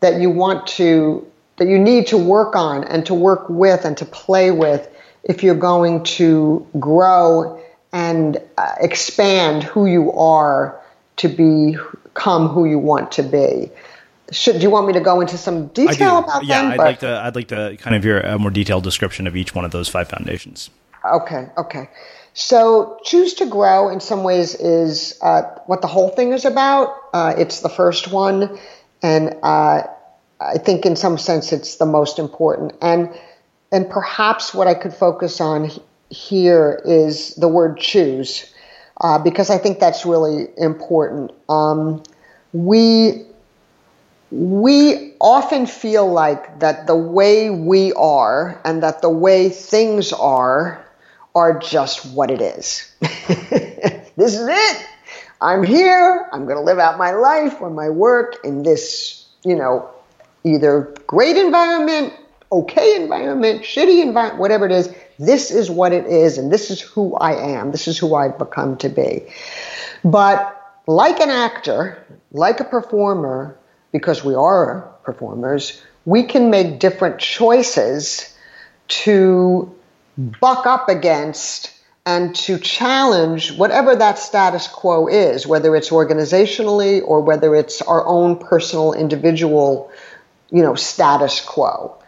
that 0.00 0.20
you 0.20 0.30
want 0.30 0.66
to 0.66 1.26
that 1.56 1.68
you 1.68 1.78
need 1.78 2.08
to 2.08 2.18
work 2.18 2.56
on 2.56 2.84
and 2.84 3.06
to 3.06 3.14
work 3.14 3.48
with 3.48 3.84
and 3.84 3.96
to 3.98 4.04
play 4.04 4.50
with 4.50 4.88
if 5.22 5.42
you're 5.42 5.54
going 5.54 6.02
to 6.04 6.66
grow 6.78 7.60
and 7.92 8.38
uh, 8.58 8.74
expand 8.80 9.62
who 9.62 9.86
you 9.86 10.12
are 10.12 10.80
to 11.16 11.28
become 11.28 12.48
who 12.48 12.64
you 12.64 12.78
want 12.78 13.12
to 13.12 13.22
be. 13.22 13.70
Should 14.32 14.56
do 14.56 14.62
you 14.62 14.70
want 14.70 14.86
me 14.86 14.94
to 14.94 15.00
go 15.00 15.20
into 15.20 15.38
some 15.38 15.68
detail 15.68 16.18
about 16.18 16.44
yeah, 16.44 16.62
them? 16.62 16.70
Yeah, 16.70 16.74
I'd 16.74 16.78
like 16.78 17.00
to. 17.00 17.08
I'd 17.08 17.36
like 17.36 17.48
to 17.48 17.76
kind 17.78 17.94
of 17.94 18.02
hear 18.02 18.20
a 18.20 18.38
more 18.38 18.50
detailed 18.50 18.82
description 18.82 19.26
of 19.26 19.36
each 19.36 19.54
one 19.54 19.64
of 19.64 19.70
those 19.70 19.88
five 19.88 20.08
foundations. 20.08 20.70
Okay, 21.04 21.48
okay. 21.58 21.90
So, 22.32 22.98
choose 23.04 23.34
to 23.34 23.46
grow 23.46 23.90
in 23.90 24.00
some 24.00 24.24
ways 24.24 24.56
is 24.56 25.16
uh, 25.22 25.42
what 25.66 25.82
the 25.82 25.86
whole 25.86 26.08
thing 26.08 26.32
is 26.32 26.44
about. 26.44 26.96
Uh, 27.12 27.34
it's 27.36 27.60
the 27.60 27.68
first 27.68 28.10
one, 28.10 28.58
and 29.02 29.36
uh, 29.42 29.82
I 30.40 30.58
think 30.58 30.84
in 30.84 30.96
some 30.96 31.18
sense 31.18 31.52
it's 31.52 31.76
the 31.76 31.86
most 31.86 32.18
important. 32.18 32.74
And 32.80 33.10
and 33.72 33.88
perhaps 33.90 34.54
what 34.54 34.68
I 34.68 34.74
could 34.74 34.94
focus 34.94 35.40
on 35.40 35.70
here 36.08 36.80
is 36.84 37.34
the 37.34 37.48
word 37.48 37.78
choose, 37.78 38.52
uh, 39.00 39.18
because 39.18 39.50
I 39.50 39.58
think 39.58 39.80
that's 39.80 40.06
really 40.06 40.46
important. 40.56 41.32
Um, 41.48 42.02
we 42.52 43.26
we 44.30 45.14
often 45.20 45.66
feel 45.66 46.10
like 46.10 46.60
that 46.60 46.86
the 46.86 46.96
way 46.96 47.50
we 47.50 47.92
are 47.92 48.60
and 48.64 48.82
that 48.82 49.02
the 49.02 49.10
way 49.10 49.48
things 49.48 50.12
are 50.12 50.84
are 51.34 51.58
just 51.58 52.06
what 52.14 52.30
it 52.30 52.40
is. 52.40 52.92
this 53.00 54.34
is 54.34 54.46
it. 54.48 54.86
I'm 55.40 55.62
here. 55.62 56.28
I'm 56.32 56.44
going 56.44 56.56
to 56.56 56.62
live 56.62 56.78
out 56.78 56.96
my 56.96 57.12
life 57.12 57.60
or 57.60 57.70
my 57.70 57.90
work 57.90 58.36
in 58.44 58.62
this, 58.62 59.26
you 59.44 59.56
know, 59.56 59.90
either 60.44 60.94
great 61.06 61.36
environment, 61.36 62.12
okay 62.52 62.96
environment, 62.96 63.62
shitty 63.62 64.02
environment, 64.02 64.38
whatever 64.38 64.66
it 64.66 64.72
is. 64.72 64.94
This 65.18 65.50
is 65.50 65.70
what 65.70 65.92
it 65.92 66.06
is, 66.06 66.38
and 66.38 66.52
this 66.52 66.70
is 66.70 66.80
who 66.80 67.14
I 67.14 67.34
am. 67.56 67.70
This 67.70 67.88
is 67.88 67.98
who 67.98 68.14
I've 68.14 68.38
become 68.38 68.76
to 68.78 68.88
be. 68.88 69.22
But 70.04 70.60
like 70.86 71.20
an 71.20 71.30
actor, 71.30 72.04
like 72.32 72.60
a 72.60 72.64
performer, 72.64 73.56
because 73.92 74.24
we 74.24 74.34
are 74.34 74.92
performers, 75.04 75.82
we 76.04 76.24
can 76.24 76.50
make 76.50 76.80
different 76.80 77.18
choices 77.18 78.36
to 78.88 79.74
buck 80.18 80.66
up 80.66 80.88
against 80.88 81.70
and 82.06 82.34
to 82.34 82.58
challenge 82.58 83.56
whatever 83.56 83.96
that 83.96 84.18
status 84.18 84.68
quo 84.68 85.06
is, 85.06 85.46
whether 85.46 85.74
it's 85.74 85.88
organizationally 85.88 87.00
or 87.02 87.20
whether 87.20 87.54
it's 87.54 87.80
our 87.80 88.04
own 88.06 88.36
personal 88.36 88.92
individual, 88.92 89.90
you 90.50 90.62
know, 90.62 90.74
status 90.74 91.40
quo. 91.40 91.98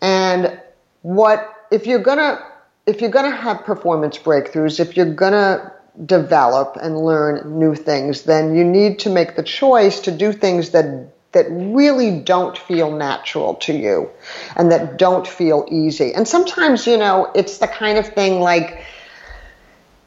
And 0.00 0.60
what 1.02 1.52
if 1.70 1.86
you're 1.86 2.02
gonna 2.02 2.44
if 2.86 3.00
you're 3.00 3.10
gonna 3.10 3.34
have 3.34 3.64
performance 3.64 4.18
breakthroughs, 4.18 4.80
if 4.80 4.96
you're 4.96 5.14
gonna 5.14 5.72
develop 6.04 6.76
and 6.80 6.98
learn 6.98 7.58
new 7.58 7.74
things, 7.74 8.22
then 8.22 8.54
you 8.54 8.64
need 8.64 8.98
to 9.00 9.10
make 9.10 9.36
the 9.36 9.42
choice 9.42 10.00
to 10.00 10.10
do 10.10 10.32
things 10.32 10.70
that 10.70 11.12
that 11.32 11.46
really 11.50 12.20
don't 12.20 12.56
feel 12.56 12.90
natural 12.90 13.54
to 13.56 13.72
you 13.74 14.08
and 14.56 14.72
that 14.72 14.96
don't 14.96 15.26
feel 15.26 15.66
easy. 15.70 16.14
And 16.14 16.26
sometimes, 16.26 16.86
you 16.86 16.96
know, 16.96 17.30
it's 17.34 17.58
the 17.58 17.68
kind 17.68 17.98
of 17.98 18.08
thing 18.08 18.40
like 18.40 18.82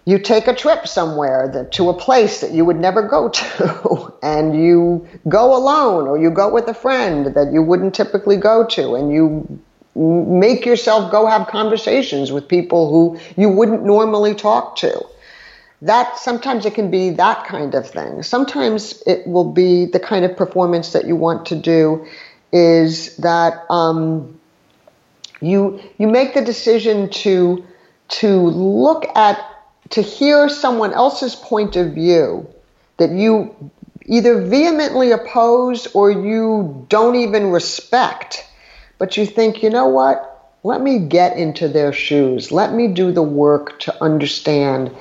you 0.06 0.18
take 0.18 0.48
a 0.48 0.56
trip 0.56 0.88
somewhere 0.88 1.50
that, 1.54 1.72
to 1.74 1.90
a 1.90 1.94
place 1.94 2.42
that 2.42 2.52
you 2.52 2.66
would 2.66 2.80
never 2.80 3.02
go 3.02 3.30
to 3.30 4.14
and 4.24 4.56
you 4.56 5.08
go 5.28 5.56
alone 5.56 6.08
or 6.08 6.18
you 6.18 6.30
go 6.30 6.52
with 6.52 6.68
a 6.68 6.74
friend 6.74 7.28
that 7.36 7.52
you 7.54 7.62
wouldn't 7.62 7.94
typically 7.94 8.38
go 8.38 8.66
to 8.66 8.96
and 8.96 9.12
you 9.12 9.60
make 9.96 10.66
yourself 10.66 11.12
go 11.12 11.26
have 11.26 11.48
conversations 11.48 12.32
with 12.32 12.48
people 12.48 12.90
who 12.90 13.20
you 13.42 13.50
wouldn't 13.50 13.84
normally 13.84 14.34
talk 14.34 14.76
to 14.78 15.06
that 15.82 16.18
sometimes 16.18 16.66
it 16.66 16.74
can 16.74 16.92
be 16.92 17.12
that 17.12 17.46
kind 17.46 17.74
of 17.74 17.90
thing. 17.90 18.22
Sometimes 18.24 19.02
it 19.08 19.26
will 19.26 19.50
be 19.50 19.86
the 19.86 20.00
kind 20.00 20.26
of 20.26 20.36
performance 20.36 20.92
that 20.94 21.06
you 21.06 21.16
want 21.16 21.46
to 21.48 21.56
do 21.56 22.06
is 22.52 23.16
that 23.18 23.66
um, 23.70 24.40
you 25.42 25.80
you 25.98 26.08
make 26.08 26.34
the 26.34 26.42
decision 26.42 27.10
to 27.10 27.64
to 28.10 28.28
look 28.28 29.06
at 29.16 29.40
to 29.92 30.02
hear 30.02 30.50
someone 30.50 30.94
else's 30.94 31.36
point 31.36 31.76
of 31.76 31.94
view 31.94 32.48
that 32.98 33.12
you 33.12 33.72
either 34.06 34.42
vehemently 34.42 35.12
oppose 35.12 35.88
or 35.94 36.12
you 36.12 36.86
don't 36.90 37.16
even 37.16 37.52
respect, 37.52 38.46
but 38.98 39.18
you 39.18 39.26
think, 39.26 39.64
you 39.64 39.70
know 39.70 39.88
what? 39.88 40.58
Let 40.64 40.82
me 40.82 41.00
get 41.00 41.38
into 41.38 41.68
their 41.68 41.94
shoes. 41.94 42.52
Let 42.52 42.74
me 42.74 42.88
do 42.88 43.12
the 43.12 43.24
work 43.24 43.80
to 43.82 44.04
understand 44.04 44.92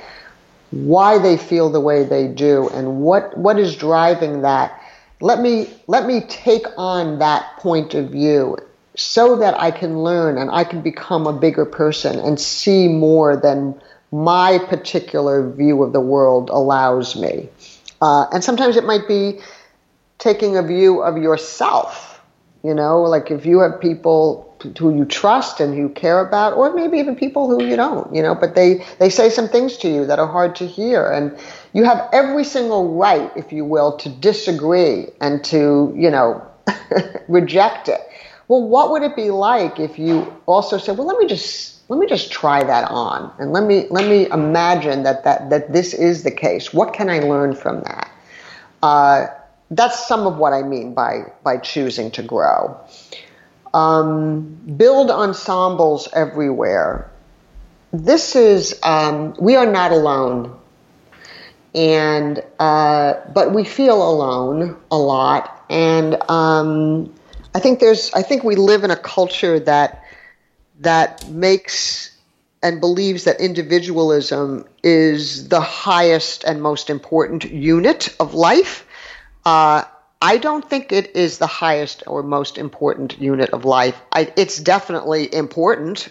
why 0.71 1.19
they 1.19 1.37
feel 1.37 1.71
the 1.71 1.81
way 1.81 2.05
they 2.05 2.29
do 2.29 2.69
and 2.69 3.01
what 3.01 3.37
what 3.39 3.59
is 3.59 3.75
driving 3.75 4.43
that 4.43 4.79
let 5.21 5.41
me 5.41 5.69
let 5.87 6.07
me 6.07 6.21
take 6.29 6.67
on 6.77 7.19
that 7.19 7.57
point 7.57 7.95
of 7.95 8.11
view 8.11 8.57
so 8.95 9.37
that 9.37 9.59
I 9.59 9.71
can 9.71 10.03
learn 10.03 10.37
and 10.37 10.51
I 10.51 10.65
can 10.65 10.83
become 10.83 11.27
a 11.27 11.33
bigger 11.33 11.65
person 11.65 12.19
and 12.19 12.39
see 12.39 12.89
more 12.89 13.37
than 13.37 13.81
my 14.11 14.59
particular 14.59 15.51
view 15.51 15.83
of 15.83 15.93
the 15.93 16.01
world 16.01 16.51
allows 16.51 17.17
me. 17.17 17.49
Uh, 18.01 18.27
and 18.33 18.43
sometimes 18.43 18.77
it 18.77 18.85
might 18.85 19.07
be 19.07 19.41
taking 20.19 20.57
a 20.57 20.63
view 20.63 21.03
of 21.03 21.17
yourself. 21.17 22.21
You 22.65 22.75
know, 22.75 23.03
like 23.03 23.31
if 23.31 23.47
you 23.47 23.61
have 23.61 23.81
people 23.81 24.49
who 24.79 24.97
you 24.97 25.05
trust 25.05 25.61
and 25.61 25.75
who 25.75 25.89
care 25.89 26.21
about, 26.21 26.55
or 26.55 26.75
maybe 26.75 26.99
even 26.99 27.15
people 27.15 27.49
who 27.49 27.65
you 27.65 27.77
don't, 27.77 28.13
you 28.15 28.23
know, 28.23 28.35
but 28.35 28.55
they, 28.55 28.85
they 28.99 29.09
say 29.09 29.31
some 29.31 29.49
things 29.49 29.77
to 29.79 29.89
you 29.89 30.07
that 30.07 30.19
are 30.19 30.27
hard 30.27 30.57
to 30.57 30.67
hear. 30.67 31.09
And 31.11 31.39
you 31.73 31.85
have 31.85 32.09
every 32.13 32.45
single 32.45 32.97
right, 32.97 33.31
if 33.37 33.53
you 33.53 33.65
will, 33.65 33.97
to 33.99 34.09
disagree 34.09 35.07
and 35.21 35.45
to, 35.45 35.95
you 35.97 36.11
know, 36.11 36.45
reject 37.29 37.89
it. 37.89 38.01
Well, 38.49 38.67
what 38.67 38.91
would 38.91 39.03
it 39.03 39.15
be 39.15 39.31
like 39.31 39.79
if 39.79 39.99
you 39.99 40.35
also 40.47 40.79
said, 40.79 40.99
well, 40.99 41.07
let 41.07 41.19
me 41.19 41.27
just 41.27 41.78
let 41.89 41.99
me 41.99 42.07
just 42.07 42.31
try 42.31 42.63
that 42.63 42.91
on 42.91 43.33
and 43.39 43.53
let 43.53 43.65
me 43.65 43.87
let 43.91 44.09
me 44.09 44.29
imagine 44.31 45.03
that 45.05 45.25
that 45.25 45.51
that 45.51 45.73
this 45.73 45.95
is 45.95 46.23
the 46.23 46.31
case. 46.31 46.73
What 46.73 46.95
can 46.95 47.09
I 47.11 47.21
learn 47.21 47.55
from 47.55 47.81
that? 47.83 48.11
Uh, 48.83 49.27
that's 49.71 50.07
some 50.07 50.27
of 50.27 50.39
what 50.39 50.53
I 50.53 50.63
mean 50.63 50.95
by 50.95 51.33
by 51.43 51.59
choosing 51.59 52.11
to 52.13 52.23
grow 52.23 52.79
um, 53.75 54.59
build 54.77 55.11
ensembles 55.11 56.09
everywhere. 56.13 57.11
This 57.93 58.37
is, 58.37 58.79
um, 58.83 59.35
we 59.39 59.57
are 59.57 59.67
not 59.67 59.93
alone. 59.93 60.59
And, 61.75 62.43
uh, 62.59 63.15
but 63.33 63.53
we 63.53 63.65
feel 63.65 64.03
alone 64.03 64.77
a 64.91 64.99
lot. 64.99 65.65
And 65.71 66.17
um, 66.31 67.15
I 67.55 67.61
think 67.61 67.81
there's, 67.81 68.13
I 68.15 68.23
think 68.23 68.43
we 68.43 68.57
live 68.57 68.85
in 68.85 68.91
a 68.91 68.97
culture 68.97 69.61
that, 69.61 70.05
that 70.79 71.29
makes 71.29 72.13
and 72.63 72.81
believes 72.81 73.25
that 73.25 73.41
individualism 73.41 74.65
is 74.83 75.49
the 75.49 75.61
highest 75.61 76.45
and 76.45 76.61
most 76.61 76.91
important 76.91 77.45
unit 77.45 78.15
of 78.19 78.35
life. 78.35 78.87
Uh, 79.45 79.85
I 80.21 80.39
don't 80.39 80.69
think 80.69 80.91
it 80.91 81.15
is 81.15 81.39
the 81.39 81.47
highest 81.47 82.03
or 82.07 82.23
most 82.23 82.59
important 82.59 83.21
unit 83.21 83.51
of 83.51 83.65
life. 83.65 84.01
I, 84.13 84.33
it's 84.37 84.59
definitely 84.59 85.33
important 85.33 86.09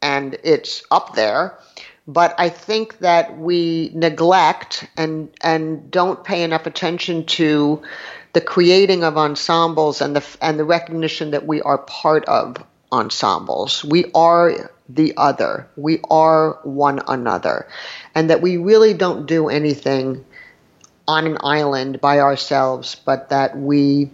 and 0.00 0.38
it's 0.44 0.84
up 0.92 1.16
there, 1.16 1.58
but 2.06 2.36
I 2.38 2.48
think 2.48 2.98
that 2.98 3.36
we 3.36 3.90
neglect 3.94 4.88
and 4.96 5.30
and 5.42 5.90
don't 5.90 6.22
pay 6.22 6.44
enough 6.44 6.66
attention 6.66 7.26
to 7.26 7.82
the 8.32 8.40
creating 8.40 9.02
of 9.02 9.16
ensembles 9.18 10.00
and 10.00 10.14
the 10.14 10.24
and 10.40 10.56
the 10.56 10.64
recognition 10.64 11.32
that 11.32 11.44
we 11.44 11.60
are 11.62 11.78
part 11.78 12.24
of 12.26 12.64
ensembles. 12.92 13.84
We 13.84 14.06
are 14.14 14.70
the 14.88 15.14
other. 15.16 15.68
We 15.76 16.00
are 16.10 16.58
one 16.62 17.00
another, 17.06 17.68
and 18.14 18.30
that 18.30 18.40
we 18.40 18.56
really 18.56 18.94
don't 18.94 19.26
do 19.26 19.48
anything 19.48 20.24
on 21.06 21.26
an 21.26 21.38
island 21.40 22.00
by 22.00 22.20
ourselves, 22.20 22.94
but 22.94 23.30
that 23.30 23.56
we 23.56 24.10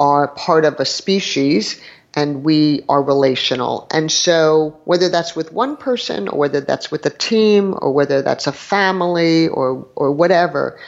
are 0.00 0.28
part 0.28 0.64
of 0.64 0.80
a 0.80 0.84
species 0.84 1.80
and 2.14 2.44
we 2.44 2.84
are 2.88 3.02
relational. 3.02 3.86
And 3.90 4.10
so, 4.10 4.78
whether 4.84 5.08
that's 5.08 5.34
with 5.34 5.52
one 5.52 5.76
person 5.76 6.28
or 6.28 6.38
whether 6.38 6.60
that's 6.60 6.90
with 6.90 7.04
a 7.06 7.10
team 7.10 7.74
or 7.80 7.92
whether 7.92 8.22
that's 8.22 8.46
a 8.46 8.52
family 8.52 9.48
or, 9.48 9.86
or 9.96 10.12
whatever, 10.12 10.78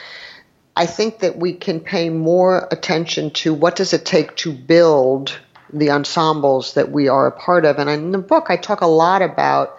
I 0.75 0.85
think 0.85 1.19
that 1.19 1.37
we 1.37 1.53
can 1.53 1.79
pay 1.79 2.09
more 2.09 2.67
attention 2.71 3.31
to 3.31 3.53
what 3.53 3.75
does 3.75 3.93
it 3.93 4.05
take 4.05 4.35
to 4.37 4.53
build 4.53 5.37
the 5.71 5.91
ensembles 5.91 6.73
that 6.75 6.91
we 6.91 7.07
are 7.07 7.27
a 7.27 7.31
part 7.31 7.65
of. 7.65 7.79
And 7.79 7.89
in 7.89 8.11
the 8.11 8.17
book, 8.17 8.47
I 8.49 8.57
talk 8.57 8.81
a 8.81 8.87
lot 8.87 9.21
about 9.21 9.77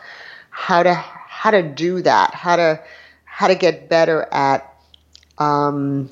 how 0.51 0.83
to 0.83 0.95
how 0.95 1.51
to 1.51 1.63
do 1.63 2.03
that, 2.03 2.35
how 2.35 2.57
to 2.57 2.81
how 3.25 3.49
to 3.49 3.55
get 3.55 3.89
better 3.89 4.27
at 4.33 4.75
um, 5.39 6.09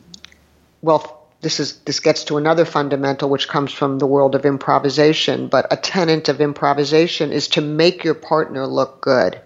well, 0.83 1.27
this 1.41 1.61
is 1.61 1.79
this 1.81 2.01
gets 2.01 2.25
to 2.25 2.37
another 2.37 2.65
fundamental 2.65 3.29
which 3.29 3.49
comes 3.49 3.73
from 3.73 3.99
the 3.99 4.07
world 4.07 4.35
of 4.35 4.47
improvisation, 4.47 5.49
but 5.49 5.67
a 5.71 5.77
tenet 5.77 6.29
of 6.29 6.41
improvisation 6.41 7.33
is 7.33 7.49
to 7.49 7.61
make 7.61 8.05
your 8.05 8.15
partner 8.15 8.67
look 8.67 9.01
good. 9.01 9.41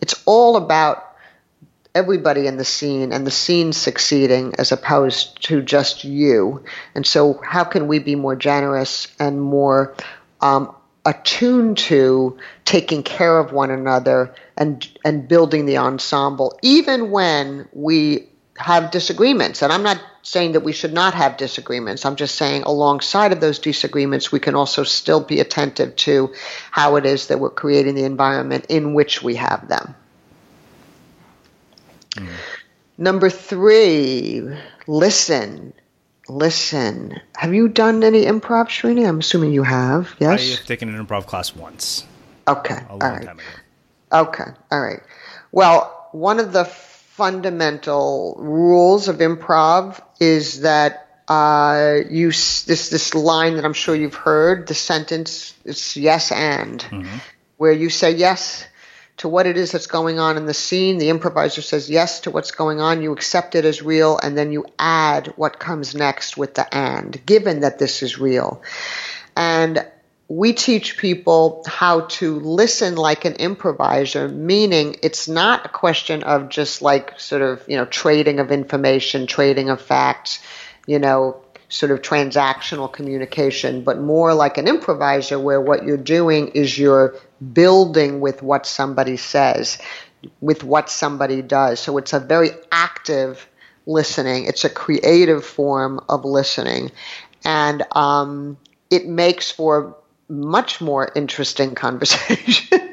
It's 0.00 0.22
all 0.26 0.56
about 0.56 1.05
everybody 1.96 2.46
in 2.46 2.58
the 2.58 2.64
scene 2.64 3.12
and 3.12 3.26
the 3.26 3.30
scene 3.30 3.72
succeeding 3.72 4.54
as 4.58 4.70
opposed 4.70 5.42
to 5.44 5.62
just 5.62 6.04
you. 6.04 6.62
And 6.94 7.06
so, 7.06 7.40
how 7.42 7.64
can 7.64 7.88
we 7.88 7.98
be 7.98 8.14
more 8.14 8.36
generous 8.36 9.08
and 9.18 9.40
more 9.40 9.96
um, 10.40 10.74
attuned 11.06 11.78
to 11.78 12.36
taking 12.64 13.02
care 13.02 13.38
of 13.38 13.52
one 13.52 13.70
another 13.70 14.34
and 14.56 14.86
and 15.04 15.26
building 15.26 15.64
the 15.64 15.78
ensemble, 15.78 16.58
even 16.62 17.10
when 17.10 17.68
we 17.72 18.28
have 18.58 18.90
disagreements. 18.90 19.62
And 19.62 19.72
I'm 19.72 19.82
not 19.82 20.00
saying 20.22 20.52
that 20.52 20.60
we 20.60 20.72
should 20.72 20.92
not 20.92 21.14
have 21.14 21.36
disagreements. 21.36 22.04
I'm 22.04 22.16
just 22.16 22.34
saying 22.36 22.62
alongside 22.62 23.32
of 23.32 23.40
those 23.40 23.58
disagreements, 23.58 24.32
we 24.32 24.40
can 24.40 24.54
also 24.54 24.82
still 24.82 25.20
be 25.20 25.40
attentive 25.40 25.94
to 25.96 26.32
how 26.70 26.96
it 26.96 27.06
is 27.06 27.28
that 27.28 27.38
we're 27.38 27.50
creating 27.50 27.94
the 27.94 28.04
environment 28.04 28.66
in 28.68 28.94
which 28.94 29.22
we 29.22 29.36
have 29.36 29.68
them. 29.68 29.94
Mm. 32.16 32.28
Number 32.98 33.30
three, 33.30 34.42
listen. 34.86 35.72
listen. 36.28 37.20
Have 37.36 37.54
you 37.54 37.68
done 37.68 38.02
any 38.02 38.24
improv, 38.24 38.68
Srini? 38.68 39.06
I'm 39.06 39.20
assuming 39.20 39.52
you 39.52 39.62
have. 39.62 40.14
Yes. 40.18 40.40
I 40.40 40.56
have 40.56 40.66
taken 40.66 40.94
an 40.94 41.06
improv 41.06 41.26
class 41.26 41.54
once. 41.54 42.06
Okay. 42.48 42.78
A 42.88 42.96
long 42.96 43.00
right. 43.00 43.24
time 43.24 43.38
ago. 43.38 43.48
Okay. 44.12 44.50
All 44.70 44.80
right. 44.80 45.00
Well, 45.52 46.08
one 46.12 46.38
of 46.38 46.52
the 46.52 46.64
fundamental 46.64 48.36
rules 48.38 49.08
of 49.08 49.18
improv 49.18 50.00
is 50.20 50.60
that 50.60 51.02
uh, 51.28 51.96
you 52.08 52.28
this 52.28 52.88
this 52.88 53.14
line 53.14 53.56
that 53.56 53.64
I'm 53.64 53.72
sure 53.72 53.94
you've 53.94 54.14
heard. 54.14 54.68
The 54.68 54.74
sentence 54.74 55.54
is 55.64 55.96
yes 55.96 56.30
and, 56.30 56.84
where 57.56 57.72
you 57.72 57.90
say 57.90 58.12
yes 58.12 58.66
to 59.18 59.28
what 59.28 59.46
it 59.46 59.56
is 59.56 59.72
that's 59.72 59.86
going 59.86 60.18
on 60.18 60.36
in 60.36 60.46
the 60.46 60.54
scene. 60.54 60.98
The 60.98 61.08
improviser 61.08 61.62
says 61.62 61.88
yes 61.88 62.20
to 62.20 62.30
what's 62.30 62.50
going 62.50 62.80
on. 62.80 63.02
You 63.02 63.12
accept 63.12 63.54
it 63.54 63.64
as 63.64 63.82
real, 63.82 64.18
and 64.22 64.36
then 64.36 64.52
you 64.52 64.66
add 64.78 65.28
what 65.36 65.58
comes 65.58 65.94
next 65.94 66.36
with 66.36 66.54
the 66.54 66.74
and, 66.74 67.24
given 67.24 67.60
that 67.60 67.78
this 67.78 68.02
is 68.02 68.18
real. 68.18 68.62
And 69.36 69.86
we 70.28 70.52
teach 70.52 70.98
people 70.98 71.62
how 71.66 72.00
to 72.00 72.40
listen 72.40 72.96
like 72.96 73.24
an 73.24 73.34
improviser, 73.34 74.28
meaning 74.28 74.96
it's 75.02 75.28
not 75.28 75.66
a 75.66 75.68
question 75.68 76.24
of 76.24 76.48
just 76.48 76.82
like 76.82 77.18
sort 77.20 77.42
of, 77.42 77.62
you 77.68 77.76
know, 77.76 77.84
trading 77.84 78.40
of 78.40 78.50
information, 78.50 79.26
trading 79.26 79.70
of 79.70 79.80
facts, 79.80 80.40
you 80.86 80.98
know, 80.98 81.40
sort 81.68 81.90
of 81.90 82.02
transactional 82.02 82.92
communication, 82.92 83.82
but 83.82 84.00
more 84.00 84.34
like 84.34 84.58
an 84.58 84.68
improviser 84.68 85.38
where 85.38 85.60
what 85.60 85.84
you're 85.84 85.96
doing 85.96 86.48
is 86.48 86.78
you're 86.78 87.16
building 87.52 88.20
with 88.20 88.42
what 88.42 88.66
somebody 88.66 89.16
says, 89.16 89.78
with 90.40 90.62
what 90.62 90.88
somebody 90.88 91.42
does. 91.42 91.80
So 91.80 91.98
it's 91.98 92.12
a 92.12 92.20
very 92.20 92.50
active 92.70 93.48
listening. 93.86 94.44
It's 94.44 94.64
a 94.64 94.70
creative 94.70 95.44
form 95.44 96.00
of 96.08 96.24
listening. 96.24 96.92
And 97.44 97.84
um, 97.92 98.56
it 98.90 99.06
makes 99.06 99.50
for 99.50 99.96
much 100.28 100.80
more 100.80 101.10
interesting 101.14 101.74
conversations. 101.74 102.85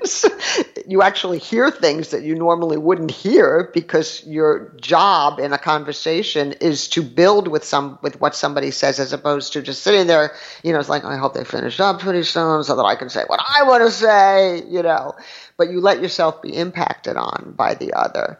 You 0.88 1.01
actually 1.01 1.38
hear 1.38 1.69
things 1.71 2.09
that 2.09 2.23
you 2.23 2.36
normally 2.36 2.77
wouldn't 2.77 3.11
hear 3.11 3.69
because 3.73 4.25
your 4.25 4.73
job 4.79 5.39
in 5.39 5.53
a 5.53 5.57
conversation 5.57 6.53
is 6.53 6.88
to 6.89 7.01
build 7.01 7.47
with 7.47 7.63
some 7.63 7.99
with 8.01 8.19
what 8.19 8.36
somebody 8.36 8.71
says 8.71 8.99
as 8.99 9.13
opposed 9.13 9.53
to 9.53 9.61
just 9.61 9.84
sitting 9.84 10.07
there, 10.07 10.34
you 10.63 10.73
know, 10.73 10.79
it's 10.79 10.89
like 10.89 11.03
I 11.03 11.17
hope 11.17 11.34
they 11.34 11.43
finish 11.43 11.79
up 11.79 11.99
pretty 11.99 12.23
soon 12.23 12.63
so 12.63 12.75
that 12.75 12.84
I 12.84 12.95
can 12.95 13.09
say 13.09 13.23
what 13.27 13.39
I 13.39 13.63
want 13.63 13.84
to 13.84 13.91
say, 13.91 14.63
you 14.67 14.84
know. 14.84 15.15
But 15.57 15.69
you 15.69 15.79
let 15.81 16.01
yourself 16.01 16.41
be 16.41 16.55
impacted 16.55 17.15
on 17.17 17.53
by 17.55 17.75
the 17.75 17.93
other. 17.93 18.39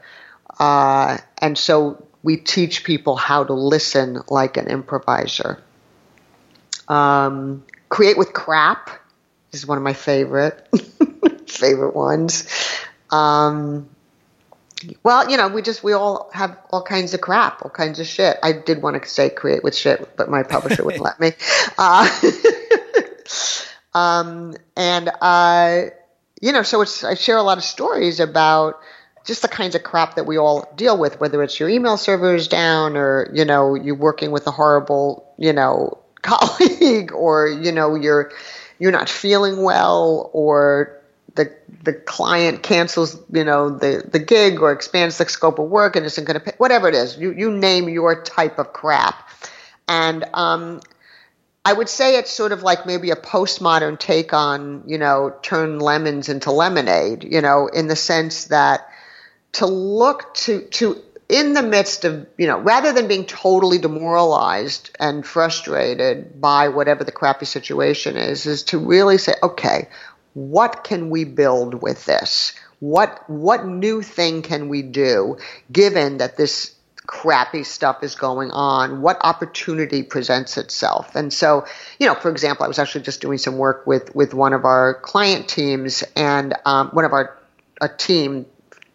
Uh, 0.60 1.18
and 1.40 1.58
so 1.58 2.08
we 2.24 2.38
teach 2.38 2.84
people 2.84 3.16
how 3.16 3.44
to 3.44 3.54
listen 3.54 4.20
like 4.30 4.58
an 4.58 4.68
improviser. 4.68 5.62
Um, 6.88 7.64
create 7.90 8.18
with 8.18 8.34
crap 8.34 8.90
is 9.54 9.68
one 9.68 9.78
of 9.78 9.84
my 9.84 9.94
favorite 9.94 10.68
favorite 11.48 11.96
ones. 11.96 12.48
Um, 13.10 13.90
well, 15.04 15.30
you 15.30 15.38
know, 15.38 15.48
we 15.48 15.62
just 15.62 15.84
we 15.84 15.94
all 15.94 16.30
have 16.34 16.58
all 16.72 16.84
kinds 16.84 17.14
of 17.14 17.22
crap, 17.22 17.64
all 17.64 17.72
kinds 17.72 18.00
of 18.00 18.08
shit. 18.08 18.38
I 18.44 18.52
did 18.52 18.82
want 18.82 19.02
to 19.02 19.10
say 19.10 19.30
create 19.30 19.64
with 19.64 19.76
shit, 19.76 20.16
but 20.18 20.30
my 20.30 20.44
publisher 20.44 20.84
wouldn't 20.84 21.04
let 21.04 21.20
me. 21.20 21.32
Uh, 21.76 22.08
um, 23.96 24.54
and 24.76 25.10
uh, 25.22 25.86
you 26.40 26.52
know, 26.52 26.62
so 26.62 26.82
it's 26.82 27.04
I 27.04 27.16
share 27.16 27.38
a 27.38 27.42
lot 27.42 27.58
of 27.58 27.64
stories 27.64 28.20
about 28.20 28.80
just 29.26 29.42
the 29.42 29.48
kinds 29.48 29.76
of 29.76 29.84
crap 29.84 30.16
that 30.16 30.26
we 30.26 30.38
all 30.38 30.70
deal 30.76 30.98
with, 30.98 31.20
whether 31.20 31.42
it's 31.42 31.60
your 31.60 31.70
email 31.70 31.98
servers 31.98 32.48
down 32.48 32.98
or, 32.98 33.30
you 33.34 33.46
know, 33.46 33.76
you're 33.76 33.96
working 33.96 34.32
with 34.32 34.46
a 34.48 34.52
horrible, 34.52 35.34
you 35.38 35.54
know, 35.54 35.98
colleague 36.22 37.14
or, 37.14 37.48
you 37.48 37.72
know, 37.72 37.96
you're 37.96 38.32
you're 38.84 38.92
not 38.92 39.08
feeling 39.08 39.64
well 39.64 40.30
or 40.34 41.00
the 41.36 41.50
the 41.84 41.94
client 41.94 42.64
cancels, 42.64 43.18
you 43.32 43.46
know, 43.46 43.70
the, 43.70 44.04
the 44.12 44.20
gig 44.20 44.60
or 44.60 44.74
expands 44.74 45.18
the 45.18 45.26
scope 45.30 45.58
of 45.58 45.70
work 45.70 45.96
and 45.96 46.06
isn't 46.06 46.26
going 46.26 46.38
to 46.38 46.42
pay, 46.42 46.52
whatever 46.58 46.90
it 46.90 46.96
is. 46.96 47.18
You 47.18 47.32
you 47.32 47.50
name 47.50 47.88
your 47.88 48.22
type 48.24 48.60
of 48.60 48.74
crap. 48.74 49.30
And 49.88 50.26
um, 50.34 50.82
I 51.64 51.72
would 51.72 51.88
say 51.88 52.18
it's 52.18 52.30
sort 52.30 52.52
of 52.52 52.62
like 52.62 52.86
maybe 52.86 53.12
a 53.12 53.16
postmodern 53.16 53.98
take 53.98 54.34
on, 54.34 54.84
you 54.86 54.98
know, 54.98 55.34
turn 55.42 55.80
lemons 55.80 56.28
into 56.28 56.52
lemonade, 56.52 57.24
you 57.24 57.40
know, 57.40 57.68
in 57.68 57.88
the 57.88 57.96
sense 57.96 58.46
that 58.46 58.90
to 59.54 59.66
look 59.66 60.34
to 60.34 60.62
to 60.62 61.02
in 61.34 61.54
the 61.54 61.64
midst 61.64 62.06
of 62.06 62.28
you 62.38 62.48
know 62.48 62.60
rather 62.60 62.94
than 62.94 63.08
being 63.08 63.26
totally 63.26 63.80
demoralized 63.80 64.92
and 65.00 65.26
frustrated 65.26 66.40
by 66.40 66.68
whatever 66.68 67.04
the 67.04 67.12
crappy 67.12 67.46
situation 67.46 68.18
is 68.18 68.46
is 68.46 68.64
to 68.64 68.78
really 68.78 69.18
say 69.18 69.34
okay 69.42 69.88
what 70.34 70.84
can 70.84 71.10
we 71.10 71.24
build 71.24 71.82
with 71.82 72.06
this? 72.06 72.54
What 72.80 73.24
what 73.30 73.66
new 73.66 74.02
thing 74.02 74.42
can 74.42 74.68
we 74.68 74.82
do 74.82 75.38
given 75.72 76.18
that 76.18 76.38
this 76.38 76.76
crappy 77.06 77.64
stuff 77.64 78.04
is 78.04 78.16
going 78.16 78.52
on? 78.52 79.02
What 79.02 79.18
opportunity 79.22 80.04
presents 80.04 80.58
itself? 80.58 81.16
And 81.16 81.32
so 81.32 81.66
you 82.00 82.08
know 82.08 82.16
for 82.16 82.30
example 82.30 82.66
i 82.66 82.68
was 82.68 82.80
actually 82.80 83.04
just 83.04 83.22
doing 83.22 83.38
some 83.38 83.58
work 83.58 83.86
with 83.88 84.14
with 84.16 84.34
one 84.34 84.54
of 84.54 84.66
our 84.66 84.96
client 84.96 85.48
teams 85.48 86.04
and 86.16 86.54
um, 86.66 86.90
one 86.90 87.06
of 87.06 87.14
our 87.14 87.38
a 87.82 87.90
team 87.90 88.46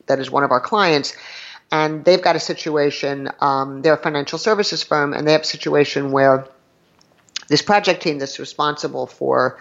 that 0.09 0.19
is 0.19 0.31
one 0.31 0.43
of 0.43 0.51
our 0.51 0.61
clients, 0.61 1.15
and 1.71 2.05
they've 2.05 2.23
got 2.23 2.37
a 2.37 2.41
situation. 2.41 3.31
Um, 3.41 3.83
they're 3.83 3.95
a 3.95 3.99
financial 3.99 4.39
services 4.39 4.83
firm, 4.83 5.13
and 5.13 5.27
they 5.27 5.33
have 5.33 5.43
a 5.43 5.45
situation 5.45 6.13
where 6.13 6.47
this 7.49 7.63
project 7.63 8.03
team 8.03 8.19
that's 8.19 8.39
responsible 8.39 9.07
for 9.07 9.59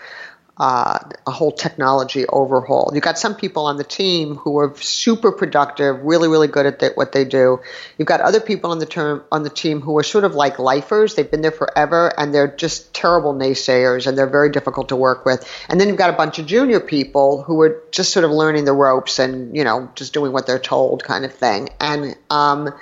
uh, 0.59 0.99
a 1.27 1.31
whole 1.31 1.51
technology 1.51 2.25
overhaul. 2.25 2.89
You've 2.93 3.03
got 3.03 3.19
some 3.19 3.35
people 3.35 3.65
on 3.65 3.77
the 3.77 3.83
team 3.83 4.35
who 4.35 4.57
are 4.57 4.75
super 4.77 5.31
productive, 5.31 6.01
really, 6.01 6.27
really 6.27 6.47
good 6.47 6.65
at 6.65 6.79
th- 6.79 6.93
what 6.95 7.11
they 7.11 7.25
do. 7.25 7.59
You've 7.97 8.07
got 8.07 8.21
other 8.21 8.39
people 8.39 8.71
on 8.71 8.79
the 8.79 8.87
term 8.87 9.23
on 9.31 9.43
the 9.43 9.51
team 9.51 9.81
who 9.81 9.97
are 9.99 10.03
sort 10.03 10.23
of 10.23 10.33
like 10.33 10.57
lifers. 10.57 11.13
They've 11.13 11.29
been 11.29 11.41
there 11.41 11.51
forever, 11.51 12.11
and 12.17 12.33
they're 12.33 12.47
just 12.47 12.93
terrible 12.93 13.35
naysayers, 13.35 14.07
and 14.07 14.17
they're 14.17 14.25
very 14.25 14.49
difficult 14.49 14.89
to 14.89 14.95
work 14.95 15.25
with. 15.25 15.47
And 15.69 15.79
then 15.79 15.89
you've 15.89 15.97
got 15.97 16.09
a 16.09 16.17
bunch 16.17 16.39
of 16.39 16.47
junior 16.47 16.79
people 16.79 17.43
who 17.43 17.61
are 17.61 17.83
just 17.91 18.11
sort 18.11 18.25
of 18.25 18.31
learning 18.31 18.65
the 18.65 18.73
ropes 18.73 19.19
and 19.19 19.55
you 19.55 19.63
know 19.63 19.91
just 19.95 20.13
doing 20.13 20.31
what 20.31 20.47
they're 20.47 20.57
told, 20.57 21.03
kind 21.03 21.23
of 21.23 21.33
thing. 21.33 21.69
And 21.79 22.15
um, 22.31 22.73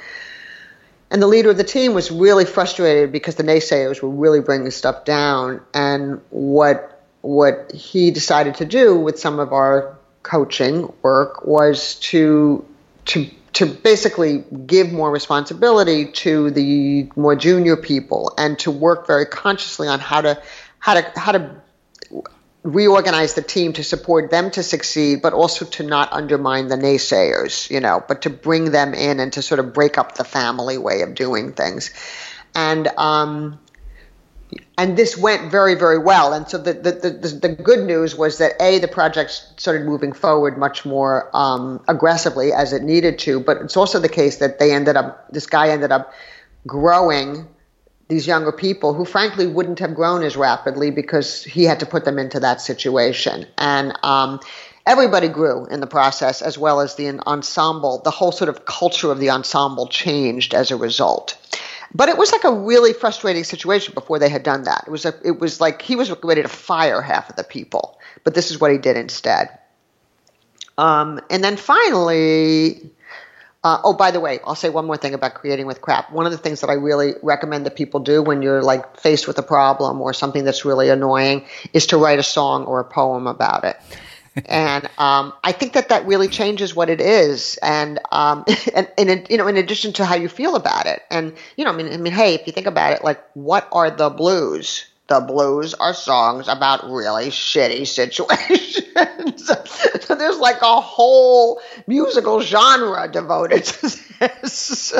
and 1.12 1.22
the 1.22 1.28
leader 1.28 1.50
of 1.50 1.58
the 1.58 1.64
team 1.64 1.94
was 1.94 2.10
really 2.10 2.46
frustrated 2.46 3.12
because 3.12 3.36
the 3.36 3.44
naysayers 3.44 4.02
were 4.02 4.10
really 4.10 4.40
bringing 4.40 4.72
stuff 4.72 5.06
down. 5.06 5.62
And 5.74 6.22
what 6.30 6.95
what 7.26 7.72
he 7.72 8.12
decided 8.12 8.54
to 8.56 8.66
do 8.66 8.96
with 8.96 9.20
some 9.20 9.40
of 9.40 9.52
our 9.52 9.98
coaching 10.22 10.94
work 11.02 11.44
was 11.46 11.96
to 11.96 12.64
to 13.06 13.30
to 13.54 13.66
basically 13.66 14.44
give 14.66 14.92
more 14.92 15.10
responsibility 15.10 16.06
to 16.12 16.52
the 16.52 17.10
more 17.16 17.36
junior 17.36 17.78
people 17.78 18.34
and 18.38 18.60
to 18.60 18.70
work 18.70 19.08
very 19.08 19.26
consciously 19.26 19.88
on 19.88 20.00
how 20.00 20.22
to 20.22 20.40
how 20.78 20.94
to 20.94 21.20
how 21.20 21.32
to 21.32 21.56
reorganize 22.62 23.34
the 23.34 23.42
team 23.42 23.74
to 23.74 23.84
support 23.84 24.30
them 24.30 24.52
to 24.52 24.62
succeed, 24.62 25.22
but 25.22 25.34
also 25.34 25.66
to 25.66 25.84
not 25.84 26.12
undermine 26.12 26.68
the 26.68 26.76
naysayers, 26.76 27.70
you 27.70 27.80
know, 27.80 28.04
but 28.08 28.24
to 28.24 28.30
bring 28.30 28.72
them 28.72 28.94
in 28.94 29.20
and 29.20 29.34
to 29.34 29.42
sort 29.42 29.60
of 29.60 29.74
break 29.74 29.98
up 29.98 30.16
the 30.16 30.24
family 30.24 30.78
way 30.78 31.02
of 31.02 31.14
doing 31.14 31.54
things. 31.54 31.92
And 32.56 32.88
um, 32.98 33.60
and 34.78 34.98
this 34.98 35.18
went 35.18 35.52
very, 35.52 35.76
very 35.76 35.98
well. 35.98 36.34
And 36.34 36.48
so 36.48 36.58
the, 36.58 36.74
the, 36.74 36.92
the, 36.92 37.28
the, 37.28 37.50
good 37.50 37.86
news 37.86 38.16
was 38.16 38.38
that 38.40 38.54
A, 38.62 38.80
the 38.80 38.88
project 38.88 39.32
started 39.58 39.86
moving 39.86 40.12
forward 40.12 40.58
much 40.58 40.86
more 40.86 41.30
um, 41.34 41.84
aggressively 41.88 42.52
as 42.52 42.74
it 42.74 42.84
needed 42.84 43.18
to, 43.20 43.40
but 43.40 43.58
it's 43.58 43.78
also 43.78 44.00
the 44.00 44.10
case 44.10 44.38
that 44.38 44.60
they 44.60 44.74
ended 44.74 44.98
up, 44.98 45.32
this 45.32 45.46
guy 45.46 45.70
ended 45.70 45.92
up 45.92 46.14
growing 46.68 47.48
these 48.08 48.28
younger 48.28 48.52
people 48.52 48.94
who 48.94 49.06
frankly 49.06 49.48
wouldn't 49.48 49.80
have 49.80 49.96
grown 49.96 50.24
as 50.24 50.36
rapidly 50.36 50.92
because 50.92 51.44
he 51.44 51.64
had 51.64 51.80
to 51.80 51.86
put 51.86 52.06
them 52.06 52.20
into 52.20 52.40
that 52.40 52.62
situation. 52.62 53.48
And 53.58 53.98
um, 54.04 54.40
everybody 54.86 55.28
grew 55.28 55.66
in 55.68 55.80
the 55.80 55.88
process 55.88 56.42
as 56.42 56.58
well 56.58 56.82
as 56.82 56.96
the 56.96 57.20
ensemble, 57.26 58.02
the 58.04 58.12
whole 58.12 58.32
sort 58.32 58.50
of 58.50 58.66
culture 58.66 59.12
of 59.12 59.20
the 59.20 59.32
ensemble 59.32 59.88
changed 59.88 60.54
as 60.54 60.70
a 60.70 60.76
result. 60.76 61.38
But 61.96 62.10
it 62.10 62.18
was 62.18 62.34
like 62.34 62.44
a 62.44 62.52
really 62.52 62.92
frustrating 62.92 63.46
situation 63.46 63.94
before 63.94 64.20
they 64.20 64.28
had 64.28 64.44
done 64.44 64.64
that. 64.64 64.84
It 64.86 64.90
was 64.90 65.06
a, 65.06 65.14
it 65.24 65.40
was 65.40 65.62
like 65.62 65.82
he 65.82 65.96
was 65.96 66.12
ready 66.24 66.42
to 66.42 66.50
fire 66.50 67.02
half 67.02 67.30
of 67.30 67.38
the 67.38 67.44
people, 67.46 67.98
but 68.26 68.36
this 68.36 68.52
is 68.52 68.60
what 68.60 68.70
he 68.70 68.78
did 68.78 68.98
instead. 68.98 69.58
Um, 70.78 71.22
and 71.30 71.42
then 71.42 71.56
finally, 71.56 72.92
uh, 73.64 73.80
oh, 73.86 73.94
by 73.94 74.12
the 74.12 74.20
way, 74.20 74.42
I'll 74.46 74.56
say 74.56 74.68
one 74.68 74.86
more 74.86 74.98
thing 74.98 75.14
about 75.14 75.36
creating 75.36 75.68
with 75.68 75.80
crap. 75.80 76.12
One 76.12 76.26
of 76.26 76.34
the 76.34 76.38
things 76.38 76.60
that 76.60 76.70
I 76.70 76.74
really 76.74 77.14
recommend 77.24 77.66
that 77.66 77.78
people 77.78 78.02
do 78.02 78.22
when 78.22 78.42
you're 78.42 78.62
like 78.62 79.00
faced 79.00 79.26
with 79.26 79.38
a 79.38 79.44
problem 79.44 80.02
or 80.02 80.12
something 80.12 80.44
that's 80.44 80.66
really 80.66 80.90
annoying 80.90 81.46
is 81.72 81.86
to 81.88 81.98
write 81.98 82.20
a 82.20 82.24
song 82.24 82.66
or 82.66 82.82
a 82.82 82.84
poem 82.84 83.26
about 83.26 83.64
it. 83.64 83.78
And 84.46 84.90
um, 84.98 85.34
I 85.44 85.52
think 85.52 85.74
that 85.74 85.90
that 85.90 86.06
really 86.06 86.28
changes 86.28 86.76
what 86.76 86.90
it 86.90 87.00
is, 87.00 87.58
and 87.62 88.00
um, 88.12 88.44
and, 88.76 88.90
and 88.98 89.28
you 89.30 89.38
know, 89.38 89.48
in 89.48 89.58
addition 89.58 89.94
to 89.94 90.06
how 90.06 90.16
you 90.16 90.28
feel 90.28 90.56
about 90.56 90.86
it, 90.86 91.02
and 91.10 91.34
you 91.56 91.66
know, 91.66 91.72
I 91.72 91.76
mean, 91.76 91.92
I 91.92 91.98
mean, 91.98 92.14
hey, 92.14 92.34
if 92.34 92.46
you 92.46 92.54
think 92.54 92.68
about 92.68 92.94
it, 92.94 93.04
like, 93.04 93.24
what 93.34 93.68
are 93.72 93.90
the 93.90 94.10
blues? 94.10 94.86
The 95.08 95.20
blues 95.20 95.76
are 95.76 95.94
songs 95.94 96.48
about 96.48 96.90
really 96.90 97.28
shitty 97.28 97.86
situations. 97.88 99.48
so 100.06 100.16
there's 100.16 100.40
like 100.40 100.62
a 100.62 100.82
whole 100.82 101.62
musical 101.86 102.42
genre 102.42 103.08
devoted 103.12 103.66
to 103.66 104.00
this. 104.20 104.94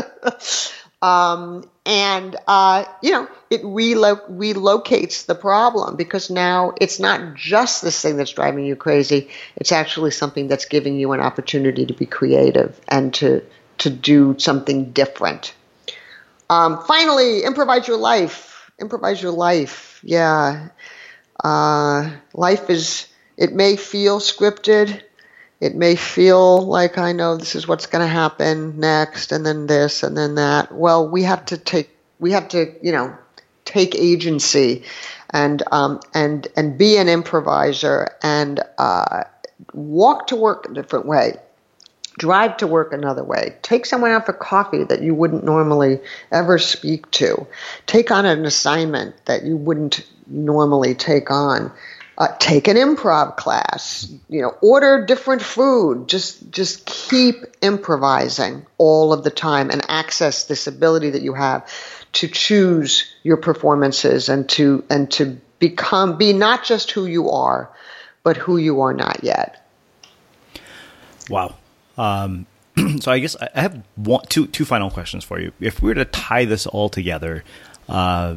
Um, 1.06 1.70
and, 1.86 2.36
uh, 2.48 2.86
you 3.04 3.12
know, 3.12 3.28
it 3.52 3.62
relo- 3.62 4.28
relocates 4.28 5.28
the 5.28 5.36
problem 5.36 5.98
because 5.98 6.32
now 6.32 6.74
it's 6.82 7.00
not 7.00 7.36
just 7.36 7.84
this 7.84 8.02
thing 8.02 8.18
that's 8.18 8.32
driving 8.32 8.66
you 8.66 8.76
crazy. 8.76 9.30
It's 9.56 9.72
actually 9.72 10.10
something 10.10 10.48
that's 10.48 10.66
giving 10.66 10.98
you 10.98 11.12
an 11.12 11.20
opportunity 11.20 11.86
to 11.86 11.94
be 11.94 12.08
creative 12.08 12.80
and 12.88 13.14
to, 13.16 13.44
to 13.80 13.92
do 13.92 14.36
something 14.40 14.94
different. 14.94 15.54
Um, 16.50 16.82
finally, 16.88 17.44
improvise 17.44 17.88
your 17.88 17.98
life. 17.98 18.72
Improvise 18.80 19.22
your 19.22 19.34
life. 19.34 20.00
Yeah. 20.02 20.70
Uh, 21.44 22.10
life 22.34 22.72
is, 22.72 23.06
it 23.38 23.54
may 23.54 23.76
feel 23.76 24.20
scripted 24.20 25.04
it 25.60 25.76
may 25.76 25.96
feel 25.96 26.62
like 26.62 26.98
I 26.98 27.12
know 27.12 27.38
this 27.38 27.56
is 27.56 27.68
what's 27.68 27.86
going 27.88 28.04
to 28.06 28.14
happen 28.14 28.80
next, 28.80 29.32
and 29.32 29.46
then 29.46 29.68
this, 29.68 30.04
and 30.04 30.18
then 30.18 30.36
that. 30.36 30.74
Well, 30.74 31.08
we 31.08 31.24
have 31.24 31.46
to 31.46 31.58
take, 31.58 31.90
we 32.20 32.32
have 32.32 32.50
to, 32.50 32.74
you 32.82 32.92
know, 32.92 33.16
take 33.64 33.96
agency, 33.96 34.84
and 35.30 35.64
um, 35.72 36.02
and 36.14 36.48
and 36.56 36.78
be 36.78 36.98
an 36.98 37.08
improviser, 37.08 38.10
and 38.22 38.60
uh, 38.78 39.24
walk 39.74 40.28
to 40.28 40.36
work 40.36 40.68
a 40.70 40.74
different 40.74 41.06
way, 41.06 41.36
drive 42.18 42.58
to 42.58 42.68
work 42.68 42.94
another 42.94 43.24
way, 43.24 43.56
take 43.62 43.86
someone 43.86 44.12
out 44.12 44.26
for 44.26 44.34
coffee 44.34 44.84
that 44.84 45.02
you 45.02 45.16
wouldn't 45.16 45.44
normally 45.44 46.00
ever 46.32 46.58
speak 46.58 47.10
to, 47.12 47.48
take 47.88 48.12
on 48.12 48.26
an 48.26 48.46
assignment 48.46 49.26
that 49.26 49.44
you 49.44 49.56
wouldn't 49.56 50.06
normally 50.28 50.94
take 50.96 51.32
on 51.32 51.72
uh, 52.18 52.28
take 52.40 52.68
an 52.68 52.78
improv 52.78 53.36
class 53.36 54.12
you 54.30 54.42
know 54.42 54.56
order 54.62 55.06
different 55.06 55.42
food. 55.42 56.08
Just 56.08 56.50
just 56.50 56.86
keep 56.86 57.36
improvising 57.62 58.66
all 58.78 59.14
of 59.14 59.24
the 59.24 59.30
time 59.30 59.70
and 59.70 59.84
access 59.90 60.46
this 60.46 60.68
ability 60.68 61.12
that 61.12 61.22
you 61.22 61.34
have 61.34 61.70
to 62.14 62.28
choose 62.28 63.14
your 63.24 63.38
performances 63.38 64.30
and 64.30 64.48
to 64.50 64.84
and 64.90 65.12
to 65.12 65.40
become 65.60 66.18
be 66.18 66.34
not 66.34 66.64
just 66.64 66.92
who 66.92 67.06
you 67.06 67.30
are 67.32 67.70
but 68.24 68.38
who 68.38 68.58
you 68.58 68.82
are 68.82 68.94
not 68.94 69.24
yet. 69.24 69.66
Wow. 71.30 71.56
Um, 71.98 72.46
so 73.00 73.10
i 73.10 73.20
guess 73.20 73.38
i 73.38 73.62
have 73.62 73.82
one, 73.96 74.26
two 74.28 74.48
two 74.48 74.66
final 74.66 74.90
questions 74.90 75.24
for 75.24 75.40
you. 75.40 75.52
If 75.60 75.82
we 75.82 75.90
were 75.90 75.96
to 75.96 76.06
tie 76.06 76.46
this 76.46 76.68
all 76.68 76.90
together 76.90 77.44
uh, 77.88 78.36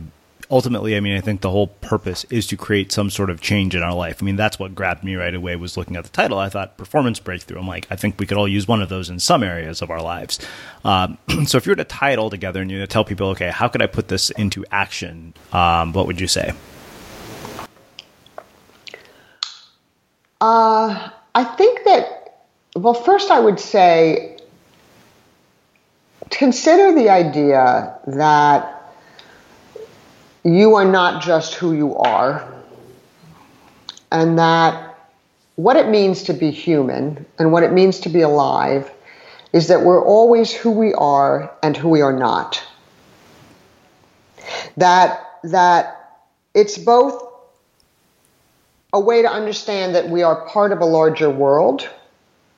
ultimately, 0.50 0.96
I 0.96 1.00
mean, 1.00 1.16
I 1.16 1.20
think 1.20 1.40
the 1.40 1.50
whole 1.50 1.66
purpose 1.66 2.24
is 2.30 2.46
to 2.48 2.56
create 2.56 2.92
some 2.92 3.10
sort 3.10 3.30
of 3.30 3.40
change 3.40 3.74
in 3.74 3.82
our 3.82 3.94
life. 3.94 4.22
I 4.22 4.24
mean, 4.24 4.36
that's 4.36 4.58
what 4.58 4.74
grabbed 4.74 5.04
me 5.04 5.14
right 5.16 5.34
away 5.34 5.56
was 5.56 5.76
looking 5.76 5.96
at 5.96 6.04
the 6.04 6.10
title. 6.10 6.38
I 6.38 6.48
thought 6.48 6.76
performance 6.76 7.20
breakthrough. 7.20 7.58
I'm 7.58 7.68
like, 7.68 7.86
I 7.90 7.96
think 7.96 8.18
we 8.18 8.26
could 8.26 8.38
all 8.38 8.48
use 8.48 8.66
one 8.66 8.82
of 8.82 8.88
those 8.88 9.10
in 9.10 9.20
some 9.20 9.42
areas 9.42 9.82
of 9.82 9.90
our 9.90 10.02
lives. 10.02 10.38
Um, 10.84 11.18
so 11.46 11.58
if 11.58 11.66
you 11.66 11.72
were 11.72 11.76
to 11.76 11.84
tie 11.84 12.12
it 12.12 12.18
all 12.18 12.30
together 12.30 12.62
and 12.62 12.70
you 12.70 12.86
tell 12.86 13.04
people, 13.04 13.28
okay, 13.28 13.50
how 13.50 13.68
could 13.68 13.82
I 13.82 13.86
put 13.86 14.08
this 14.08 14.30
into 14.30 14.64
action? 14.70 15.34
Um, 15.52 15.92
what 15.92 16.06
would 16.06 16.20
you 16.20 16.28
say? 16.28 16.52
Uh, 20.40 21.10
I 21.34 21.44
think 21.44 21.84
that, 21.84 22.44
well, 22.76 22.94
first 22.94 23.30
I 23.30 23.40
would 23.40 23.58
say 23.58 24.38
consider 26.30 26.94
the 26.94 27.08
idea 27.08 27.98
that 28.06 28.77
you 30.44 30.74
are 30.74 30.84
not 30.84 31.22
just 31.22 31.54
who 31.54 31.72
you 31.72 31.96
are, 31.96 32.46
and 34.10 34.38
that 34.38 34.88
what 35.56 35.76
it 35.76 35.88
means 35.88 36.22
to 36.24 36.32
be 36.32 36.50
human 36.50 37.26
and 37.38 37.52
what 37.52 37.62
it 37.62 37.72
means 37.72 38.00
to 38.00 38.08
be 38.08 38.20
alive 38.20 38.90
is 39.52 39.68
that 39.68 39.82
we're 39.82 40.04
always 40.04 40.52
who 40.52 40.70
we 40.70 40.94
are 40.94 41.52
and 41.62 41.76
who 41.76 41.88
we 41.88 42.00
are 42.00 42.12
not. 42.12 42.62
That 44.76 45.24
that 45.44 46.20
it's 46.54 46.78
both 46.78 47.24
a 48.92 49.00
way 49.00 49.22
to 49.22 49.28
understand 49.28 49.94
that 49.94 50.08
we 50.08 50.22
are 50.22 50.46
part 50.48 50.72
of 50.72 50.80
a 50.80 50.84
larger 50.84 51.30
world 51.30 51.88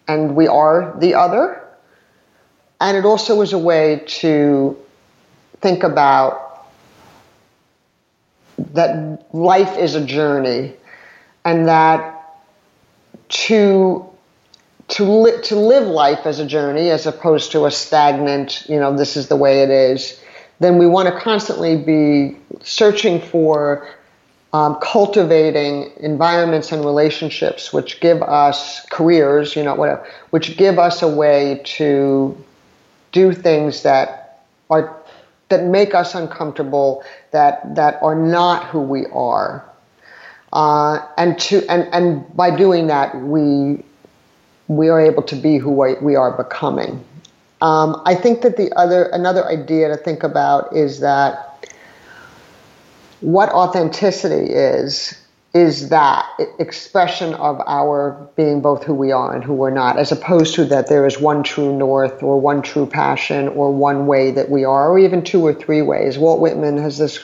and 0.07 0.37
we 0.37 0.47
are 0.47 0.95
the 0.99 1.15
other. 1.15 1.65
And 2.81 2.97
it 2.97 3.05
also 3.05 3.41
is 3.43 3.53
a 3.53 3.59
way 3.59 4.03
to 4.07 4.77
think 5.61 5.83
about 5.83 6.50
that 8.75 9.35
life 9.35 9.77
is 9.79 9.95
a 9.95 10.05
journey 10.05 10.75
and 11.45 11.69
that 11.69 12.17
to 13.29 14.07
to 14.89 15.05
li- 15.05 15.41
to 15.43 15.57
live 15.57 15.87
life 15.87 16.27
as 16.27 16.41
a 16.41 16.47
journey 16.47 16.91
as 16.91 17.07
opposed 17.07 17.53
to 17.53 17.65
a 17.65 17.71
stagnant 17.71 18.65
you 18.69 18.79
know 18.79 18.97
this 18.97 19.17
is 19.17 19.29
the 19.29 19.37
way 19.37 19.63
it 19.63 19.71
is 19.71 20.21
then 20.59 20.79
we 20.79 20.87
want 20.87 21.09
to 21.09 21.21
constantly 21.21 21.77
be 21.77 22.37
searching 22.63 23.21
for 23.21 23.89
um, 24.53 24.77
cultivating 24.83 25.93
environments 26.01 26.73
and 26.73 26.85
relationships 26.85 27.73
which 27.73 28.01
give 28.01 28.21
us 28.23 28.85
careers 28.91 29.55
you 29.55 29.63
know 29.63 29.75
whatever 29.75 30.05
which 30.31 30.57
give 30.57 30.79
us 30.79 31.03
a 31.03 31.09
way 31.09 31.61
to 31.65 32.37
do 33.13 33.33
things 33.33 33.83
that 33.85 34.43
are 34.71 35.00
that 35.51 35.65
make 35.65 35.95
us 35.95 36.15
uncomfortable, 36.15 37.05
that 37.33 37.75
that 37.75 37.99
are 38.03 38.15
not 38.15 38.65
who 38.67 38.81
we 38.81 39.07
are, 39.13 39.65
uh, 40.53 40.99
and 41.19 41.39
to 41.39 41.67
and 41.69 41.89
and 41.93 42.37
by 42.37 42.55
doing 42.57 42.87
that, 42.87 43.15
we 43.21 43.85
we 44.69 44.89
are 44.89 45.01
able 45.01 45.23
to 45.25 45.37
be 45.37 45.59
who 45.59 45.71
we 45.71 46.17
are 46.17 46.37
becoming. 46.37 47.05
Um, 47.61 48.01
I 48.07 48.15
think 48.15 48.41
that 48.43 48.57
the 48.57 48.73
other 48.77 49.05
another 49.05 49.45
idea 49.47 49.89
to 49.89 49.97
think 49.97 50.23
about 50.23 50.75
is 50.75 51.01
that 51.01 51.47
what 53.21 53.51
authenticity 53.51 54.53
is 54.53 55.20
is 55.53 55.89
that 55.89 56.27
expression 56.59 57.35
of 57.35 57.61
our 57.67 58.31
being 58.37 58.61
both 58.61 58.85
who 58.85 58.95
we 58.95 59.11
are 59.11 59.35
and 59.35 59.43
who 59.43 59.53
we're 59.53 59.71
not, 59.71 59.99
as 59.99 60.13
opposed 60.13 60.55
to 60.55 60.65
that 60.67 60.89
there 60.89 61.07
is 61.07 61.21
one 61.21 61.43
true 61.43 61.77
north 61.77 62.23
or 62.23 62.41
one 62.41 62.63
true 62.63 62.87
passion 62.87 63.49
or 63.49 63.73
one 63.73 64.07
way 64.07 64.31
that 64.31 64.49
we 64.49 64.65
are, 64.65 64.91
or 64.91 64.99
even 64.99 65.23
two 65.23 65.45
or 65.45 65.53
three 65.53 65.83
ways. 65.83 66.17
Walt 66.19 66.41
Whitman 66.41 66.77
has 66.79 66.99
this, 66.99 67.19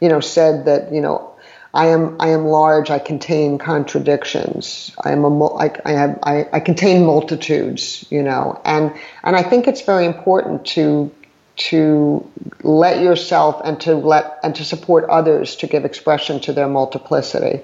you 0.00 0.08
know, 0.08 0.20
said 0.20 0.66
that 0.66 0.92
you 0.92 1.00
know. 1.00 1.30
I 1.76 1.86
am 1.86 2.18
I 2.20 2.28
am 2.28 2.44
large. 2.44 2.88
I 2.88 3.00
contain 3.00 3.58
contradictions. 3.58 4.94
I 5.02 5.10
am 5.10 5.24
a 5.24 5.46
I, 5.56 5.72
I 5.84 5.90
have 5.90 6.18
I, 6.22 6.46
I 6.52 6.60
contain 6.60 7.04
multitudes. 7.04 8.06
You 8.10 8.22
know, 8.22 8.60
and 8.64 8.94
and 9.24 9.34
I 9.34 9.42
think 9.42 9.66
it's 9.66 9.80
very 9.80 10.06
important 10.06 10.64
to 10.66 11.10
to 11.56 12.28
let 12.62 13.00
yourself 13.00 13.60
and 13.64 13.80
to 13.80 13.94
let 13.94 14.38
and 14.42 14.54
to 14.56 14.64
support 14.64 15.04
others 15.08 15.56
to 15.56 15.66
give 15.66 15.84
expression 15.84 16.40
to 16.40 16.52
their 16.52 16.68
multiplicity. 16.68 17.60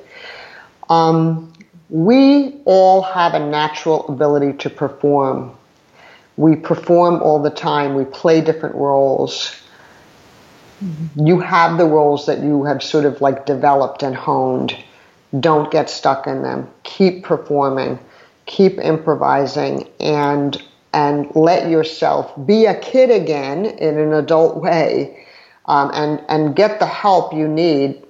Um, 0.88 1.52
we 1.88 2.60
all 2.64 3.02
have 3.02 3.34
a 3.34 3.40
natural 3.40 4.06
ability 4.06 4.58
to 4.58 4.70
perform. 4.70 5.56
We 6.36 6.56
perform 6.56 7.20
all 7.20 7.42
the 7.42 7.50
time. 7.50 7.94
We 7.94 8.04
play 8.04 8.40
different 8.40 8.76
roles. 8.76 9.60
You 11.16 11.40
have 11.40 11.76
the 11.76 11.84
roles 11.84 12.26
that 12.26 12.40
you 12.40 12.64
have 12.64 12.82
sort 12.82 13.04
of 13.04 13.20
like 13.20 13.44
developed 13.44 14.02
and 14.02 14.14
honed. 14.14 14.76
Don't 15.38 15.70
get 15.70 15.90
stuck 15.90 16.26
in 16.26 16.42
them. 16.42 16.68
Keep 16.84 17.24
performing. 17.24 17.98
Keep 18.46 18.78
improvising 18.78 19.88
and 20.00 20.62
and 20.92 21.30
let 21.34 21.70
yourself 21.70 22.32
be 22.46 22.66
a 22.66 22.78
kid 22.80 23.10
again 23.10 23.64
in 23.66 23.98
an 23.98 24.12
adult 24.12 24.56
way 24.56 25.26
um, 25.66 25.90
and, 25.94 26.22
and 26.28 26.56
get 26.56 26.80
the 26.80 26.86
help 26.86 27.32
you 27.32 27.46
need 27.46 28.02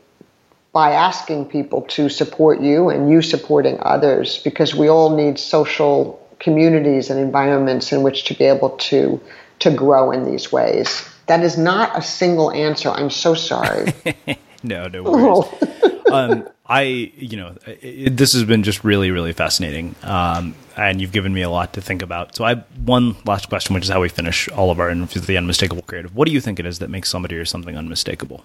by 0.72 0.92
asking 0.92 1.44
people 1.44 1.82
to 1.82 2.08
support 2.08 2.60
you 2.60 2.88
and 2.88 3.10
you 3.10 3.20
supporting 3.20 3.78
others 3.82 4.38
because 4.38 4.74
we 4.74 4.88
all 4.88 5.16
need 5.16 5.38
social 5.38 6.16
communities 6.38 7.10
and 7.10 7.20
environments 7.20 7.92
in 7.92 8.02
which 8.02 8.24
to 8.24 8.34
be 8.34 8.44
able 8.44 8.70
to 8.70 9.20
to 9.58 9.70
grow 9.70 10.10
in 10.10 10.24
these 10.24 10.50
ways. 10.50 11.06
That 11.26 11.44
is 11.44 11.58
not 11.58 11.96
a 11.96 12.02
single 12.02 12.50
answer. 12.50 12.88
I'm 12.88 13.10
so 13.10 13.34
sorry. 13.34 13.92
no, 14.62 14.88
no 14.88 15.02
worries. 15.02 16.02
um, 16.12 16.48
I, 16.66 16.82
you 16.82 17.36
know, 17.36 17.56
it, 17.66 18.16
this 18.16 18.32
has 18.32 18.44
been 18.44 18.62
just 18.62 18.84
really, 18.84 19.10
really 19.10 19.32
fascinating. 19.32 19.94
Um, 20.02 20.54
and 20.80 20.98
you've 21.00 21.12
given 21.12 21.34
me 21.34 21.42
a 21.42 21.50
lot 21.50 21.74
to 21.74 21.80
think 21.82 22.00
about. 22.00 22.34
So 22.34 22.44
I 22.44 22.50
have 22.50 22.64
one 22.84 23.14
last 23.26 23.50
question, 23.50 23.74
which 23.74 23.84
is 23.84 23.90
how 23.90 24.00
we 24.00 24.08
finish 24.08 24.48
all 24.48 24.70
of 24.70 24.80
our 24.80 24.88
interviews, 24.88 25.26
the 25.26 25.36
unmistakable 25.36 25.82
creative. 25.82 26.16
What 26.16 26.26
do 26.26 26.32
you 26.32 26.40
think 26.40 26.58
it 26.58 26.64
is 26.64 26.78
that 26.78 26.88
makes 26.88 27.10
somebody 27.10 27.36
or 27.36 27.44
something 27.44 27.76
unmistakable? 27.76 28.42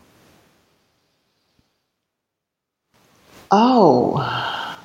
Oh. 3.52 4.78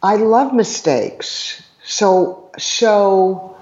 I 0.00 0.14
love 0.14 0.54
mistakes. 0.54 1.60
So, 1.82 2.52
so 2.56 3.56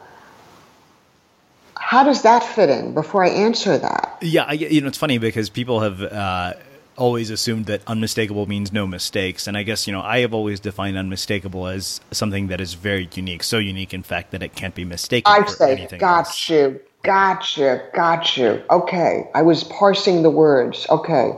how 1.76 2.04
does 2.04 2.22
that 2.22 2.42
fit 2.42 2.68
in 2.68 2.92
before 2.92 3.24
I 3.24 3.30
answer 3.30 3.78
that? 3.78 4.18
Yeah, 4.20 4.44
I, 4.44 4.52
you 4.52 4.82
know, 4.82 4.88
it's 4.88 4.98
funny 4.98 5.16
because 5.16 5.48
people 5.48 5.80
have 5.80 6.02
uh, 6.02 6.52
always 6.96 7.30
assumed 7.30 7.66
that 7.66 7.82
unmistakable 7.86 8.46
means 8.46 8.72
no 8.72 8.86
mistakes. 8.86 9.46
And 9.46 9.56
I 9.56 9.62
guess, 9.62 9.86
you 9.86 9.92
know, 9.92 10.00
I 10.00 10.20
have 10.20 10.34
always 10.34 10.60
defined 10.60 10.96
unmistakable 10.96 11.66
as 11.66 12.00
something 12.10 12.48
that 12.48 12.60
is 12.60 12.74
very 12.74 13.08
unique, 13.14 13.42
so 13.42 13.58
unique, 13.58 13.94
in 13.94 14.02
fact, 14.02 14.30
that 14.32 14.42
it 14.42 14.54
can't 14.54 14.74
be 14.74 14.84
mistaken. 14.84 15.32
I 15.32 15.44
say, 15.46 15.86
got 15.98 16.26
else. 16.26 16.48
you, 16.48 16.80
got 17.02 17.56
you, 17.56 17.80
got 17.94 18.36
you. 18.36 18.62
Okay, 18.70 19.28
I 19.34 19.42
was 19.42 19.64
parsing 19.64 20.22
the 20.22 20.30
words. 20.30 20.86
Okay. 20.90 21.32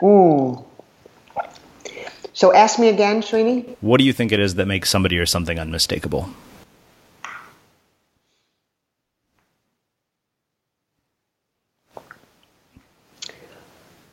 Mm. 0.00 0.64
So 2.32 2.52
ask 2.52 2.78
me 2.78 2.88
again, 2.88 3.22
Srini. 3.22 3.76
What 3.80 3.98
do 3.98 4.04
you 4.04 4.12
think 4.12 4.30
it 4.30 4.40
is 4.40 4.56
that 4.56 4.66
makes 4.66 4.90
somebody 4.90 5.18
or 5.18 5.24
something 5.24 5.58
unmistakable? 5.58 6.28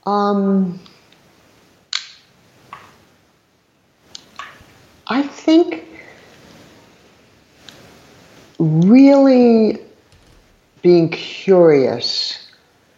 Um, 0.06 0.80
I 5.08 5.24
think 5.24 5.86
really 8.60 9.80
being 10.82 11.10
curious 11.10 12.48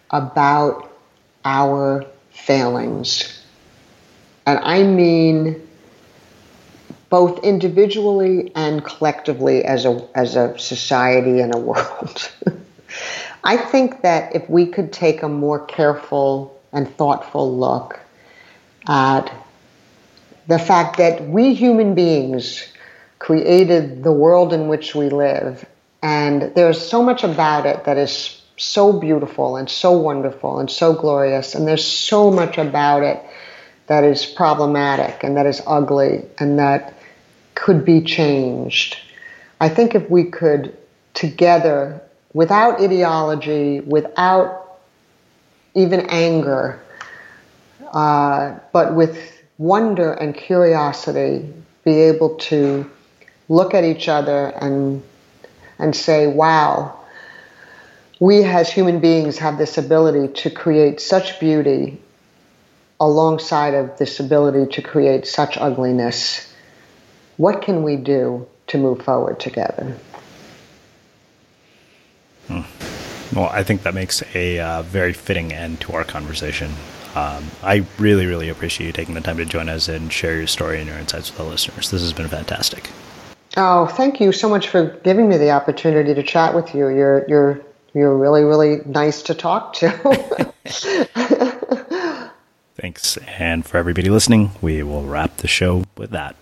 about 0.09 0.91
our 1.43 2.05
failings. 2.31 3.43
And 4.45 4.59
I 4.59 4.83
mean 4.83 5.61
both 7.09 7.43
individually 7.43 8.51
and 8.55 8.83
collectively 8.83 9.63
as 9.63 9.85
a, 9.85 10.07
as 10.15 10.35
a 10.35 10.57
society 10.57 11.39
and 11.39 11.53
a 11.53 11.57
world. 11.69 12.31
I 13.43 13.57
think 13.57 14.01
that 14.01 14.35
if 14.35 14.49
we 14.49 14.65
could 14.65 14.91
take 14.91 15.21
a 15.21 15.29
more 15.29 15.63
careful 15.65 16.54
and 16.75 16.87
thoughtful 16.97 17.57
look 17.57 17.99
at 18.87 19.31
the 20.47 20.59
fact 20.59 20.97
that 20.97 21.27
we 21.27 21.55
human 21.55 21.95
beings 21.95 22.71
created 23.17 24.03
the 24.03 24.11
world 24.11 24.53
in 24.53 24.67
which 24.67 24.93
we 24.93 25.09
live. 25.09 25.65
And 26.03 26.53
there's 26.53 26.79
so 26.79 27.01
much 27.01 27.23
about 27.23 27.65
it 27.65 27.85
that 27.85 27.97
is 27.97 28.39
so 28.57 28.93
beautiful 28.93 29.57
and 29.57 29.67
so 29.67 29.93
wonderful 29.93 30.59
and 30.59 30.69
so 30.69 30.93
glorious. 30.93 31.55
And 31.55 31.67
there's 31.67 31.85
so 31.85 32.29
much 32.29 32.59
about 32.59 33.01
it 33.01 33.19
that 33.87 34.03
is 34.03 34.25
problematic 34.25 35.23
and 35.23 35.37
that 35.37 35.45
is 35.45 35.61
ugly 35.65 36.25
and 36.37 36.59
that 36.59 36.93
could 37.55 37.85
be 37.85 38.01
changed. 38.01 38.97
I 39.59 39.69
think 39.69 39.95
if 39.95 40.09
we 40.09 40.25
could 40.25 40.77
together, 41.13 42.01
without 42.33 42.81
ideology, 42.81 43.79
without 43.79 44.64
even 45.75 46.07
anger, 46.09 46.81
uh, 47.91 48.55
but 48.71 48.95
with 48.95 49.43
wonder 49.57 50.13
and 50.13 50.33
curiosity, 50.33 51.53
be 51.83 52.01
able 52.01 52.35
to 52.35 52.89
look 53.47 53.73
at 53.73 53.83
each 53.83 54.07
other 54.07 54.47
and 54.47 55.03
and 55.77 55.95
say, 55.95 56.25
"Wow, 56.25 56.97
we 58.19 58.43
as 58.43 58.69
human 58.71 58.99
beings 58.99 59.37
have 59.37 59.57
this 59.57 59.77
ability 59.77 60.33
to 60.41 60.49
create 60.49 61.01
such 61.01 61.39
beauty, 61.39 62.01
alongside 62.99 63.73
of 63.73 63.97
this 63.97 64.19
ability 64.19 64.71
to 64.73 64.81
create 64.81 65.27
such 65.27 65.57
ugliness. 65.57 66.51
What 67.37 67.61
can 67.61 67.83
we 67.83 67.97
do 67.97 68.47
to 68.67 68.77
move 68.77 69.01
forward 69.01 69.39
together?" 69.39 69.97
Hmm. 72.47 72.84
Well, 73.33 73.49
I 73.49 73.63
think 73.63 73.83
that 73.83 73.93
makes 73.93 74.23
a 74.33 74.59
uh, 74.59 74.81
very 74.83 75.13
fitting 75.13 75.51
end 75.51 75.81
to 75.81 75.93
our 75.93 76.03
conversation. 76.03 76.71
Um, 77.15 77.49
I 77.63 77.85
really, 77.97 78.25
really 78.25 78.49
appreciate 78.49 78.87
you 78.87 78.93
taking 78.93 79.15
the 79.15 79.21
time 79.21 79.37
to 79.37 79.45
join 79.45 79.69
us 79.69 79.87
and 79.87 80.11
share 80.11 80.35
your 80.35 80.47
story 80.47 80.79
and 80.79 80.87
your 80.87 80.97
insights 80.97 81.29
with 81.29 81.37
the 81.37 81.45
listeners. 81.45 81.89
This 81.89 82.01
has 82.01 82.11
been 82.13 82.27
fantastic. 82.27 82.89
Oh, 83.57 83.87
thank 83.87 84.19
you 84.19 84.33
so 84.33 84.49
much 84.49 84.67
for 84.67 84.99
giving 85.03 85.29
me 85.29 85.37
the 85.37 85.51
opportunity 85.51 86.13
to 86.13 86.23
chat 86.23 86.53
with 86.53 86.75
you. 86.75 86.89
You're 86.89 87.25
you're 87.29 87.61
you're 87.93 88.17
really 88.17 88.43
really 88.43 88.81
nice 88.85 89.21
to 89.23 89.33
talk 89.33 89.73
to. 89.75 90.53
Thanks. 92.75 93.17
And 93.17 93.65
for 93.65 93.77
everybody 93.77 94.09
listening, 94.09 94.51
we 94.61 94.83
will 94.83 95.03
wrap 95.03 95.37
the 95.37 95.47
show 95.47 95.85
with 95.95 96.11
that. 96.11 96.35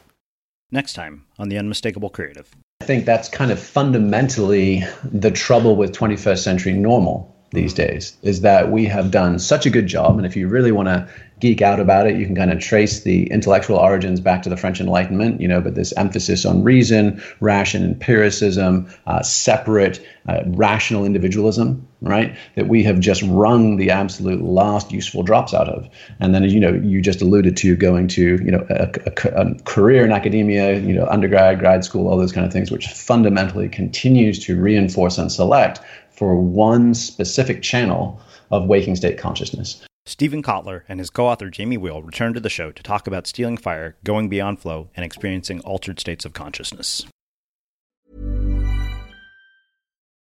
Next 0.71 0.93
time 0.93 1.25
on 1.37 1.49
The 1.49 1.57
Unmistakable 1.59 2.09
Creative. 2.09 2.49
I 2.83 2.85
think 2.85 3.05
that's 3.05 3.29
kind 3.29 3.49
of 3.49 3.61
fundamentally 3.61 4.83
the 5.05 5.31
trouble 5.31 5.77
with 5.77 5.93
21st 5.93 6.39
century 6.39 6.73
normal 6.73 7.32
these 7.53 7.73
days 7.73 8.17
is 8.23 8.41
that 8.41 8.71
we 8.71 8.85
have 8.85 9.11
done 9.11 9.39
such 9.39 9.65
a 9.65 9.69
good 9.69 9.87
job. 9.87 10.17
And 10.17 10.25
if 10.25 10.35
you 10.35 10.47
really 10.47 10.71
want 10.71 10.87
to 10.87 11.07
geek 11.39 11.61
out 11.61 11.79
about 11.79 12.07
it, 12.07 12.15
you 12.15 12.25
can 12.25 12.35
kind 12.35 12.51
of 12.51 12.59
trace 12.59 13.01
the 13.01 13.25
intellectual 13.29 13.77
origins 13.77 14.19
back 14.19 14.41
to 14.43 14.49
the 14.49 14.55
French 14.55 14.79
Enlightenment, 14.79 15.41
you 15.41 15.47
know, 15.47 15.59
but 15.59 15.75
this 15.75 15.91
emphasis 15.97 16.45
on 16.45 16.63
reason, 16.63 17.21
ration 17.41 17.83
empiricism, 17.83 18.89
uh, 19.07 19.21
separate, 19.21 20.05
uh, 20.27 20.41
rational 20.47 21.05
individualism, 21.05 21.85
right? 22.01 22.33
That 22.55 22.69
we 22.69 22.81
have 22.83 22.99
just 23.01 23.21
wrung 23.23 23.75
the 23.75 23.91
absolute 23.91 24.41
last 24.41 24.91
useful 24.91 25.21
drops 25.21 25.53
out 25.53 25.67
of. 25.67 25.89
And 26.19 26.33
then, 26.33 26.43
you 26.45 26.61
know, 26.61 26.71
you 26.71 27.01
just 27.01 27.21
alluded 27.21 27.57
to 27.57 27.75
going 27.75 28.07
to, 28.09 28.41
you 28.41 28.51
know, 28.51 28.65
a, 28.69 28.89
a, 29.05 29.41
a 29.41 29.55
career 29.63 30.05
in 30.05 30.13
academia, 30.13 30.79
you 30.79 30.93
know, 30.93 31.05
undergrad, 31.07 31.59
grad 31.59 31.83
school, 31.83 32.07
all 32.07 32.17
those 32.17 32.31
kind 32.31 32.47
of 32.47 32.53
things, 32.53 32.71
which 32.71 32.87
fundamentally 32.87 33.67
continues 33.67 34.39
to 34.45 34.59
reinforce 34.59 35.17
and 35.17 35.29
select 35.29 35.81
for 36.13 36.35
one 36.35 36.93
specific 36.93 37.61
channel 37.61 38.21
of 38.51 38.65
waking 38.65 38.95
state 38.95 39.17
consciousness. 39.17 39.83
Steven 40.05 40.43
Kotler 40.43 40.81
and 40.89 40.99
his 40.99 41.09
co 41.09 41.27
author 41.27 41.49
Jamie 41.49 41.77
Wheal 41.77 42.05
return 42.05 42.33
to 42.33 42.39
the 42.39 42.49
show 42.49 42.71
to 42.71 42.83
talk 42.83 43.07
about 43.07 43.27
stealing 43.27 43.57
fire, 43.57 43.95
going 44.03 44.29
beyond 44.29 44.59
flow, 44.59 44.89
and 44.95 45.05
experiencing 45.05 45.61
altered 45.61 45.99
states 45.99 46.25
of 46.25 46.33
consciousness. 46.33 47.05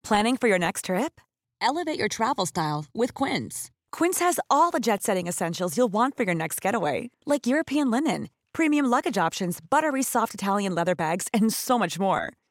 Planning 0.05 0.37
for 0.37 0.49
your 0.49 0.59
next 0.59 0.87
trip? 0.87 1.21
Elevate 1.61 1.99
your 1.99 2.09
travel 2.09 2.47
style 2.47 2.87
with 2.95 3.15
Quince. 3.15 3.71
Quince 3.93 4.19
has 4.19 4.41
all 4.51 4.71
the 4.71 4.81
jet 4.81 5.03
setting 5.03 5.27
essentials 5.27 5.77
you'll 5.77 5.89
want 5.93 6.17
for 6.17 6.25
your 6.25 6.35
next 6.35 6.61
getaway, 6.61 7.11
like 7.27 7.47
European 7.47 7.91
linen, 7.91 8.29
premium 8.53 8.87
luggage 8.87 9.19
options, 9.19 9.61
buttery 9.61 10.03
soft 10.03 10.35
Italian 10.35 10.75
leather 10.75 10.95
bags, 10.95 11.29
and 11.33 11.53
so 11.53 11.79
much 11.79 11.99
more 11.99 12.33